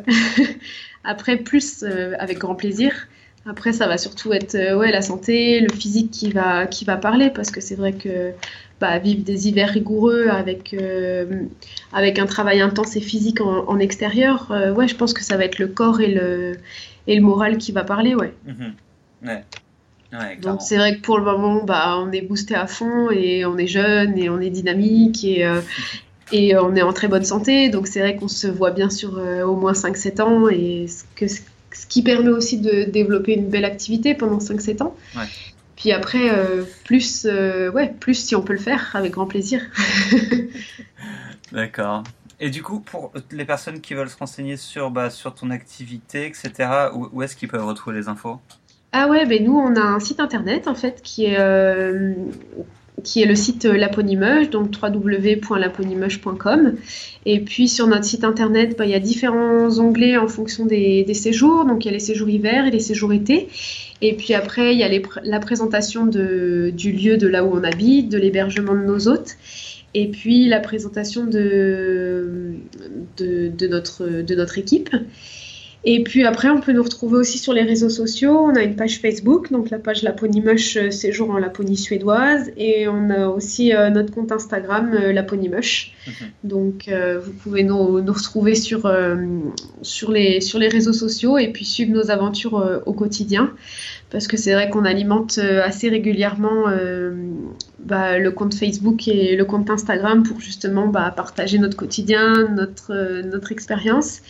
après 1.03 1.37
plus 1.37 1.83
euh, 1.83 2.13
avec 2.19 2.37
grand 2.37 2.55
plaisir. 2.55 3.07
Après, 3.47 3.73
ça 3.73 3.87
va 3.87 3.97
surtout 3.97 4.33
être 4.33 4.75
ouais, 4.75 4.91
la 4.91 5.01
santé, 5.01 5.59
le 5.59 5.71
physique 5.71 6.09
qui 6.09 6.31
va, 6.31 6.65
qui 6.65 6.83
va 6.83 6.97
parler, 6.97 7.29
parce 7.29 7.51
que 7.51 7.61
c'est 7.61 7.75
vrai 7.75 7.93
que 7.93 8.31
bah, 8.79 8.97
vivre 8.97 9.23
des 9.23 9.47
hivers 9.47 9.69
rigoureux 9.69 10.29
avec, 10.29 10.75
avec 11.93 12.17
un 12.17 12.25
travail 12.25 12.59
intense 12.59 12.95
et 12.95 13.01
physique 13.01 13.39
en, 13.41 13.77
extérieur, 13.77 14.51
ouais, 14.75 14.87
je 14.87 14.95
pense 14.95 15.13
que 15.13 15.23
ça 15.23 15.37
va 15.37 15.45
être 15.45 15.59
le 15.59 15.67
corps 15.67 16.01
et 16.01 16.11
le, 16.11 16.53
et 17.05 17.15
le 17.15 17.21
moral 17.21 17.59
qui 17.59 17.71
va 17.71 17.83
parler, 17.83 18.15
ouais. 18.15 18.33
Mhm. 18.47 18.73
ouais. 19.27 19.43
Donc 20.41 20.61
c'est 20.61 20.77
vrai 20.77 20.95
que 20.95 21.01
pour 21.01 21.17
le 21.17 21.25
moment, 21.25 21.63
bah, 21.63 21.97
on 21.97 22.11
est 22.11 22.21
boosté 22.21 22.55
à 22.55 22.67
fond 22.67 23.09
et 23.11 23.45
on 23.45 23.57
est 23.57 23.67
jeune 23.67 24.17
et 24.17 24.29
on 24.29 24.39
est 24.39 24.49
dynamique 24.49 25.23
et, 25.23 25.45
euh, 25.45 25.61
et 26.31 26.55
on 26.57 26.75
est 26.75 26.81
en 26.81 26.93
très 26.93 27.07
bonne 27.07 27.23
santé. 27.23 27.69
Donc 27.69 27.87
c'est 27.87 27.99
vrai 27.99 28.15
qu'on 28.15 28.27
se 28.27 28.47
voit 28.47 28.71
bien 28.71 28.89
sur 28.89 29.17
euh, 29.17 29.43
au 29.43 29.55
moins 29.55 29.73
5-7 29.73 30.21
ans 30.21 30.49
et 30.49 30.87
ce, 30.87 31.03
que, 31.15 31.27
ce 31.27 31.85
qui 31.87 32.01
permet 32.01 32.29
aussi 32.29 32.59
de 32.59 32.83
développer 32.83 33.33
une 33.33 33.49
belle 33.49 33.65
activité 33.65 34.15
pendant 34.15 34.39
5-7 34.39 34.83
ans. 34.83 34.95
Puis 35.75 35.91
après, 35.91 36.29
euh, 36.29 36.63
plus, 36.85 37.25
ouais, 37.25 37.93
plus 37.99 38.15
si 38.15 38.35
on 38.35 38.41
peut 38.41 38.53
le 38.53 38.59
faire, 38.59 38.91
avec 38.93 39.11
grand 39.11 39.27
plaisir. 39.27 39.61
D'accord. 41.51 42.03
Et 42.39 42.49
du 42.49 42.63
coup, 42.63 42.79
pour 42.79 43.11
les 43.31 43.45
personnes 43.45 43.81
qui 43.81 43.93
veulent 43.93 44.09
se 44.09 44.17
renseigner 44.17 44.57
sur, 44.57 44.91
bah, 44.91 45.09
sur 45.09 45.35
ton 45.35 45.51
activité, 45.51 46.25
etc., 46.25 46.69
où, 46.93 47.09
où 47.11 47.23
est-ce 47.23 47.35
qu'ils 47.35 47.47
peuvent 47.47 47.65
retrouver 47.65 47.97
les 47.97 48.07
infos? 48.07 48.39
Ah 48.97 49.09
ouais, 49.09 49.25
ben 49.25 49.43
nous 49.43 49.57
on 49.57 49.75
a 49.75 49.81
un 49.81 49.99
site 49.99 50.21
internet 50.21 50.69
en 50.69 50.73
fait 50.73 51.01
qui 51.01 51.25
est, 51.25 51.37
euh, 51.37 52.13
qui 53.03 53.21
est 53.21 53.25
le 53.25 53.35
site 53.35 53.65
Laponimush, 53.65 54.49
donc 54.49 54.71
www.laponimush.com. 54.81 56.75
Et 57.25 57.39
puis 57.39 57.67
sur 57.67 57.87
notre 57.87 58.05
site 58.05 58.23
internet, 58.23 58.77
ben, 58.77 58.85
il 58.85 58.91
y 58.91 58.95
a 58.95 58.99
différents 58.99 59.79
onglets 59.79 60.17
en 60.17 60.27
fonction 60.27 60.65
des, 60.65 61.05
séjours. 61.13 61.65
Donc 61.65 61.85
il 61.85 61.87
y 61.87 61.91
a 61.91 61.93
les 61.93 61.99
séjours 61.99 62.29
hiver 62.29 62.65
et 62.67 62.71
les 62.71 62.79
séjours 62.79 63.13
été. 63.13 63.47
Et 64.01 64.13
puis 64.15 64.33
après, 64.33 64.73
il 64.73 64.79
y 64.79 64.83
a 64.83 64.89
la 65.23 65.39
présentation 65.39 66.05
de, 66.05 66.71
du 66.75 66.91
lieu 66.91 67.17
de 67.17 67.27
là 67.27 67.43
où 67.43 67.55
on 67.55 67.63
habite, 67.63 68.09
de 68.09 68.17
l'hébergement 68.17 68.73
de 68.73 68.83
nos 68.83 69.07
hôtes. 69.07 69.37
Et 69.93 70.09
puis 70.09 70.47
la 70.47 70.59
présentation 70.59 71.25
de, 71.25 72.55
de 73.17 73.67
notre, 73.67 74.21
de 74.21 74.35
notre 74.35 74.57
équipe. 74.57 74.89
Et 75.87 76.03
puis 76.03 76.25
après, 76.25 76.49
on 76.49 76.61
peut 76.61 76.71
nous 76.71 76.81
retrouver 76.81 77.17
aussi 77.17 77.37
sur 77.37 77.53
les 77.53 77.61
réseaux 77.61 77.89
sociaux. 77.89 78.39
On 78.39 78.55
a 78.55 78.63
une 78.63 78.75
page 78.75 78.99
Facebook, 78.99 79.51
donc 79.51 79.69
la 79.69 79.77
page 79.77 80.01
Laponie 80.01 80.41
Mush 80.41 80.77
euh, 80.77 80.89
Séjour 80.89 81.29
en 81.29 81.37
Laponie 81.37 81.77
suédoise. 81.77 82.51
Et 82.57 82.87
on 82.87 83.11
a 83.11 83.27
aussi 83.27 83.71
euh, 83.71 83.91
notre 83.91 84.11
compte 84.11 84.31
Instagram 84.31 84.91
euh, 84.95 85.13
Laponie 85.13 85.47
Mush. 85.47 85.93
Donc 86.43 86.89
vous 86.89 87.31
pouvez 87.33 87.63
nous, 87.63 87.99
nous 88.01 88.13
retrouver 88.13 88.53
sur, 88.53 88.91
sur, 89.81 90.11
les, 90.11 90.39
sur 90.39 90.59
les 90.59 90.67
réseaux 90.67 90.93
sociaux 90.93 91.39
et 91.39 91.51
puis 91.51 91.65
suivre 91.65 91.91
nos 91.91 92.11
aventures 92.11 92.81
au 92.85 92.93
quotidien. 92.93 93.51
Parce 94.11 94.27
que 94.27 94.37
c'est 94.37 94.53
vrai 94.53 94.69
qu'on 94.69 94.85
alimente 94.85 95.39
assez 95.39 95.89
régulièrement 95.89 96.65
bah, 97.85 98.17
le 98.17 98.31
compte 98.31 98.55
Facebook 98.55 99.07
et 99.07 99.35
le 99.35 99.45
compte 99.45 99.69
Instagram 99.69 100.23
pour 100.23 100.39
justement 100.39 100.87
bah, 100.87 101.13
partager 101.15 101.59
notre 101.59 101.77
quotidien, 101.77 102.49
notre, 102.49 103.21
notre 103.23 103.51
expérience. 103.51 104.21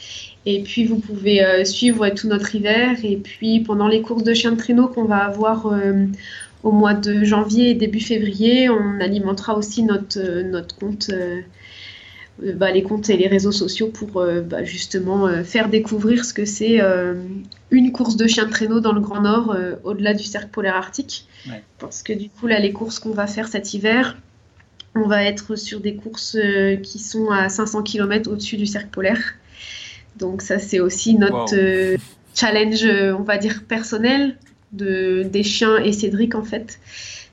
Et 0.45 0.61
puis 0.61 0.85
vous 0.85 0.97
pouvez 0.99 1.43
euh, 1.43 1.63
suivre 1.63 2.07
tout 2.09 2.27
notre 2.27 2.53
hiver. 2.53 2.97
Et 3.03 3.15
puis 3.15 3.61
pendant 3.61 3.87
les 3.87 4.01
courses 4.01 4.23
de 4.23 4.33
chiens 4.33 4.51
de 4.51 4.57
traîneau 4.57 4.87
qu'on 4.87 5.05
va 5.05 5.19
avoir 5.19 5.67
euh, 5.67 6.05
au 6.63 6.71
mois 6.71 6.93
de 6.93 7.23
janvier 7.23 7.69
et 7.69 7.73
début 7.75 8.01
février, 8.01 8.69
on 8.69 8.99
alimentera 8.99 9.57
aussi 9.57 9.83
notre, 9.83 10.19
euh, 10.19 10.43
notre 10.43 10.75
compte. 10.75 11.09
Bah, 12.41 12.69
les 12.71 12.83
comptes 12.83 13.09
et 13.09 13.15
les 13.15 13.27
réseaux 13.27 13.53
sociaux 13.53 13.87
pour 13.87 14.21
bah, 14.43 14.63
justement 14.65 15.43
faire 15.45 15.69
découvrir 15.69 16.25
ce 16.25 16.33
que 16.33 16.43
c'est 16.43 16.81
une 17.71 17.91
course 17.93 18.17
de 18.17 18.27
chien 18.27 18.45
de 18.45 18.49
traîneau 18.49 18.81
dans 18.81 18.91
le 18.91 18.99
Grand 18.99 19.21
Nord 19.21 19.55
au-delà 19.85 20.13
du 20.13 20.23
cercle 20.23 20.49
polaire 20.49 20.75
arctique. 20.75 21.27
Parce 21.79 22.03
que 22.03 22.11
du 22.11 22.29
coup, 22.29 22.47
là, 22.47 22.59
les 22.59 22.73
courses 22.73 22.99
qu'on 22.99 23.11
va 23.11 23.25
faire 23.25 23.47
cet 23.47 23.73
hiver, 23.73 24.17
on 24.95 25.07
va 25.07 25.23
être 25.23 25.55
sur 25.55 25.79
des 25.79 25.95
courses 25.95 26.37
qui 26.83 26.99
sont 26.99 27.31
à 27.31 27.47
500 27.47 27.83
km 27.83 28.29
au-dessus 28.29 28.57
du 28.57 28.65
cercle 28.65 28.89
polaire. 28.89 29.35
Donc 30.17 30.41
ça, 30.41 30.59
c'est 30.59 30.79
aussi 30.79 31.15
notre 31.15 31.55
euh, 31.55 31.97
challenge, 32.33 32.85
on 32.85 33.23
va 33.23 33.37
dire, 33.37 33.63
personnel 33.67 34.37
de, 34.71 35.23
des 35.23 35.43
chiens 35.43 35.77
et 35.77 35.91
Cédric, 35.91 36.35
en 36.35 36.43
fait, 36.43 36.79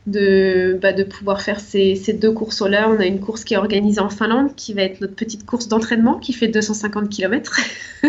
de, 0.06 0.78
bah, 0.80 0.92
de 0.92 1.04
pouvoir 1.04 1.42
faire 1.42 1.60
ces, 1.60 1.94
ces 1.96 2.12
deux 2.12 2.32
courses-là. 2.32 2.88
On 2.88 2.98
a 2.98 3.06
une 3.06 3.20
course 3.20 3.44
qui 3.44 3.54
est 3.54 3.56
organisée 3.56 4.00
en 4.00 4.10
Finlande, 4.10 4.54
qui 4.56 4.74
va 4.74 4.82
être 4.82 5.00
notre 5.00 5.14
petite 5.14 5.46
course 5.46 5.68
d'entraînement, 5.68 6.18
qui 6.18 6.32
fait 6.32 6.48
250 6.48 7.08
km. 7.08 7.60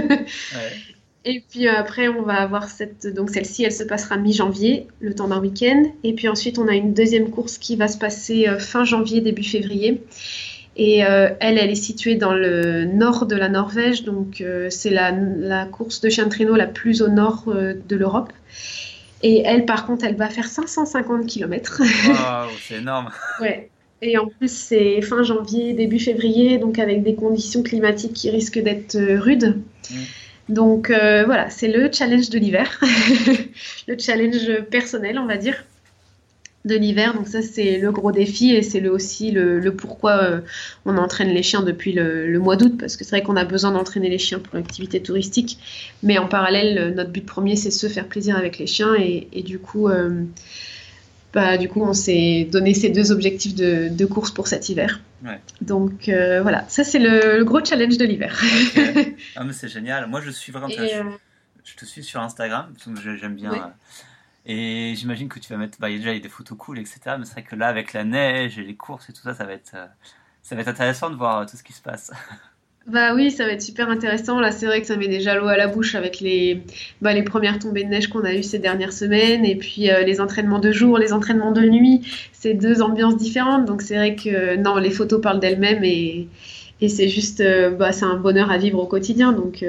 Et 1.25 1.41
puis 1.49 1.69
après, 1.69 2.09
on 2.09 2.23
va 2.23 2.35
avoir 2.35 2.67
cette. 2.67 3.07
Donc 3.07 3.29
celle-ci, 3.29 3.63
elle 3.63 3.71
se 3.71 3.85
passera 3.85 4.17
mi-janvier, 4.17 4.87
le 4.99 5.15
temps 5.15 5.29
d'un 5.29 5.39
week-end. 5.39 5.83
Et 6.03 6.13
puis 6.13 6.27
ensuite, 6.27 6.59
on 6.59 6.67
a 6.67 6.75
une 6.75 6.93
deuxième 6.93 7.29
course 7.29 7.57
qui 7.57 7.77
va 7.77 7.87
se 7.87 7.97
passer 7.97 8.49
euh, 8.49 8.59
fin 8.59 8.83
janvier, 8.83 9.21
début 9.21 9.43
février. 9.43 10.01
Et 10.75 11.05
euh, 11.05 11.29
elle, 11.39 11.57
elle 11.57 11.69
est 11.69 11.75
située 11.75 12.15
dans 12.15 12.33
le 12.33 12.85
nord 12.85 13.27
de 13.27 13.35
la 13.35 13.47
Norvège, 13.47 14.03
donc 14.03 14.41
euh, 14.41 14.69
c'est 14.71 14.89
la, 14.89 15.11
la, 15.11 15.65
course 15.65 16.01
de 16.01 16.09
chien 16.09 16.25
de 16.25 16.29
traîneau 16.29 16.55
la 16.55 16.65
plus 16.65 17.03
au 17.03 17.09
nord 17.09 17.45
euh, 17.47 17.75
de 17.87 17.95
l'Europe. 17.95 18.33
Et 19.23 19.41
elle, 19.45 19.65
par 19.65 19.85
contre, 19.85 20.05
elle 20.05 20.15
va 20.15 20.29
faire 20.29 20.47
550 20.47 21.25
km. 21.25 21.81
Waouh, 21.81 22.49
c'est 22.61 22.75
énorme. 22.75 23.09
ouais. 23.41 23.69
Et 24.01 24.17
en 24.17 24.27
plus, 24.27 24.51
c'est 24.51 25.01
fin 25.01 25.23
janvier, 25.23 25.73
début 25.73 25.99
février, 25.99 26.57
donc 26.57 26.77
avec 26.77 27.03
des 27.03 27.15
conditions 27.15 27.63
climatiques 27.63 28.13
qui 28.13 28.29
risquent 28.29 28.61
d'être 28.61 28.97
rudes. 28.97 29.61
Mm. 29.89 29.95
Donc 30.49 30.89
voilà, 30.89 31.49
c'est 31.49 31.69
le 31.69 31.89
challenge 31.89 32.29
de 32.29 32.37
l'hiver, 32.37 32.81
le 33.87 33.97
challenge 33.97 34.61
personnel, 34.69 35.17
on 35.17 35.25
va 35.25 35.37
dire 35.37 35.63
de 36.65 36.75
l'hiver. 36.75 37.13
Donc 37.13 37.27
ça, 37.27 37.41
c'est 37.41 37.77
le 37.77 37.91
gros 37.91 38.11
défi 38.11 38.51
et 38.51 38.61
c'est 38.61 38.79
le, 38.79 38.91
aussi 38.91 39.31
le, 39.31 39.71
pourquoi 39.71 40.23
euh, 40.23 40.41
on 40.85 40.97
entraîne 40.97 41.29
les 41.29 41.43
chiens 41.43 41.61
depuis 41.61 41.93
le, 41.93 42.39
mois 42.39 42.55
d'août, 42.55 42.75
parce 42.79 42.97
que 42.97 43.03
c'est 43.03 43.17
vrai 43.17 43.23
qu'on 43.23 43.35
a 43.35 43.45
besoin 43.45 43.71
d'entraîner 43.71 44.09
les 44.09 44.17
chiens 44.17 44.39
pour 44.39 44.55
l'activité 44.55 45.01
touristique. 45.01 45.59
Mais 46.03 46.17
en 46.17 46.27
parallèle, 46.27 46.77
euh, 46.77 46.91
notre 46.91 47.11
but 47.11 47.25
premier, 47.25 47.55
c'est 47.55 47.71
se 47.71 47.87
faire 47.87 48.07
plaisir 48.07 48.37
avec 48.37 48.57
les 48.57 48.67
chiens 48.67 48.95
et, 48.95 49.43
du 49.43 49.59
coup... 49.59 49.89
Euh, 49.89 50.23
bah, 51.33 51.57
du 51.57 51.67
coup, 51.67 51.81
on 51.81 51.93
s'est 51.93 52.47
donné 52.51 52.75
ces 52.75 52.89
deux 52.89 53.11
objectifs 53.11 53.55
de, 53.55 54.05
course 54.05 54.29
pour 54.29 54.47
cet 54.47 54.69
hiver. 54.69 55.01
Donc 55.61 56.03
voilà, 56.05 56.63
ça 56.67 56.83
c'est 56.83 56.99
le, 56.99 57.43
gros 57.43 57.65
challenge 57.65 57.97
de 57.97 58.05
l'hiver. 58.05 58.39
ah, 59.35 59.43
mais 59.43 59.53
c'est 59.53 59.67
génial. 59.67 60.05
Moi, 60.05 60.21
je 60.21 60.29
suis 60.29 60.51
vraiment. 60.51 60.69
je, 60.69 61.75
te 61.75 61.85
suis 61.85 62.03
sur 62.03 62.21
Instagram, 62.21 62.71
j'aime 63.19 63.33
bien. 63.33 63.73
Et 64.45 64.93
j'imagine 64.95 65.29
que 65.29 65.39
tu 65.39 65.51
vas 65.51 65.57
mettre, 65.57 65.79
bah, 65.79 65.89
déjà 65.89 66.11
il 66.11 66.15
y 66.15 66.19
a 66.19 66.23
des 66.23 66.29
photos 66.29 66.57
cool, 66.57 66.79
etc. 66.79 66.99
Mais 67.17 67.25
c'est 67.25 67.33
vrai 67.33 67.43
que 67.43 67.55
là, 67.55 67.67
avec 67.67 67.93
la 67.93 68.03
neige 68.03 68.59
et 68.59 68.63
les 68.63 68.75
courses 68.75 69.09
et 69.09 69.13
tout 69.13 69.21
ça, 69.21 69.33
ça 69.33 69.45
va 69.45 69.53
être, 69.53 69.71
euh, 69.75 69.85
ça 70.41 70.55
va 70.55 70.61
être 70.61 70.67
intéressant 70.67 71.09
de 71.09 71.15
voir 71.15 71.39
euh, 71.39 71.45
tout 71.45 71.55
ce 71.55 71.63
qui 71.63 71.73
se 71.73 71.81
passe. 71.81 72.11
Bah 72.85 73.15
oui, 73.15 73.31
ça 73.31 73.45
va 73.45 73.53
être 73.53 73.61
super 73.61 73.89
intéressant. 73.89 74.41
Là, 74.41 74.51
c'est 74.51 74.65
vrai 74.65 74.81
que 74.81 74.87
ça 74.87 74.97
met 74.97 75.07
déjà 75.07 75.35
l'eau 75.35 75.47
à 75.47 75.55
la 75.55 75.67
bouche 75.67 75.95
avec 75.95 76.19
les, 76.19 76.63
bah, 77.01 77.13
les 77.13 77.23
premières 77.23 77.57
tombées 77.57 77.85
de 77.85 77.89
neige 77.89 78.07
qu'on 78.07 78.25
a 78.25 78.33
eues 78.33 78.43
ces 78.43 78.59
dernières 78.59 78.91
semaines 78.91 79.45
et 79.45 79.55
puis 79.55 79.89
euh, 79.89 80.03
les 80.03 80.19
entraînements 80.19 80.59
de 80.59 80.69
jour, 80.73 80.97
les 80.97 81.13
entraînements 81.13 81.53
de 81.53 81.61
nuit. 81.61 82.01
C'est 82.33 82.55
deux 82.55 82.81
ambiances 82.81 83.15
différentes. 83.15 83.63
Donc 83.63 83.81
c'est 83.81 83.95
vrai 83.95 84.17
que 84.17 84.57
non, 84.57 84.75
les 84.75 84.91
photos 84.91 85.21
parlent 85.21 85.39
d'elles-mêmes 85.39 85.85
et, 85.85 86.27
et 86.81 86.89
c'est 86.89 87.07
juste, 87.07 87.41
bah, 87.79 87.93
c'est 87.93 88.03
un 88.03 88.17
bonheur 88.17 88.51
à 88.51 88.57
vivre 88.57 88.79
au 88.79 88.85
quotidien. 88.85 89.31
Donc 89.31 89.63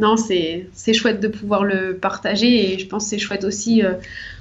non, 0.00 0.16
c'est 0.16 0.92
chouette 0.94 1.20
de 1.20 1.28
pouvoir 1.28 1.62
le 1.62 1.96
partager 1.96 2.72
et 2.72 2.78
je 2.78 2.86
pense 2.86 3.04
que 3.04 3.10
c'est 3.10 3.18
chouette 3.18 3.44
aussi 3.44 3.84
euh, 3.84 3.94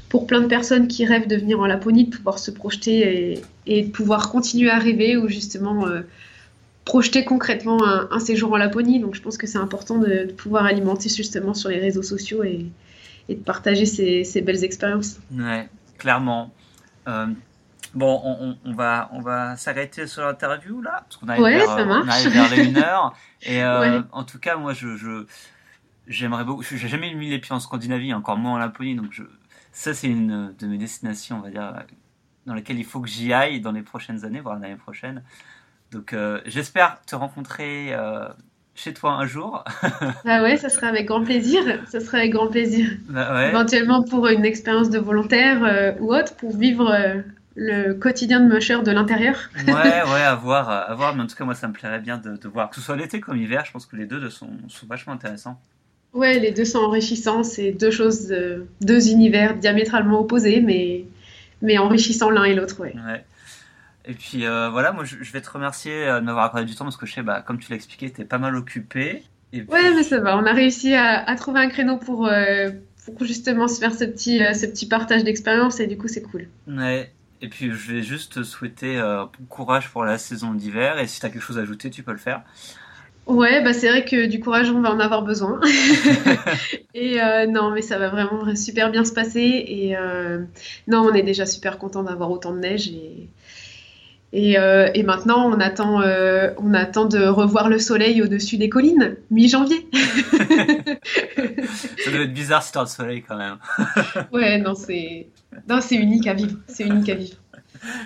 pour 0.08 0.26
plein 0.26 0.42
de 0.42 0.48
personnes 0.48 0.88
qui 0.88 1.06
rêvent 1.06 1.28
de 1.28 1.36
venir 1.36 1.60
en 1.60 1.68
Laponie 1.68 2.06
de 2.06 2.16
pouvoir 2.16 2.40
se 2.40 2.50
projeter 2.50 3.42
et, 3.66 3.84
de 3.84 3.90
pouvoir 3.90 4.32
continuer 4.32 4.70
à 4.70 4.80
rêver 4.80 5.18
ou 5.18 5.28
justement 5.28 5.86
euh, 5.86 6.02
projeter 6.86 7.26
concrètement 7.26 7.86
un, 7.86 8.20
séjour 8.20 8.54
en 8.54 8.58
Laponie. 8.58 9.00
Donc 9.00 9.16
je 9.16 9.22
pense 9.22 9.38
que 9.38 9.48
c'est 9.48 9.58
important 9.58 9.98
de, 9.98 10.32
pouvoir 10.32 10.66
alimenter 10.66 11.10
justement 11.10 11.54
sur 11.54 11.70
les 11.70 11.80
réseaux 11.80 12.04
sociaux 12.04 12.44
et, 12.44 12.66
de 13.30 13.36
partager 13.36 13.86
ces, 13.86 14.42
belles 14.42 14.64
expériences. 14.64 15.20
Ouais, 15.38 15.70
clairement. 16.00 16.52
Euh, 17.08 17.28
Bon, 17.96 18.56
on, 18.66 18.74
va, 18.74 19.10
on 19.14 19.22
va 19.22 19.58
s'arrêter 19.58 20.06
sur 20.06 20.24
l'interview 20.24 20.82
là, 20.82 21.04
parce 21.04 21.18
qu'on 21.18 21.28
arrive, 21.28 21.44
vers, 21.44 21.88
on 21.88 22.08
arrive 22.08 22.30
vers 22.30 22.50
les 22.50 22.76
1 22.76 22.78
heure. 22.78 23.14
Et 23.42 23.64
euh, 23.64 24.02
en 24.12 24.24
tout 24.24 24.40
cas, 24.40 24.58
moi, 24.58 24.74
je, 24.74 24.96
je 24.96 25.26
j'aimerais 26.08 26.44
beaucoup. 26.44 26.64
J'ai 26.64 26.88
jamais 26.88 27.14
mis 27.16 27.30
les 27.30 27.40
pieds 27.40 27.54
en 27.54 27.60
Scandinavie, 27.60 28.14
encore 28.14 28.38
moins 28.38 28.54
en 28.54 28.58
Laponie, 28.58 28.96
donc 28.96 29.08
je, 29.12 29.24
ça 29.72 29.94
c'est 29.94 30.08
une 30.08 30.54
de 30.58 30.68
mes 30.68 30.78
destinations, 30.78 31.38
on 31.38 31.42
va 31.42 31.50
dire, 31.50 31.74
dans 32.46 32.54
laquelle 32.54 32.78
il 32.78 32.86
faut 32.86 33.02
que 33.02 33.10
j'y 33.10 33.34
aille 33.34 33.60
dans 33.60 33.72
les 33.72 33.82
prochaines 33.82 34.24
années, 34.24 34.40
voire 34.40 34.60
l'année 34.60 34.76
prochaine. 34.76 35.24
Donc, 35.92 36.14
euh, 36.14 36.40
j'espère 36.46 37.02
te 37.08 37.16
rencontrer 37.16 37.88
euh, 37.94 38.28
chez 38.76 38.94
toi 38.94 39.14
un 39.14 39.26
jour. 39.26 39.64
ah 40.26 40.44
ouais, 40.44 40.58
ça 40.58 40.70
serait 40.70 40.88
avec 40.88 41.08
grand 41.08 41.24
plaisir. 41.24 41.64
Ça 41.88 42.00
serait 42.00 42.20
avec 42.20 42.34
grand 42.34 42.50
plaisir. 42.50 42.88
Bah 43.08 43.50
Éventuellement 43.50 44.04
pour 44.04 44.28
une 44.28 44.46
expérience 44.46 44.92
de 44.92 45.00
volontaire 45.00 45.96
ou 46.00 46.14
autre, 46.14 46.36
pour 46.36 46.56
vivre 46.56 46.94
le 47.60 47.94
quotidien 47.94 48.40
de 48.40 48.52
musher 48.52 48.82
de 48.82 48.92
l'intérieur. 48.92 49.50
ouais, 49.68 49.74
ouais, 49.74 49.76
à 49.76 50.36
voir, 50.36 50.70
à 50.70 50.96
voir. 50.96 51.16
Mais 51.16 51.24
en 51.24 51.28
tout 51.28 51.36
cas, 51.36 51.44
moi, 51.44 51.56
ça 51.56 51.68
me 51.68 51.74
plairait 51.74 52.00
bien 52.00 52.18
de, 52.18 52.48
voir 52.48 52.70
que 52.70 52.78
ce 52.78 52.82
soit 52.82 52.96
l'été 52.96 53.20
comme 53.20 53.38
hiver. 53.38 53.66
Je 53.66 53.72
pense 53.72 53.86
que 53.86 53.98
les 53.98 54.06
deux 54.06 54.30
sont, 54.30 54.50
sont 54.70 54.88
vachement 54.88 55.14
intéressants. 55.14 55.60
Ouais, 56.14 56.40
les 56.40 56.52
deux 56.52 56.66
sont 56.66 56.80
enrichissants. 56.80 57.44
C'est 57.44 57.72
deux 57.72 57.92
choses, 57.92 58.34
deux 58.82 59.10
univers 59.10 59.56
diamétralement 59.56 60.22
opposés, 60.22 60.62
mais, 60.62 61.06
mais 61.62 61.78
enrichissants 61.78 62.30
l'un 62.30 62.46
et 62.46 62.56
l'autre, 62.56 62.80
ouais. 62.80 62.94
Et 64.06 64.14
puis 64.14 64.46
voilà, 64.46 64.94
moi 64.94 65.04
je, 65.04 65.32
vais 65.32 65.42
te 65.42 65.50
remercier 65.50 66.06
de 66.06 66.20
m'avoir 66.22 66.46
accordé 66.46 66.66
du 66.66 66.76
temps 66.76 66.86
parce 66.86 66.98
que 66.98 67.06
je 67.06 67.14
sais, 67.14 67.22
bah, 67.22 67.44
comme 67.46 67.60
tu 67.60 67.70
l'as 67.70 67.76
expliqué, 67.76 68.10
tu 68.10 68.22
es 68.22 68.26
pas 68.26 68.40
mal 68.40 68.56
occupé. 68.56 69.24
Ouais, 69.54 69.94
mais 69.94 70.04
ça 70.04 70.20
va, 70.20 70.38
on 70.38 70.46
a 70.46 70.54
réussi 70.54 70.96
à, 70.96 71.36
trouver 71.36 71.60
un 71.60 71.70
créneau 71.70 71.98
pour, 71.98 72.30
pour 73.06 73.26
justement 73.26 73.68
se 73.68 73.80
faire 73.80 73.94
ce 73.94 74.06
petit, 74.06 74.40
ce 74.56 74.66
petit 74.66 74.88
partage 74.88 75.24
d'expérience 75.24 75.80
et 75.80 75.88
du 75.88 75.98
coup 75.98 76.08
c'est 76.08 76.24
cool. 76.24 76.48
Ouais, 76.68 77.12
et 77.42 77.50
puis 77.50 77.72
je 77.72 77.94
vais 77.94 78.02
juste 78.02 78.34
te 78.34 78.44
souhaiter 78.44 78.98
euh, 78.98 79.26
bon 79.26 79.46
courage 79.48 79.90
pour 79.90 80.04
la 80.04 80.18
saison 80.18 80.54
d'hiver 80.54 81.00
et 81.00 81.08
si 81.08 81.20
tu 81.20 81.26
as 81.26 81.30
quelque 81.30 81.42
chose 81.42 81.58
à 81.58 81.62
ajouter, 81.62 81.90
tu 81.90 82.04
peux 82.04 82.12
le 82.12 82.18
faire. 82.18 82.44
Ouais, 83.30 83.64
bah 83.64 83.74
c'est 83.74 83.90
vrai 83.90 84.06
que 84.06 84.26
du 84.26 84.40
courage, 84.40 84.72
on 84.72 84.82
va 84.82 84.92
en 84.92 85.00
avoir 85.00 85.22
besoin. 85.22 85.60
et 86.96 87.22
euh, 87.22 87.46
non, 87.46 87.70
mais 87.72 87.84
ça 87.84 88.00
va 88.00 88.10
vraiment 88.10 88.56
super 88.56 88.92
bien 88.92 89.06
se 89.06 89.14
passer. 89.14 89.64
Et 89.68 89.96
euh, 89.96 90.40
non, 90.88 91.02
on 91.02 91.14
est 91.14 91.22
déjà 91.22 91.46
super 91.46 91.78
content 91.78 92.02
d'avoir 92.02 92.32
autant 92.32 92.54
de 92.54 92.60
neige. 92.60 92.88
Et, 92.88 93.30
et, 94.32 94.58
et 94.94 95.04
maintenant, 95.04 95.50
on 95.50 95.60
attend, 95.60 96.02
on 96.58 96.74
attend 96.74 97.06
de 97.06 97.26
revoir 97.26 97.70
le 97.70 97.80
soleil 97.80 98.22
au-dessus 98.22 98.58
des 98.58 98.70
collines, 98.70 99.18
mi-janvier. 99.32 99.88
ça 99.94 102.12
doit 102.12 102.22
être 102.22 102.34
bizarre 102.34 102.64
si 102.64 102.72
t'as 102.72 102.82
le 102.82 102.88
soleil 102.88 103.24
quand 103.28 103.38
même. 103.38 103.58
ouais, 104.32 104.60
non, 104.60 104.76
c'est 104.76 105.28
non, 105.68 105.82
c'est 105.82 105.96
unique 105.96 106.28
à 106.28 106.34
vivre. 106.34 106.58
C'est 106.68 106.86
unique 106.86 107.10
à 107.10 107.16
vivre. 107.16 107.38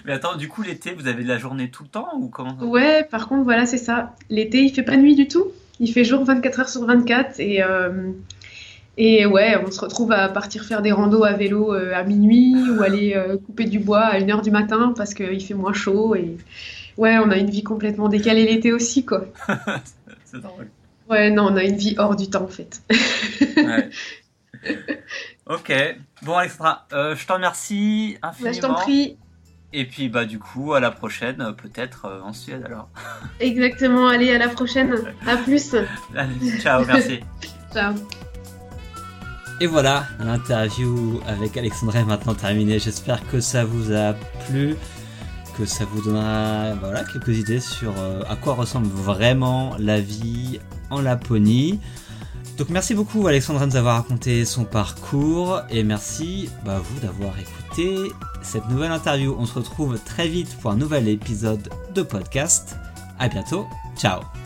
Mais 0.06 0.14
attends, 0.14 0.36
du 0.36 0.48
coup, 0.48 0.62
l'été, 0.62 0.94
vous 0.94 1.08
avez 1.08 1.24
de 1.24 1.28
la 1.28 1.38
journée 1.38 1.70
tout 1.70 1.84
le 1.84 1.90
temps 1.90 2.10
ou 2.16 2.28
comment 2.28 2.58
Ouais, 2.62 3.04
par 3.04 3.28
contre, 3.28 3.44
voilà, 3.44 3.66
c'est 3.66 3.78
ça. 3.78 4.16
L'été, 4.30 4.62
il 4.62 4.74
fait 4.74 4.84
pas 4.84 4.98
nuit 4.98 5.16
du 5.16 5.28
tout. 5.28 5.48
Il 5.80 5.92
fait 5.92 6.04
jour 6.04 6.24
24 6.24 6.60
heures 6.60 6.70
sur 6.70 6.86
24 6.86 7.40
et 7.40 7.64
euh, 7.64 8.12
et 8.98 9.26
ouais, 9.26 9.56
on 9.66 9.72
se 9.72 9.82
retrouve 9.82 10.12
à 10.12 10.30
partir 10.30 10.64
faire 10.64 10.82
des 10.82 10.92
randos 10.92 11.24
à 11.24 11.34
vélo 11.34 11.74
euh, 11.74 11.94
à 11.96 12.04
minuit 12.04 12.56
ou 12.72 12.82
aller 12.84 13.14
euh, 13.16 13.38
couper 13.38 13.66
du 13.66 13.80
bois 13.80 14.02
à 14.02 14.20
1h 14.20 14.44
du 14.44 14.52
matin 14.52 14.94
parce 14.96 15.14
qu'il 15.14 15.44
fait 15.44 15.54
moins 15.54 15.74
chaud 15.74 16.16
et 16.16 16.38
ouais, 16.98 17.18
on 17.18 17.30
a 17.32 17.38
une 17.38 17.50
vie 17.50 17.64
complètement 17.64 18.10
décalée 18.10 18.46
l'été 18.46 18.72
aussi 18.72 19.06
quoi. 19.06 19.26
c'est 20.26 20.42
drôle. 20.42 20.70
Ouais, 21.10 21.32
non, 21.32 21.48
on 21.52 21.56
a 21.56 21.64
une 21.64 21.76
vie 21.76 21.96
hors 21.98 22.16
du 22.16 22.30
temps 22.30 22.44
en 22.44 22.48
fait. 22.48 22.82
ouais. 23.58 23.90
Ok. 25.46 25.74
Bon, 26.22 26.38
Alexandra, 26.38 26.86
euh, 26.94 27.16
je 27.16 27.26
t'en 27.26 27.36
remercie 27.36 28.18
infiniment. 28.22 28.52
Bah, 28.52 28.56
je 28.56 28.62
t'en 28.62 28.74
prie. 28.76 29.18
Et 29.74 29.86
puis, 29.86 30.08
bah, 30.08 30.26
du 30.26 30.40
coup, 30.40 30.74
à 30.74 30.80
la 30.80 30.92
prochaine, 30.92 31.54
peut-être 31.62 32.06
euh, 32.06 32.22
en 32.22 32.32
Suède 32.32 32.64
alors. 32.66 32.90
Exactement. 33.40 34.08
Allez, 34.08 34.34
à 34.34 34.38
la 34.38 34.50
prochaine. 34.50 34.96
À 35.28 35.38
plus. 35.38 35.76
Allez, 36.16 36.60
ciao, 36.60 36.86
merci. 36.86 37.20
ciao. 37.74 37.94
Et 39.62 39.68
voilà, 39.68 40.08
l'interview 40.20 41.22
avec 41.28 41.56
Alexandra 41.56 42.00
est 42.00 42.06
maintenant 42.06 42.34
terminée. 42.34 42.80
J'espère 42.80 43.26
que 43.28 43.40
ça 43.40 43.64
vous 43.64 43.94
a 43.94 44.14
plu, 44.46 44.76
que 45.58 45.66
ça 45.66 45.86
vous 45.86 46.02
donnera 46.02 46.74
quelques 47.12 47.38
idées 47.38 47.60
sur 47.60 47.94
à 48.28 48.36
quoi 48.36 48.54
ressemble 48.54 48.88
vraiment 48.88 49.76
la 49.80 50.02
vie 50.02 50.60
en 50.90 51.02
Laponie. 51.02 51.80
Donc 52.58 52.70
merci 52.70 52.94
beaucoup 52.94 53.26
Alexandra 53.28 53.66
de 53.66 53.72
nous 53.72 53.78
avoir 53.78 53.96
raconté 53.96 54.46
son 54.46 54.64
parcours 54.64 55.62
et 55.72 55.84
merci 55.84 56.50
bah, 56.64 56.80
vous 56.84 57.00
d'avoir 57.00 57.34
écouté 57.40 58.12
cette 58.44 58.68
nouvelle 58.70 58.92
interview. 58.92 59.36
On 59.40 59.46
se 59.46 59.56
retrouve 59.56 59.98
très 60.00 60.28
vite 60.28 60.56
pour 60.62 60.72
un 60.72 60.76
nouvel 60.76 61.08
épisode 61.08 61.70
de 61.96 62.02
podcast. 62.04 62.76
À 63.18 63.28
bientôt, 63.28 63.68
ciao 63.98 64.43